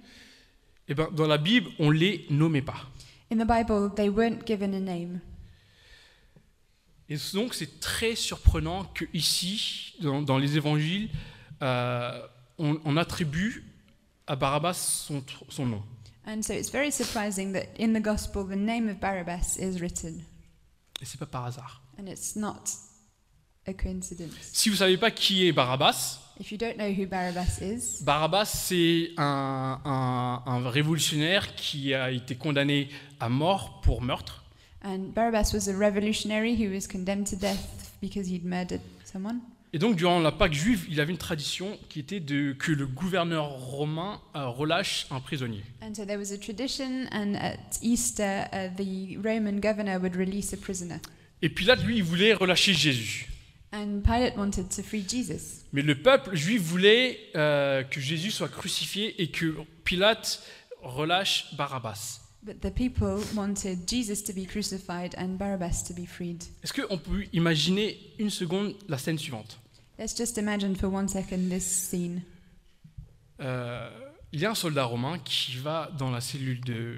Eh 0.87 0.95
ben, 0.95 1.07
dans 1.11 1.27
la 1.27 1.37
Bible, 1.37 1.69
on 1.77 1.91
les 1.91 2.25
nommait 2.31 2.63
pas. 2.63 2.87
In 3.31 3.37
the 3.37 3.47
Bible, 3.47 3.93
they 3.95 4.09
weren't 4.09 4.45
given 4.47 4.73
a 4.73 4.79
name. 4.79 5.19
Et 7.09 7.17
donc, 7.33 7.53
c'est 7.53 7.79
très 7.79 8.15
surprenant 8.15 8.85
que 8.85 9.05
ici, 9.13 9.93
dans, 10.01 10.21
dans 10.21 10.37
les 10.37 10.55
évangiles, 10.57 11.09
euh, 11.61 12.21
on, 12.57 12.79
on 12.85 12.97
attribue 12.97 13.63
à 14.25 14.35
Barabbas 14.35 14.73
son, 14.73 15.23
son 15.49 15.65
nom. 15.65 15.83
And 16.31 16.41
so 16.43 16.53
it's 16.53 16.69
very 16.71 16.91
surprising 16.91 17.51
that 17.53 17.67
in 17.77 17.93
the 17.93 17.99
Gospel, 17.99 18.45
the 18.45 18.55
name 18.55 18.87
of 18.89 18.99
Barabbas 18.99 19.57
is 19.59 19.79
written. 19.81 20.23
Et 21.01 21.05
c'est 21.05 21.19
pas 21.19 21.25
par 21.25 21.45
hasard. 21.45 21.81
And 21.99 22.07
it's 22.07 22.35
not 22.35 22.63
a 23.67 23.73
coincidence. 23.73 24.31
Si 24.53 24.69
vous 24.69 24.77
savez 24.77 24.97
pas 24.97 25.11
qui 25.11 25.45
est 25.47 25.51
Barabbas, 25.51 26.19
If 26.39 26.51
you 26.51 26.57
don't 26.57 26.77
know 26.77 26.89
who 26.91 27.05
Barabbas 27.05 27.59
is, 27.61 28.01
Barabbas, 28.03 28.45
c'est 28.45 29.09
un, 29.17 29.79
un- 29.83 30.41
un 30.45 30.69
révolutionnaire 30.69 31.53
qui 31.55 31.93
a 31.93 32.09
été 32.11 32.35
condamné 32.35 32.89
à 33.19 33.27
mort 33.29 33.81
pour 33.81 34.01
meurtre. 34.01 34.43
and 34.83 35.13
Barabbas 35.13 35.51
was 35.53 35.67
a 35.69 35.77
revolutionary 35.77 36.55
who 36.55 36.71
was 36.73 36.87
condemned 36.87 37.27
to 37.27 37.35
death 37.35 37.91
because 38.01 38.27
he'd 38.27 38.45
murdered 38.45 38.81
someone. 39.05 39.41
Et 39.73 39.79
donc, 39.79 39.95
durant 39.95 40.19
la 40.19 40.33
Pâque 40.33 40.53
juive, 40.53 40.85
il 40.89 40.99
avait 40.99 41.13
une 41.13 41.17
tradition 41.17 41.79
qui 41.87 41.99
était 42.01 42.19
de, 42.19 42.51
que 42.51 42.73
le 42.73 42.85
gouverneur 42.85 43.49
romain 43.51 44.19
euh, 44.35 44.47
relâche 44.47 45.07
un 45.11 45.21
prisonnier. 45.21 45.63
And 45.81 45.93
so 45.95 46.05
there 46.05 46.17
was 46.17 46.33
a 46.33 46.37
tradition, 46.37 47.07
and 47.13 47.35
at 47.35 47.79
Easter, 47.81 48.43
uh, 48.51 48.67
the 48.75 49.17
Roman 49.23 49.61
governor 49.61 49.97
would 50.01 50.15
release 50.15 50.53
a 50.53 50.57
prisoner. 50.57 50.97
Et 51.41 51.47
Pilate, 51.47 51.83
lui, 51.85 51.97
il 51.97 52.03
voulait 52.03 52.33
relâcher 52.33 52.73
Jésus. 52.73 53.29
And 53.71 54.01
Pilate 54.03 54.35
wanted 54.35 54.67
to 54.75 54.83
free 54.83 55.05
Jesus. 55.07 55.63
Mais 55.71 55.81
le 55.81 55.95
peuple 55.95 56.35
juif 56.35 56.61
voulait 56.61 57.17
euh, 57.35 57.83
que 57.83 58.01
Jésus 58.01 58.31
soit 58.31 58.49
crucifié 58.49 59.21
et 59.21 59.31
que 59.31 59.55
Pilate 59.85 60.43
relâche 60.81 61.55
Barabbas. 61.55 62.20
But 62.43 62.61
the 62.61 62.71
people 62.71 63.19
wanted 63.35 63.87
Jesus 63.87 64.23
to 64.23 64.33
be 64.33 64.45
crucified 64.45 65.13
and 65.17 65.37
Barabbas 65.37 65.83
to 65.87 65.93
be 65.93 66.07
freed. 66.07 66.43
Est-ce 66.63 66.73
qu'on 66.73 66.97
peut 66.97 67.25
imaginer 67.33 67.97
une 68.17 68.31
seconde 68.31 68.73
la 68.87 68.97
scène 68.97 69.19
suivante? 69.19 69.59
Let's 69.99 70.15
just 70.17 70.37
imagine 70.37 70.75
for 70.75 70.91
one 70.91 71.07
second 71.07 71.49
this 71.49 71.63
scene. 71.65 72.23
Euh, 73.39 73.89
Il 74.33 74.39
y 74.39 74.45
a 74.45 74.51
un 74.51 74.55
soldat 74.55 74.85
romain 74.85 75.19
qui 75.19 75.57
va 75.57 75.91
dans 75.99 76.09
la 76.09 76.21
cellule 76.21 76.61
de, 76.61 76.95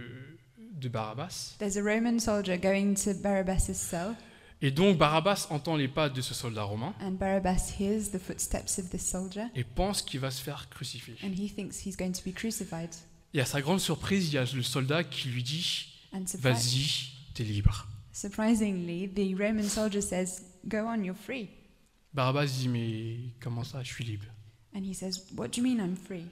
de 0.80 0.88
Barabbas. 0.88 1.56
There's 1.60 1.78
a 1.78 1.82
Roman 1.84 2.20
soldier 2.20 2.58
going 2.58 2.94
to 3.04 3.14
Barabbas's 3.22 3.78
cell, 3.78 4.16
Et 4.62 4.72
donc 4.72 4.98
Barabbas 4.98 5.48
entend 5.50 5.76
les 5.76 5.88
pas 5.90 6.10
de 6.10 6.22
ce 6.22 6.34
soldat 6.34 6.64
romain 6.64 6.94
and 7.02 7.14
Barabbas 7.14 7.74
hears 7.80 8.12
the 8.12 8.20
footsteps 8.20 8.78
of 8.80 8.90
this 8.92 9.02
soldier, 9.06 9.48
et 9.56 9.64
pense 9.66 10.02
qu'il 10.04 10.20
va 10.22 10.32
se 10.32 10.42
faire 10.42 10.70
crucifier. 10.70 11.16
and 11.24 11.34
he 11.38 11.50
thinks 11.50 11.86
he's 11.86 11.98
going 11.98 12.12
to 12.14 12.24
be 12.24 12.32
crucified. 12.34 12.92
Et 13.34 13.42
à 13.42 13.46
sa 13.46 13.62
grande 13.62 13.80
surprise, 13.80 14.28
il 14.30 14.34
y 14.34 14.38
a 14.38 14.46
le 14.54 14.64
soldat 14.64 15.04
qui 15.04 15.30
lui 15.30 15.44
dit 15.44 15.88
Vas-y, 16.40 17.10
t'es 17.34 17.44
libre. 17.44 17.88
surprisingly, 18.12 19.08
the 19.08 19.36
Roman 19.36 19.64
soldier 19.64 20.02
says, 20.02 20.44
Go 20.68 20.86
on, 20.88 21.04
you're 21.04 21.16
free. 21.18 21.50
Barabbas 22.14 22.46
dit 22.46 22.70
Mais 22.70 23.18
comment 23.42 23.64
ça, 23.64 23.82
je 23.84 23.92
suis 23.92 24.04
libre? 24.04 24.26
And 24.76 24.84
he 24.84 24.94
says, 24.94 25.26
What 25.36 25.50
do 25.50 25.62
you 25.62 25.64
mean 25.64 25.80
I'm 25.84 25.96
free? 25.96 26.26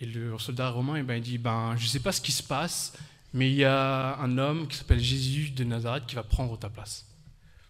Et 0.00 0.06
le 0.06 0.38
soldat 0.38 0.70
romain 0.70 0.96
eh 0.96 1.02
ben, 1.02 1.16
il 1.16 1.22
dit 1.22 1.38
Ben, 1.38 1.76
je 1.76 1.86
sais 1.86 2.00
pas 2.00 2.12
ce 2.12 2.20
qui 2.20 2.32
se 2.32 2.42
passe, 2.42 2.94
mais 3.34 3.50
il 3.50 3.56
y 3.56 3.64
a 3.64 4.16
un 4.16 4.38
homme 4.38 4.68
qui 4.68 4.78
s'appelle 4.78 5.00
Jésus 5.00 5.50
de 5.50 5.64
Nazareth 5.64 6.06
qui 6.06 6.14
va 6.14 6.22
prendre 6.22 6.58
ta 6.58 6.70
place. 6.70 7.04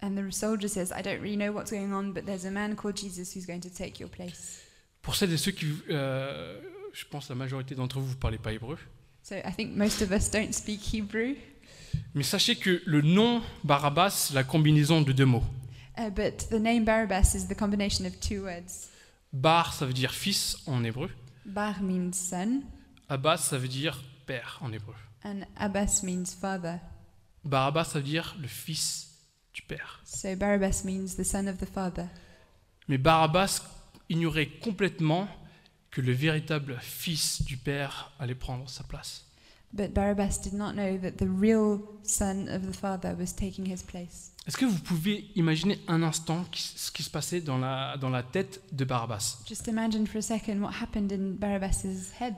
And 0.01 0.15
the 0.15 0.31
soldier 0.31 0.69
says, 0.69 0.93
I 0.97 1.03
don't 1.03 1.21
really 1.21 1.37
know 1.37 1.53
what's 1.53 1.73
going 1.73 1.93
on, 1.93 2.13
but 2.13 2.25
there's 2.25 2.47
a 2.47 2.51
man 2.53 2.77
called 2.77 2.97
Jesus 2.97 3.35
who's 3.35 3.47
going 3.47 3.61
to 3.61 3.71
take 3.71 3.99
your 3.99 4.09
place. 4.09 4.61
Pour 5.03 5.17
celles 5.17 5.33
et 5.33 5.37
ceux 5.37 5.51
qui, 5.51 5.67
euh, 5.91 6.61
je 6.99 7.05
pense 7.05 7.29
la 7.29 7.35
majorité 7.37 7.75
d'entre 7.75 8.01
vous, 8.01 8.07
vous 8.09 8.17
parlez 8.17 8.39
pas 8.39 8.53
hébreu, 8.53 8.79
So 9.23 9.35
I 9.37 9.53
think 9.55 9.77
most 9.77 10.01
of 10.03 10.11
us 10.11 10.31
don't 10.31 10.53
speak 10.53 10.81
Hebrew, 10.95 11.35
mais 12.15 12.23
sachez 12.23 12.57
que 12.57 12.83
le 12.87 13.03
nom 13.03 13.43
Barabbas, 13.63 14.31
la 14.33 14.43
combinaison 14.43 15.03
de 15.03 15.13
deux 15.13 15.27
mots. 15.27 15.45
uh, 15.99 16.11
but 16.11 16.49
the 16.51 16.61
name 16.61 16.85
Barabbas 16.85 17.35
is 17.35 17.47
the 17.47 17.55
combination 17.57 18.07
of 18.07 18.19
two 18.21 18.43
words. 18.45 18.89
Bar, 19.33 19.75
ça 19.75 19.85
veut 19.87 19.93
dire 19.93 20.13
fils 20.15 20.57
en 20.67 20.83
hébreu. 20.85 21.11
Bar 21.45 21.83
means 21.83 22.13
son, 22.15 22.63
Abbas, 23.09 23.39
ça 23.39 23.59
veut 23.59 23.69
dire 23.69 24.03
père 24.27 24.59
en 24.63 24.73
hébreu. 24.73 24.95
and 25.25 25.43
Abbas 25.57 26.01
means 26.03 26.25
father. 26.41 26.79
Barabbas, 27.45 27.85
ça 27.85 27.99
veut 27.99 28.05
dire 28.05 28.35
le 28.41 28.49
fils 28.49 29.09
du 29.53 29.63
père. 29.63 30.01
So 30.05 30.35
Barabbas 30.37 30.83
means 30.85 31.17
the 31.17 31.25
son 31.25 31.47
of 31.49 31.59
the 31.59 31.67
father. 31.67 32.07
Mais 32.89 32.99
Barabbas 32.99 33.61
ignorait 34.09 34.49
complètement 34.63 35.29
que 35.91 36.01
le 36.01 36.13
véritable 36.13 36.79
fils 36.81 37.43
du 37.43 37.57
père 37.57 38.13
allait 38.19 38.35
prendre 38.35 38.69
sa 38.69 38.85
place. 38.85 39.25
But 39.73 39.93
Barabbas 39.93 40.39
did 40.43 40.55
not 40.55 40.73
know 40.73 40.97
that 40.99 41.13
the 41.19 41.29
real 41.29 41.81
son 42.03 42.49
of 42.49 42.63
the 42.67 42.75
father 42.75 43.15
was 43.19 43.35
taking 43.35 43.67
his 43.67 43.83
place. 43.83 44.33
Est-ce 44.47 44.57
que 44.57 44.65
vous 44.65 44.79
pouvez 44.79 45.27
imaginer 45.37 45.79
un 45.89 46.03
instant 46.03 46.47
ce 46.55 46.91
qui 46.91 47.03
se 47.03 47.11
passait 47.11 47.43
dans 47.43 47.59
la, 47.59 47.99
dans 47.99 48.09
la 48.09 48.23
tête 48.23 48.63
de 48.73 48.85
Barabbas? 48.87 49.39
Just 49.47 49.67
imagine 49.69 50.07
for 50.07 50.19
a 50.19 50.23
second 50.23 50.63
what 50.63 50.73
happened 50.81 51.13
in 51.13 51.35
Barabbas's 51.39 52.13
head. 52.19 52.35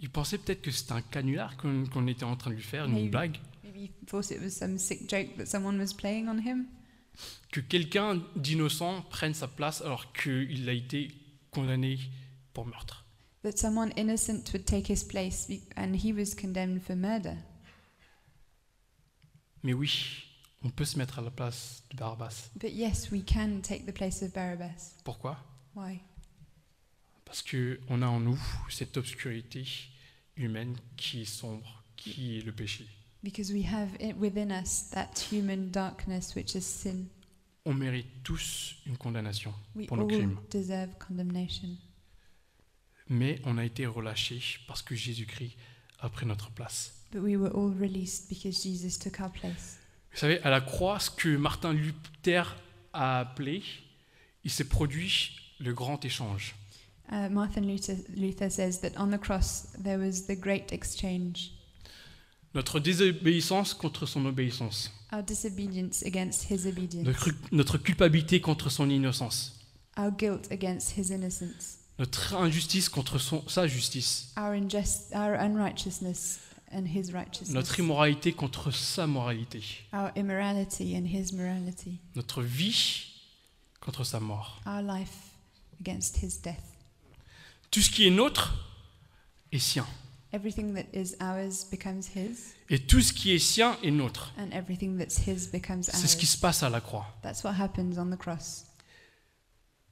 Il 0.00 0.10
pensait 0.10 0.36
peut-être 0.38 0.62
que 0.62 0.72
c'était 0.72 0.92
un 0.94 1.00
canular 1.00 1.56
qu'on 1.56 1.84
qu'on 1.86 2.08
était 2.08 2.24
en 2.24 2.34
train 2.34 2.50
de 2.50 2.56
lui 2.56 2.62
faire, 2.62 2.86
une 2.86 2.94
Maybe. 2.94 3.10
blague. 3.12 3.38
Maybe 3.62 3.84
he 3.84 3.90
thought 4.08 4.28
it 4.32 4.40
was 4.42 4.50
some 4.50 4.78
sick 4.78 5.08
joke 5.08 5.36
that 5.36 5.46
someone 5.46 5.78
was 5.78 5.94
playing 5.96 6.28
on 6.28 6.38
him. 6.38 6.64
Que 7.52 7.60
quelqu'un 7.60 8.20
d'innocent 8.34 9.02
prenne 9.10 9.34
sa 9.34 9.46
place 9.46 9.80
alors 9.82 10.12
qu'il 10.12 10.68
a 10.68 10.72
été 10.72 11.12
condamné 11.52 11.98
pour 12.52 12.66
meurtre. 12.66 13.04
That 13.42 13.56
someone 13.58 13.90
innocent 13.96 14.52
would 14.52 14.64
take 14.66 14.86
his 14.92 15.02
place 15.04 15.48
and 15.76 15.96
he 15.96 16.12
was 16.12 16.34
condemned 16.34 16.82
for 16.82 16.94
murder. 16.94 17.36
Mais 19.62 19.72
oui, 19.74 20.24
on 20.62 20.70
peut 20.70 20.84
se 20.84 20.96
mettre 20.98 21.18
à 21.18 21.22
la 21.22 21.30
place 21.30 21.82
de 21.90 21.96
Barabbas. 21.96 22.50
But 22.56 22.72
yes, 22.72 23.10
we 23.10 23.22
can 23.24 23.60
take 23.62 23.84
the 23.86 23.92
place 23.92 24.22
of 24.22 24.32
Barabbas. 24.32 24.94
Pourquoi? 25.04 25.36
Why? 25.74 26.00
Parce 27.24 27.42
qu'on 27.42 28.02
a 28.02 28.06
en 28.06 28.20
nous 28.20 28.38
cette 28.68 28.96
obscurité 28.96 29.64
humaine 30.36 30.76
qui 30.96 31.22
est 31.22 31.24
sombre, 31.24 31.82
qui 31.96 32.38
est 32.38 32.42
le 32.44 32.52
péché. 32.52 32.86
Because 33.22 33.52
we 33.52 33.64
have 33.64 33.88
it 34.00 34.16
within 34.18 34.50
us 34.50 34.90
that 34.90 35.14
human 35.30 35.70
darkness 35.70 36.34
which 36.34 36.54
is 36.56 36.62
sin. 36.62 37.06
On 37.64 37.74
mérite 37.74 38.22
tous 38.24 38.74
une 38.86 38.96
condamnation, 38.96 39.54
We 39.76 39.86
Pour 39.86 39.96
nos 39.96 40.08
crimes. 40.08 40.36
deserve 40.50 40.90
condemnation. 40.98 41.68
Mais 43.12 43.40
on 43.44 43.58
a 43.58 43.64
été 43.64 43.86
relâchés 43.86 44.40
parce 44.66 44.82
que 44.82 44.94
Jésus-Christ 44.94 45.56
a 46.00 46.08
pris 46.08 46.26
notre 46.26 46.50
place. 46.50 46.94
But 47.12 47.22
we 47.22 47.36
were 47.36 47.54
all 47.54 47.72
released 47.78 48.28
because 48.28 48.62
Jesus 48.62 48.98
took 48.98 49.20
our 49.20 49.30
place. 49.30 49.78
Vous 50.12 50.18
savez, 50.18 50.40
à 50.42 50.50
la 50.50 50.60
croix, 50.60 50.98
ce 50.98 51.10
que 51.10 51.36
Martin 51.36 51.72
Luther 51.72 52.42
a 52.92 53.20
appelé, 53.20 53.62
il 54.44 54.50
s'est 54.50 54.68
produit 54.68 55.36
le 55.60 55.72
grand 55.72 56.04
échange. 56.04 56.54
Uh, 57.10 57.28
Martin 57.30 57.60
Luther, 57.60 57.96
Luther 58.16 58.50
says 58.50 58.80
that 58.80 58.98
on 58.98 59.10
the 59.10 59.18
cross 59.18 59.68
there 59.82 59.98
was 59.98 60.26
the 60.26 60.38
great 60.38 60.72
exchange. 60.72 61.52
Notre 62.54 62.80
désobéissance 62.80 63.74
contre 63.74 64.06
son 64.06 64.26
obéissance. 64.26 64.90
Our 65.12 65.22
disobedience 65.22 66.02
against 66.02 66.50
his 66.50 66.66
obedience. 66.66 67.06
Notre, 67.06 67.30
notre 67.50 67.78
culpabilité 67.78 68.40
contre 68.40 68.70
son 68.70 68.88
innocence. 68.88 69.58
Our 69.98 70.10
guilt 70.10 70.50
against 70.50 70.96
his 70.96 71.10
innocence. 71.10 71.81
Notre 72.02 72.34
injustice 72.34 72.88
contre 72.88 73.18
son, 73.18 73.44
sa 73.46 73.68
justice. 73.68 74.32
Our, 74.36 74.54
injust, 74.54 75.14
our 75.14 75.34
unrighteousness 75.34 76.40
and 76.72 76.84
his 76.84 77.12
righteousness. 77.12 77.54
Notre 77.54 77.78
immoralité 77.78 78.32
contre 78.32 78.72
sa 78.72 79.06
moralité. 79.06 79.62
our 79.92 80.10
immorality 80.16 80.96
and 80.96 81.06
his 81.06 81.32
morality. 81.32 82.00
Notre 82.16 82.42
vie 82.42 83.06
contre 83.80 84.02
sa 84.02 84.18
mort. 84.18 84.60
Our 84.66 84.82
life 84.82 85.36
against 85.80 86.16
his 86.24 86.40
death. 86.42 86.74
Tout 87.70 87.82
ce 87.82 87.90
qui 87.90 88.08
est 88.08 88.10
nôtre 88.10 88.52
est 89.52 89.60
sien. 89.60 89.86
Everything 90.32 90.74
that 90.74 90.86
is 90.92 91.14
ours 91.20 91.64
becomes 91.70 92.02
his, 92.16 92.54
Et 92.68 92.80
tout 92.80 93.00
ce 93.00 93.12
qui 93.12 93.30
est 93.30 93.38
sien 93.38 93.76
est 93.84 93.92
nôtre. 93.92 94.32
and 94.38 94.50
everything 94.50 94.98
that's 94.98 95.18
his 95.24 95.46
becomes 95.52 95.84
C'est 95.84 96.08
ce 96.08 96.16
qui 96.16 96.26
se 96.26 96.34
ours. 96.34 96.40
passe 96.40 96.62
à 96.64 96.68
la 96.68 96.80
croix. 96.80 97.06
That's 97.22 97.44
what 97.44 97.52
happens 97.60 97.96
on 97.96 98.10
the 98.10 98.18
cross. 98.18 98.64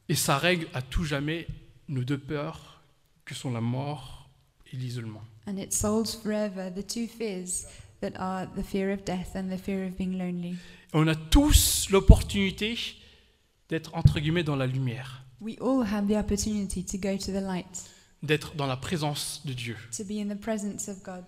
Et 0.09 0.17
ça 0.17 0.39
règle 0.39 0.67
à 0.75 0.83
tout 0.83 1.05
jamais 1.05 1.47
nos 1.91 2.05
deux 2.05 2.19
peurs 2.19 2.81
que 3.25 3.35
sont 3.35 3.51
la 3.53 3.61
mort 3.61 4.31
et 4.73 4.77
l'isolement. 4.77 5.23
And 5.47 5.57
it 5.59 5.73
solves 5.73 6.15
forever 6.15 6.71
the 6.73 6.87
two 6.87 7.07
fears 7.07 7.67
that 8.01 8.13
are 8.17 8.47
the 8.57 8.63
fear 8.63 8.93
of 8.93 9.05
death 9.05 9.35
and 9.37 9.49
the 9.51 9.59
fear 9.59 9.85
of 9.87 9.97
being 9.97 10.17
lonely. 10.17 10.57
On 10.93 11.07
a 11.09 11.15
tous 11.15 11.89
l'opportunité 11.91 12.77
d'être 13.69 13.95
entre 13.95 14.19
guillemets 14.21 14.43
dans 14.45 14.57
la 14.57 14.67
lumière, 14.67 15.25
We 15.41 15.57
all 15.61 15.83
have 15.85 16.07
the 16.07 16.17
opportunity 16.19 16.85
to 16.85 16.99
go 16.99 17.17
to 17.17 17.33
the 17.33 17.41
light, 17.43 17.91
d'être 18.23 18.55
dans 18.57 18.67
la 18.67 18.77
présence 18.77 19.41
de 19.45 19.53
Dieu. 19.53 19.77
to 19.97 20.05
be 20.05 20.21
in 20.21 20.29
the 20.29 20.39
presence 20.39 20.89
of 20.89 21.03
God. 21.03 21.25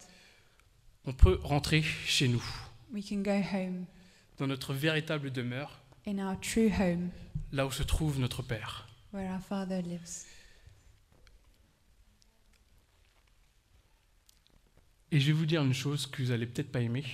On 1.05 1.13
peut 1.13 1.39
rentrer 1.43 1.83
chez 1.83 2.29
nous, 2.29 2.43
We 2.93 3.03
can 3.09 3.23
go 3.23 3.31
home 3.41 3.87
dans 4.39 4.47
notre 4.47 4.75
véritable 4.75 5.31
demeure, 5.33 5.81
in 6.07 6.19
our 6.19 6.39
true 6.41 6.71
home 6.71 7.11
là 7.53 7.67
où 7.67 7.71
se 7.73 7.83
trouve 7.83 8.19
notre 8.21 8.43
Père. 8.43 8.87
where 9.13 9.31
our 9.31 9.41
Father 9.41 9.83
lives. 9.83 10.25
Et 15.13 15.21
je 15.21 15.27
vais 15.27 15.33
vous 15.33 15.47
dire 15.47 15.63
une 15.63 15.75
chose 15.75 16.07
que 16.07 16.23
vous 16.23 16.31
allez 16.33 16.47
peut-être 16.47 16.73
pas 16.73 16.81
aimer, 16.81 17.05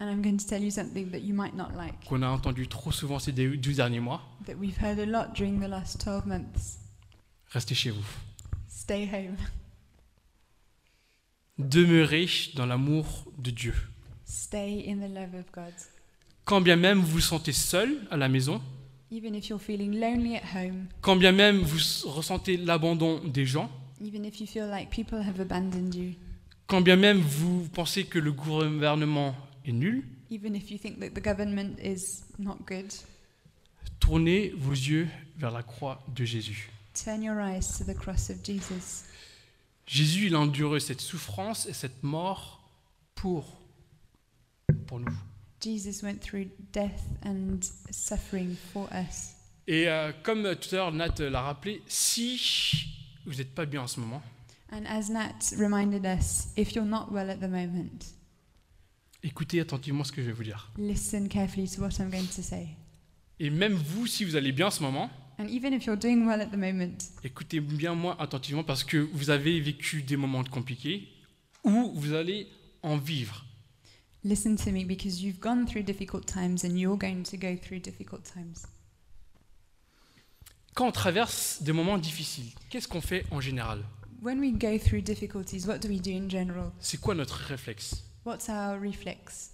And 0.00 0.08
I'm 0.08 0.22
going 0.22 0.36
to 0.36 0.46
tell 0.46 0.62
you 0.62 0.70
something 0.70 1.10
that 1.10 1.18
you 1.18 1.34
might 1.34 1.54
not 1.56 1.70
like, 1.76 2.04
qu'on 2.06 2.22
a 2.22 2.28
entendu 2.28 2.68
trop 2.68 2.92
souvent 2.92 3.18
ces 3.18 3.32
deux 3.32 3.56
douze 3.56 3.76
derniers 3.76 3.98
mois. 3.98 4.22
that 4.46 4.54
we've 4.54 4.78
heard 4.80 5.00
a 5.00 5.04
lot 5.06 5.32
during 5.34 5.58
the 5.60 5.68
last 5.68 6.00
12 6.00 6.24
months. 6.24 6.78
Restez 7.52 7.74
chez 7.74 7.90
vous. 7.90 8.06
Stay 8.68 9.08
home. 9.12 9.36
Demeurez 11.58 12.28
dans 12.54 12.66
l'amour 12.66 13.24
de 13.38 13.50
Dieu. 13.50 13.74
Stay 14.24 14.84
in 14.88 14.98
the 14.98 15.10
love 15.12 15.34
of 15.34 15.50
God. 15.52 15.74
Quand 16.44 16.60
bien 16.60 16.76
même 16.76 17.00
vous 17.00 17.06
vous 17.14 17.20
sentez 17.20 17.52
seul 17.52 18.06
à 18.10 18.16
la 18.16 18.28
maison, 18.28 18.62
Even 19.10 19.34
if 19.34 19.48
you're 19.48 19.60
feeling 19.60 19.98
lonely 19.98 20.36
at 20.36 20.42
home, 20.54 20.86
quand 21.00 21.16
bien 21.16 21.32
même 21.32 21.58
vous 21.58 22.08
ressentez 22.10 22.56
l'abandon 22.58 23.20
des 23.24 23.46
gens, 23.46 23.70
even 24.02 24.24
if 24.24 24.38
you 24.38 24.46
feel 24.46 24.68
like 24.68 24.90
people 24.90 25.18
have 25.18 25.40
abandoned 25.40 25.94
you, 25.94 26.12
quand 26.68 26.80
bien 26.80 26.96
même 26.96 27.18
vous 27.18 27.66
pensez 27.72 28.04
que 28.04 28.20
le 28.20 28.30
gouvernement 28.30 29.34
est 29.64 29.72
nul, 29.72 30.04
even 30.30 30.54
if 30.54 30.70
you 30.70 30.78
think 30.78 31.00
that 31.00 31.10
the 31.10 31.24
government 31.24 31.78
is 31.82 32.22
not 32.38 32.58
good, 32.66 32.92
tournez 33.98 34.52
vos 34.56 34.72
yeux 34.72 35.08
vers 35.36 35.50
la 35.50 35.62
croix 35.62 36.04
de 36.14 36.24
Jésus. 36.24 36.70
turn 36.94 37.22
your 37.22 37.40
eyes 37.40 37.78
to 37.78 37.84
the 37.84 37.94
cross 37.96 38.30
of 38.30 38.42
Jesus. 38.44 39.04
Jésus, 39.86 40.26
il 40.26 40.34
a 40.34 40.40
enduré 40.40 40.80
cette 40.80 41.00
souffrance 41.00 41.66
et 41.66 41.72
cette 41.72 42.02
mort 42.02 42.62
pour, 43.14 43.58
pour 44.86 45.00
nous. 45.00 45.16
Jesus 45.62 46.04
went 46.04 46.18
through 46.18 46.48
death 46.72 47.00
and 47.24 47.60
suffering 47.90 48.54
for 48.72 48.88
us. 48.92 49.34
Et 49.66 49.88
euh, 49.88 50.12
comme 50.22 50.54
tout 50.56 50.74
à 50.74 50.76
l'heure 50.76 50.92
Nat 50.92 51.14
l'a 51.18 51.40
rappelé, 51.40 51.82
si 51.88 52.86
vous 53.26 53.34
n'êtes 53.34 53.54
pas 53.54 53.66
bien 53.66 53.82
en 53.82 53.86
ce 53.86 54.00
moment, 54.00 54.22
And 54.70 54.84
as 54.86 55.08
Nat 55.10 55.52
reminded 55.58 56.04
us, 56.04 56.48
if 56.56 56.74
you're 56.74 56.84
not 56.84 57.10
well 57.10 57.30
at 57.30 57.36
the 57.40 57.48
moment, 57.48 58.04
écoutez 59.22 59.60
attentivement 59.60 60.04
ce 60.04 60.12
que 60.12 60.22
je 60.22 60.26
vais 60.26 60.32
vous 60.32 60.44
dire. 60.44 60.70
listen 60.76 61.28
carefully 61.28 61.68
to 61.68 61.80
what 61.80 61.90
I'm 61.98 62.10
going 62.10 62.26
to 62.36 62.42
say. 62.42 62.68
Et 63.40 63.50
même 63.50 63.74
vous, 63.74 64.06
si 64.06 64.24
vous 64.24 64.36
allez 64.36 64.52
bien 64.52 64.66
en 64.66 64.70
ce 64.70 64.82
moment, 64.82 65.10
And 65.40 65.46
even 65.48 65.72
if 65.72 65.86
you're 65.86 65.96
doing 65.96 66.26
well 66.26 66.40
at 66.40 66.46
the 66.50 66.56
moment, 66.56 66.98
écoutez 67.22 67.60
bien 67.60 67.94
moi 67.94 68.16
attentivement 68.20 68.64
parce 68.64 68.82
que 68.82 68.96
vous 69.12 69.30
avez 69.30 69.60
vécu 69.60 70.02
des 70.02 70.16
moments 70.16 70.42
compliqués 70.44 71.08
ou 71.64 71.92
vous 71.94 72.12
allez 72.14 72.48
en 72.82 72.96
vivre. 72.96 73.44
listen 74.24 74.56
to 74.56 74.70
me 74.72 74.84
because 74.84 75.22
you've 75.22 75.38
gone 75.38 75.64
through 75.64 75.84
difficult 75.84 76.26
times 76.26 76.64
and 76.64 76.76
you're 76.76 76.98
going 76.98 77.22
to 77.22 77.36
go 77.36 77.56
through 77.56 77.78
difficult 77.80 78.24
times. 78.24 78.66
Quand 80.74 80.88
on 80.88 80.92
traverse 80.92 81.62
des 81.62 81.72
moments 81.72 81.98
difficiles, 81.98 82.50
qu'est-ce 82.68 82.86
qu'on 82.88 83.00
fait 83.00 83.24
en 83.30 83.40
général? 83.40 83.82
When 84.20 84.40
we 84.40 84.50
go 84.50 84.78
through 84.78 85.02
difficulties, 85.02 85.66
what 85.66 85.78
do 85.78 85.88
we 85.88 86.00
do 86.00 86.10
in 86.10 86.28
general? 86.28 86.72
C'est 86.80 87.00
quoi 87.00 87.14
notre 87.14 87.36
réflexe? 87.46 88.02
What's 88.24 88.48
our 88.48 88.80
reflex? 88.80 89.52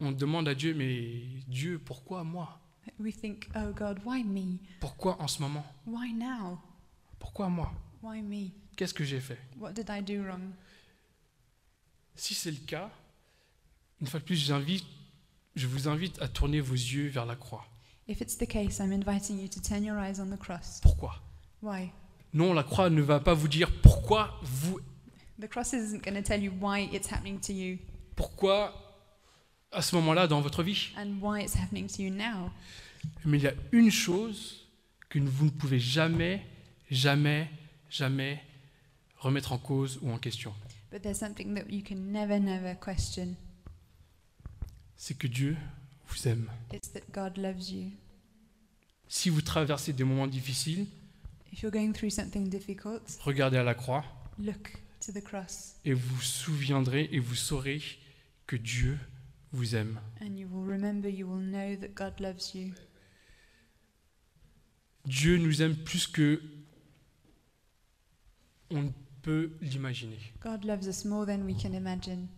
On 0.00 0.12
demande 0.12 0.46
à 0.46 0.54
Dieu, 0.54 0.74
mais 0.74 1.42
Dieu, 1.48 1.78
pourquoi 1.78 2.22
moi? 2.22 2.60
We 3.00 3.14
think, 3.14 3.48
oh 3.56 3.72
God, 3.72 4.00
why 4.04 4.22
me? 4.22 4.58
Pourquoi 4.80 5.16
en 5.20 5.26
ce 5.26 5.40
moment? 5.40 5.64
Why 5.86 6.12
now? 6.12 6.58
Pourquoi 7.18 7.48
moi? 7.48 7.72
Why 8.02 8.20
me? 8.20 8.50
Qu'est-ce 8.76 8.92
que 8.92 9.04
j'ai 9.04 9.20
fait? 9.20 9.38
What 9.58 9.72
did 9.72 9.88
I 9.88 10.02
do 10.02 10.22
wrong? 10.22 10.52
Si 12.14 12.34
c'est 12.34 12.50
le 12.50 12.58
cas, 12.66 12.90
une 14.00 14.06
fois 14.06 14.20
de 14.20 14.24
plus, 14.24 14.36
j'invite, 14.36 14.84
je 15.56 15.66
vous 15.66 15.88
invite 15.88 16.20
à 16.20 16.28
tourner 16.28 16.60
vos 16.60 16.74
yeux 16.74 17.08
vers 17.08 17.24
la 17.26 17.36
croix. 17.36 17.64
If 18.06 18.20
it's 18.20 18.36
the 18.36 18.46
case, 18.46 18.80
I'm 18.80 18.92
inviting 18.92 19.38
you 19.38 19.48
to 19.48 19.60
turn 19.60 19.82
your 19.82 19.98
eyes 19.98 20.20
on 20.20 20.26
the 20.26 20.38
cross. 20.38 20.80
Pourquoi? 20.82 21.14
Why? 21.62 21.90
Non, 22.34 22.52
la 22.52 22.62
croix 22.62 22.90
ne 22.90 23.00
va 23.02 23.20
pas 23.20 23.34
vous 23.34 23.48
dire 23.48 23.70
pourquoi 23.82 24.38
vous, 24.42 24.78
The 25.40 25.48
cross 25.48 25.72
isn't 25.72 26.02
going 26.04 26.14
to 26.14 26.22
tell 26.22 26.42
you 26.42 26.52
why 26.60 26.88
it's 26.92 27.10
happening 27.12 27.38
to 27.40 27.52
you 27.52 27.78
pourquoi 28.16 28.74
à 29.70 29.82
ce 29.82 29.94
moment-là 29.96 30.26
dans 30.26 30.40
votre 30.40 30.62
vie. 30.64 30.90
and 30.96 31.18
why 31.20 31.42
it's 31.42 31.54
happening 31.56 31.86
to 31.86 32.02
you 32.02 32.10
now. 32.10 32.50
Mais 33.24 33.38
il 33.38 33.44
y 33.44 33.46
a 33.46 33.54
une 33.72 33.90
chose 33.90 34.66
que 35.08 35.18
vous 35.20 35.44
ne 35.46 35.50
pouvez 35.50 35.78
jamais, 35.78 36.44
jamais, 36.90 37.48
jamais 37.88 38.42
remettre 39.18 39.52
en 39.52 39.58
cause 39.58 39.98
ou 40.02 40.10
en 40.10 40.18
question. 40.18 40.52
But 40.90 41.02
there's 41.02 41.18
something 41.18 41.54
that 41.54 41.70
you 41.70 41.82
can 41.86 41.96
never, 41.96 42.40
never 42.40 42.74
question. 42.74 43.36
C'est 44.96 45.16
que 45.16 45.26
Dieu 45.28 45.56
vous 46.08 46.26
aime. 46.28 46.50
It's 46.72 46.90
that 46.92 47.02
God 47.12 47.36
loves 47.38 47.70
you. 47.70 47.90
Si 49.06 49.30
vous 49.30 49.42
traversez 49.42 49.92
des 49.92 50.04
moments 50.04 50.26
difficiles, 50.26 50.86
If 51.52 51.62
you're 51.62 51.72
going 51.72 51.92
through 51.92 52.10
something 52.10 52.48
difficult, 52.48 53.18
regardez 53.24 53.56
à 53.56 53.62
la 53.64 53.74
croix 53.74 54.04
look 54.38 54.76
to 55.00 55.12
the 55.12 55.22
cross 55.22 55.76
et 55.84 55.92
vous 55.94 56.16
vous 56.16 56.22
souviendrez 56.22 57.08
et 57.12 57.18
vous 57.18 57.34
saurez 57.34 57.80
que 58.46 58.56
Dieu 58.56 58.98
vous 59.52 59.74
aime. 59.74 59.98
and 60.20 60.36
you 60.36 60.46
will 60.48 60.66
remember, 60.68 61.08
you 61.08 61.26
will 61.26 61.40
know 61.42 61.74
that 61.76 61.94
God 61.94 62.20
loves 62.20 62.54
you. 62.54 62.72
Dieu 65.06 65.38
nous 65.38 65.62
aime 65.62 65.74
plus 65.76 66.06
que 66.06 66.42
on 68.70 68.82
ne 68.82 68.90
peut 69.22 69.56
l'imaginer. 69.62 70.18
God 70.42 70.64
loves 70.64 70.86
us 70.86 71.04
more 71.06 71.24
than 71.24 71.40
we 71.46 71.54
can 71.60 71.72
imagine. 71.72 72.28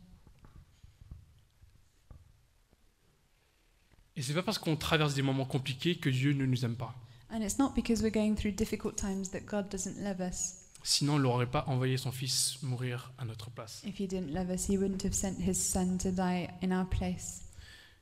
Et 4.17 4.23
c'est 4.23 4.35
pas 4.35 4.43
parce 4.43 4.59
qu'on 4.59 4.77
traverse 4.77 5.15
des 5.15 5.23
moments 5.23 5.47
compliqués 5.47 5.97
que 5.97 6.11
Dieu 6.11 6.33
ne 6.33 6.45
nous 6.45 6.65
aime 6.65 6.77
pas. 6.77 6.95
And 7.33 7.43
it's 7.43 7.59
not 7.59 7.75
because 7.75 8.03
we're 8.03 8.11
going 8.11 8.35
through 8.37 8.53
difficult 8.53 8.97
times 8.97 9.31
that 9.31 9.47
God 9.47 9.71
doesn't 9.71 10.03
love 10.03 10.21
us. 10.21 10.57
Sinon, 10.83 11.17
il 11.17 11.23
n'aurait 11.23 11.51
pas 11.51 11.65
envoyé 11.67 11.97
son 11.99 12.11
Fils 12.11 12.59
mourir 12.63 13.13
à 13.19 13.25
notre 13.25 13.51
place. 13.51 13.83
If 13.85 14.01
He 14.01 14.07
didn't 14.07 14.33
love 14.33 14.51
us, 14.51 14.69
He 14.69 14.79
wouldn't 14.79 15.05
have 15.05 15.15
sent 15.15 15.37
His 15.41 15.55
Son 15.55 15.99
to 15.99 16.11
die 16.11 16.49
in 16.63 16.73
our 16.73 16.89
place. 16.89 17.43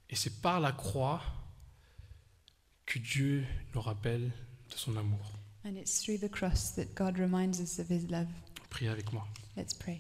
Et 0.09 0.17
c'est 0.17 0.41
par 0.41 0.61
la 0.61 0.73
croix 0.73 1.21
que 2.87 2.99
Dieu 2.99 3.45
nous 3.75 3.81
rappelle 3.81 4.31
de 4.71 4.77
son 4.77 4.97
amour. 4.97 5.33
And 5.65 5.77
it's 5.77 6.01
through 6.01 6.19
the 6.19 6.31
cross 6.31 6.73
that 6.77 6.95
God 6.95 7.19
reminds 7.19 7.61
us 7.61 7.79
of 7.79 7.91
His 7.91 8.09
love. 8.09 8.29
Priez 8.71 8.89
avec 8.89 9.13
moi. 9.13 9.27
Let's 9.57 9.75
pray. 9.75 9.99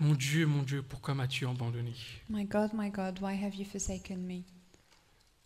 Mon 0.00 0.14
Dieu, 0.14 0.46
mon 0.46 0.62
Dieu, 0.62 0.82
pourquoi 0.82 1.14
m'as-tu 1.14 1.46
abandonné? 1.46 1.92
My 2.28 2.44
God, 2.44 2.70
my 2.74 2.90
God, 2.90 3.18
why 3.20 3.34
have 3.34 3.54
you 3.56 3.64
forsaken 3.64 4.18
me? 4.18 4.42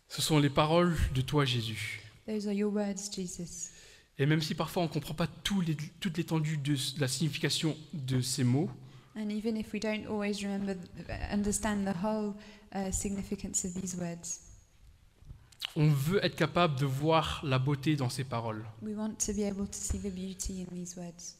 Ce 0.07 0.21
sont 0.21 0.37
les 0.37 0.49
paroles 0.51 0.95
de 1.15 1.21
toi, 1.21 1.43
Jésus. 1.43 2.01
Those 2.27 2.45
are 2.47 2.53
your 2.53 2.71
words, 2.71 3.09
Jesus. 3.13 3.71
Et 4.19 4.27
même 4.27 4.41
si 4.41 4.53
parfois 4.53 4.83
on 4.83 4.85
ne 4.85 4.91
comprend 4.91 5.15
pas 5.15 5.25
tout 5.27 5.59
les- 5.61 5.75
toute 5.99 6.17
l'étendue 6.17 6.57
de 6.57 6.75
la 6.99 7.07
signification 7.07 7.75
de 7.93 8.21
ces 8.21 8.43
mots, 8.43 8.69
And 9.15 9.29
even 9.29 9.57
if 9.57 9.71
we 9.73 9.79
don't 9.79 10.05
always 10.07 10.41
remember, 10.43 10.75
understand 11.31 11.85
the 11.85 11.95
whole 12.03 12.33
uh, 12.75 12.91
significance 12.91 13.63
of 13.65 13.73
these 13.73 13.95
words, 13.95 14.39
on 15.75 15.89
veut 15.89 16.23
être 16.23 16.35
capable 16.35 16.77
de 16.79 16.85
voir 16.85 17.41
la 17.43 17.57
beauté 17.59 17.95
dans 17.95 18.09
ces 18.09 18.23
paroles. 18.23 18.63
we 18.83 18.95
want 18.95 19.15
to 19.25 19.33
be 19.33 19.41
able 19.43 19.65
to 19.67 19.73
see 19.77 19.99
the 19.99 20.11
beauty 20.13 20.61
in 20.61 20.65
these 20.75 20.95
words. 20.95 21.35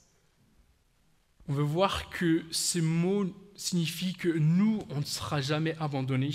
On 1.49 1.53
veut 1.53 1.63
voir 1.63 2.09
que 2.09 2.43
ces 2.51 2.81
mots 2.81 3.25
signifient 3.55 4.13
que 4.13 4.29
nous, 4.29 4.81
on 4.89 4.99
ne 4.99 5.05
sera 5.05 5.41
jamais 5.41 5.75
abandonnés, 5.79 6.31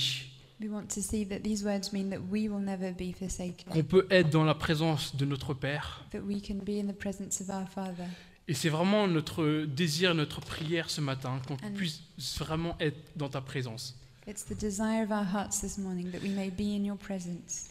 We 0.60 0.68
want 0.68 0.86
to 0.94 1.00
see 1.00 1.24
that 1.28 1.38
these 1.40 1.62
words 1.62 1.92
mean 1.92 2.10
that 2.10 2.18
we 2.18 2.48
will 2.48 2.58
never 2.64 2.90
be 2.90 3.14
forsaken, 3.16 3.72
qu'on 3.72 3.84
peut 3.84 4.08
être 4.10 4.28
dans 4.30 4.42
la 4.42 4.56
présence 4.56 5.14
de 5.14 5.24
notre 5.24 5.54
Père. 5.54 6.04
that 6.10 6.18
we 6.18 6.42
can 6.42 6.56
be 6.56 6.70
in 6.82 6.88
the 6.88 6.96
presence 6.98 7.40
of 7.40 7.48
our 7.48 7.68
Father. 7.68 8.06
Et 8.48 8.54
c'est 8.54 8.68
vraiment 8.68 9.06
notre 9.06 9.66
désir, 9.66 10.16
notre 10.16 10.40
prière 10.40 10.90
ce 10.90 11.00
matin, 11.00 11.40
qu'on 11.46 11.56
puisse 11.74 12.00
vraiment 12.38 12.74
être 12.80 12.98
dans 13.14 13.28
ta 13.28 13.40
présence. 13.40 13.94
It's 14.26 14.44
the 14.44 14.58
desire 14.58 15.04
of 15.04 15.10
our 15.12 15.24
hearts 15.32 15.60
this 15.60 15.78
morning 15.78 16.10
that 16.10 16.18
we 16.22 16.30
may 16.30 16.50
be 16.50 16.62
in 16.76 16.84
your 16.84 16.96
presence. 16.98 17.68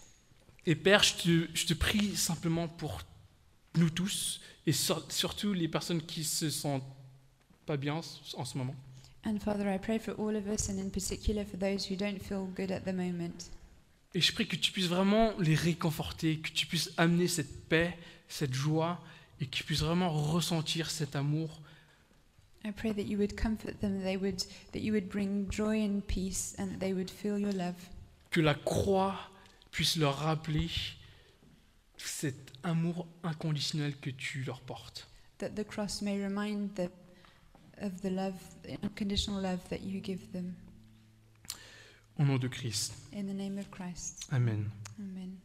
Et 0.66 0.76
Père, 0.76 1.04
je 1.04 1.16
te, 1.16 1.48
je 1.54 1.66
te 1.66 1.74
prie 1.74 2.16
simplement 2.16 2.70
pour 2.70 3.02
nous 3.76 3.90
tous, 3.90 4.40
et 4.66 4.72
sur- 4.72 5.04
surtout 5.12 5.52
les 5.52 5.68
personnes 5.68 6.02
qui 6.02 6.24
se 6.24 6.50
sentent 6.50 6.84
pas 7.68 7.78
bien 7.78 8.02
en 8.34 8.46
ce 8.46 8.58
moment. 8.58 8.76
And 9.26 9.40
Father, 9.40 9.68
I 9.68 9.78
pray 9.78 10.00
for 10.00 10.14
all 10.18 10.36
of 10.36 10.48
us, 10.48 10.70
and 10.70 10.80
in 10.80 10.90
particular 10.90 11.44
for 11.44 11.60
those 11.60 11.86
who 11.86 11.96
don't 11.96 12.20
feel 12.20 12.48
good 12.56 12.72
at 12.72 12.82
the 12.82 12.94
moment. 12.94 13.52
Et 14.16 14.22
je 14.22 14.32
prie 14.32 14.48
que 14.48 14.56
tu 14.56 14.72
puisses 14.72 14.88
vraiment 14.88 15.34
les 15.38 15.54
réconforter, 15.54 16.40
que 16.40 16.50
tu 16.50 16.66
puisses 16.66 16.92
amener 16.98 17.28
cette 17.28 17.68
paix, 17.68 17.96
cette 18.30 18.54
joie, 18.54 19.00
et 19.42 19.46
qu'ils 19.46 19.66
puissent 19.66 19.84
vraiment 19.84 20.10
ressentir 20.10 20.90
cet 20.90 21.16
amour 21.16 21.62
I 22.66 22.72
pray 22.72 22.94
that 22.94 23.04
you 23.04 23.18
would 23.18 23.40
comfort 23.40 23.80
them, 23.80 24.02
they 24.02 24.18
would, 24.18 24.42
that 24.74 24.80
you 24.80 24.92
would 24.92 25.08
bring 25.08 25.50
joy 25.50 25.84
and 25.84 26.02
peace, 26.02 26.56
and 26.58 26.68
that 26.72 26.80
they 26.80 26.94
would 26.94 27.10
feel 27.10 27.38
your 27.38 27.54
love. 27.54 27.76
que 28.32 28.42
la 28.42 28.56
croix 28.56 29.16
puisse 29.72 29.96
leur 29.98 30.18
rappeler 30.18 30.70
cet 31.98 32.52
amour 32.64 33.08
inconditionnel 33.24 33.96
que 33.98 34.10
tu 34.10 34.44
leur 34.44 34.62
portes. 34.62 35.08
That 35.38 35.50
the 35.50 35.64
cross 35.64 36.02
may 36.02 36.22
remind 36.22 36.74
them 36.76 36.90
of 37.82 38.02
the 38.02 38.10
love, 38.10 38.40
the 38.64 38.78
unconditional 38.84 39.42
love 39.42 39.68
that 39.70 39.82
you 39.82 40.00
give 40.00 40.32
them. 40.32 40.56
Au 42.20 42.24
nom 42.24 42.40
de 42.40 42.50
Christ. 42.50 42.94
In 43.12 43.28
the 43.28 43.34
name 43.34 43.60
of 43.60 43.70
Christ. 43.70 44.26
Amen. 44.34 44.72
Amen. 45.00 45.38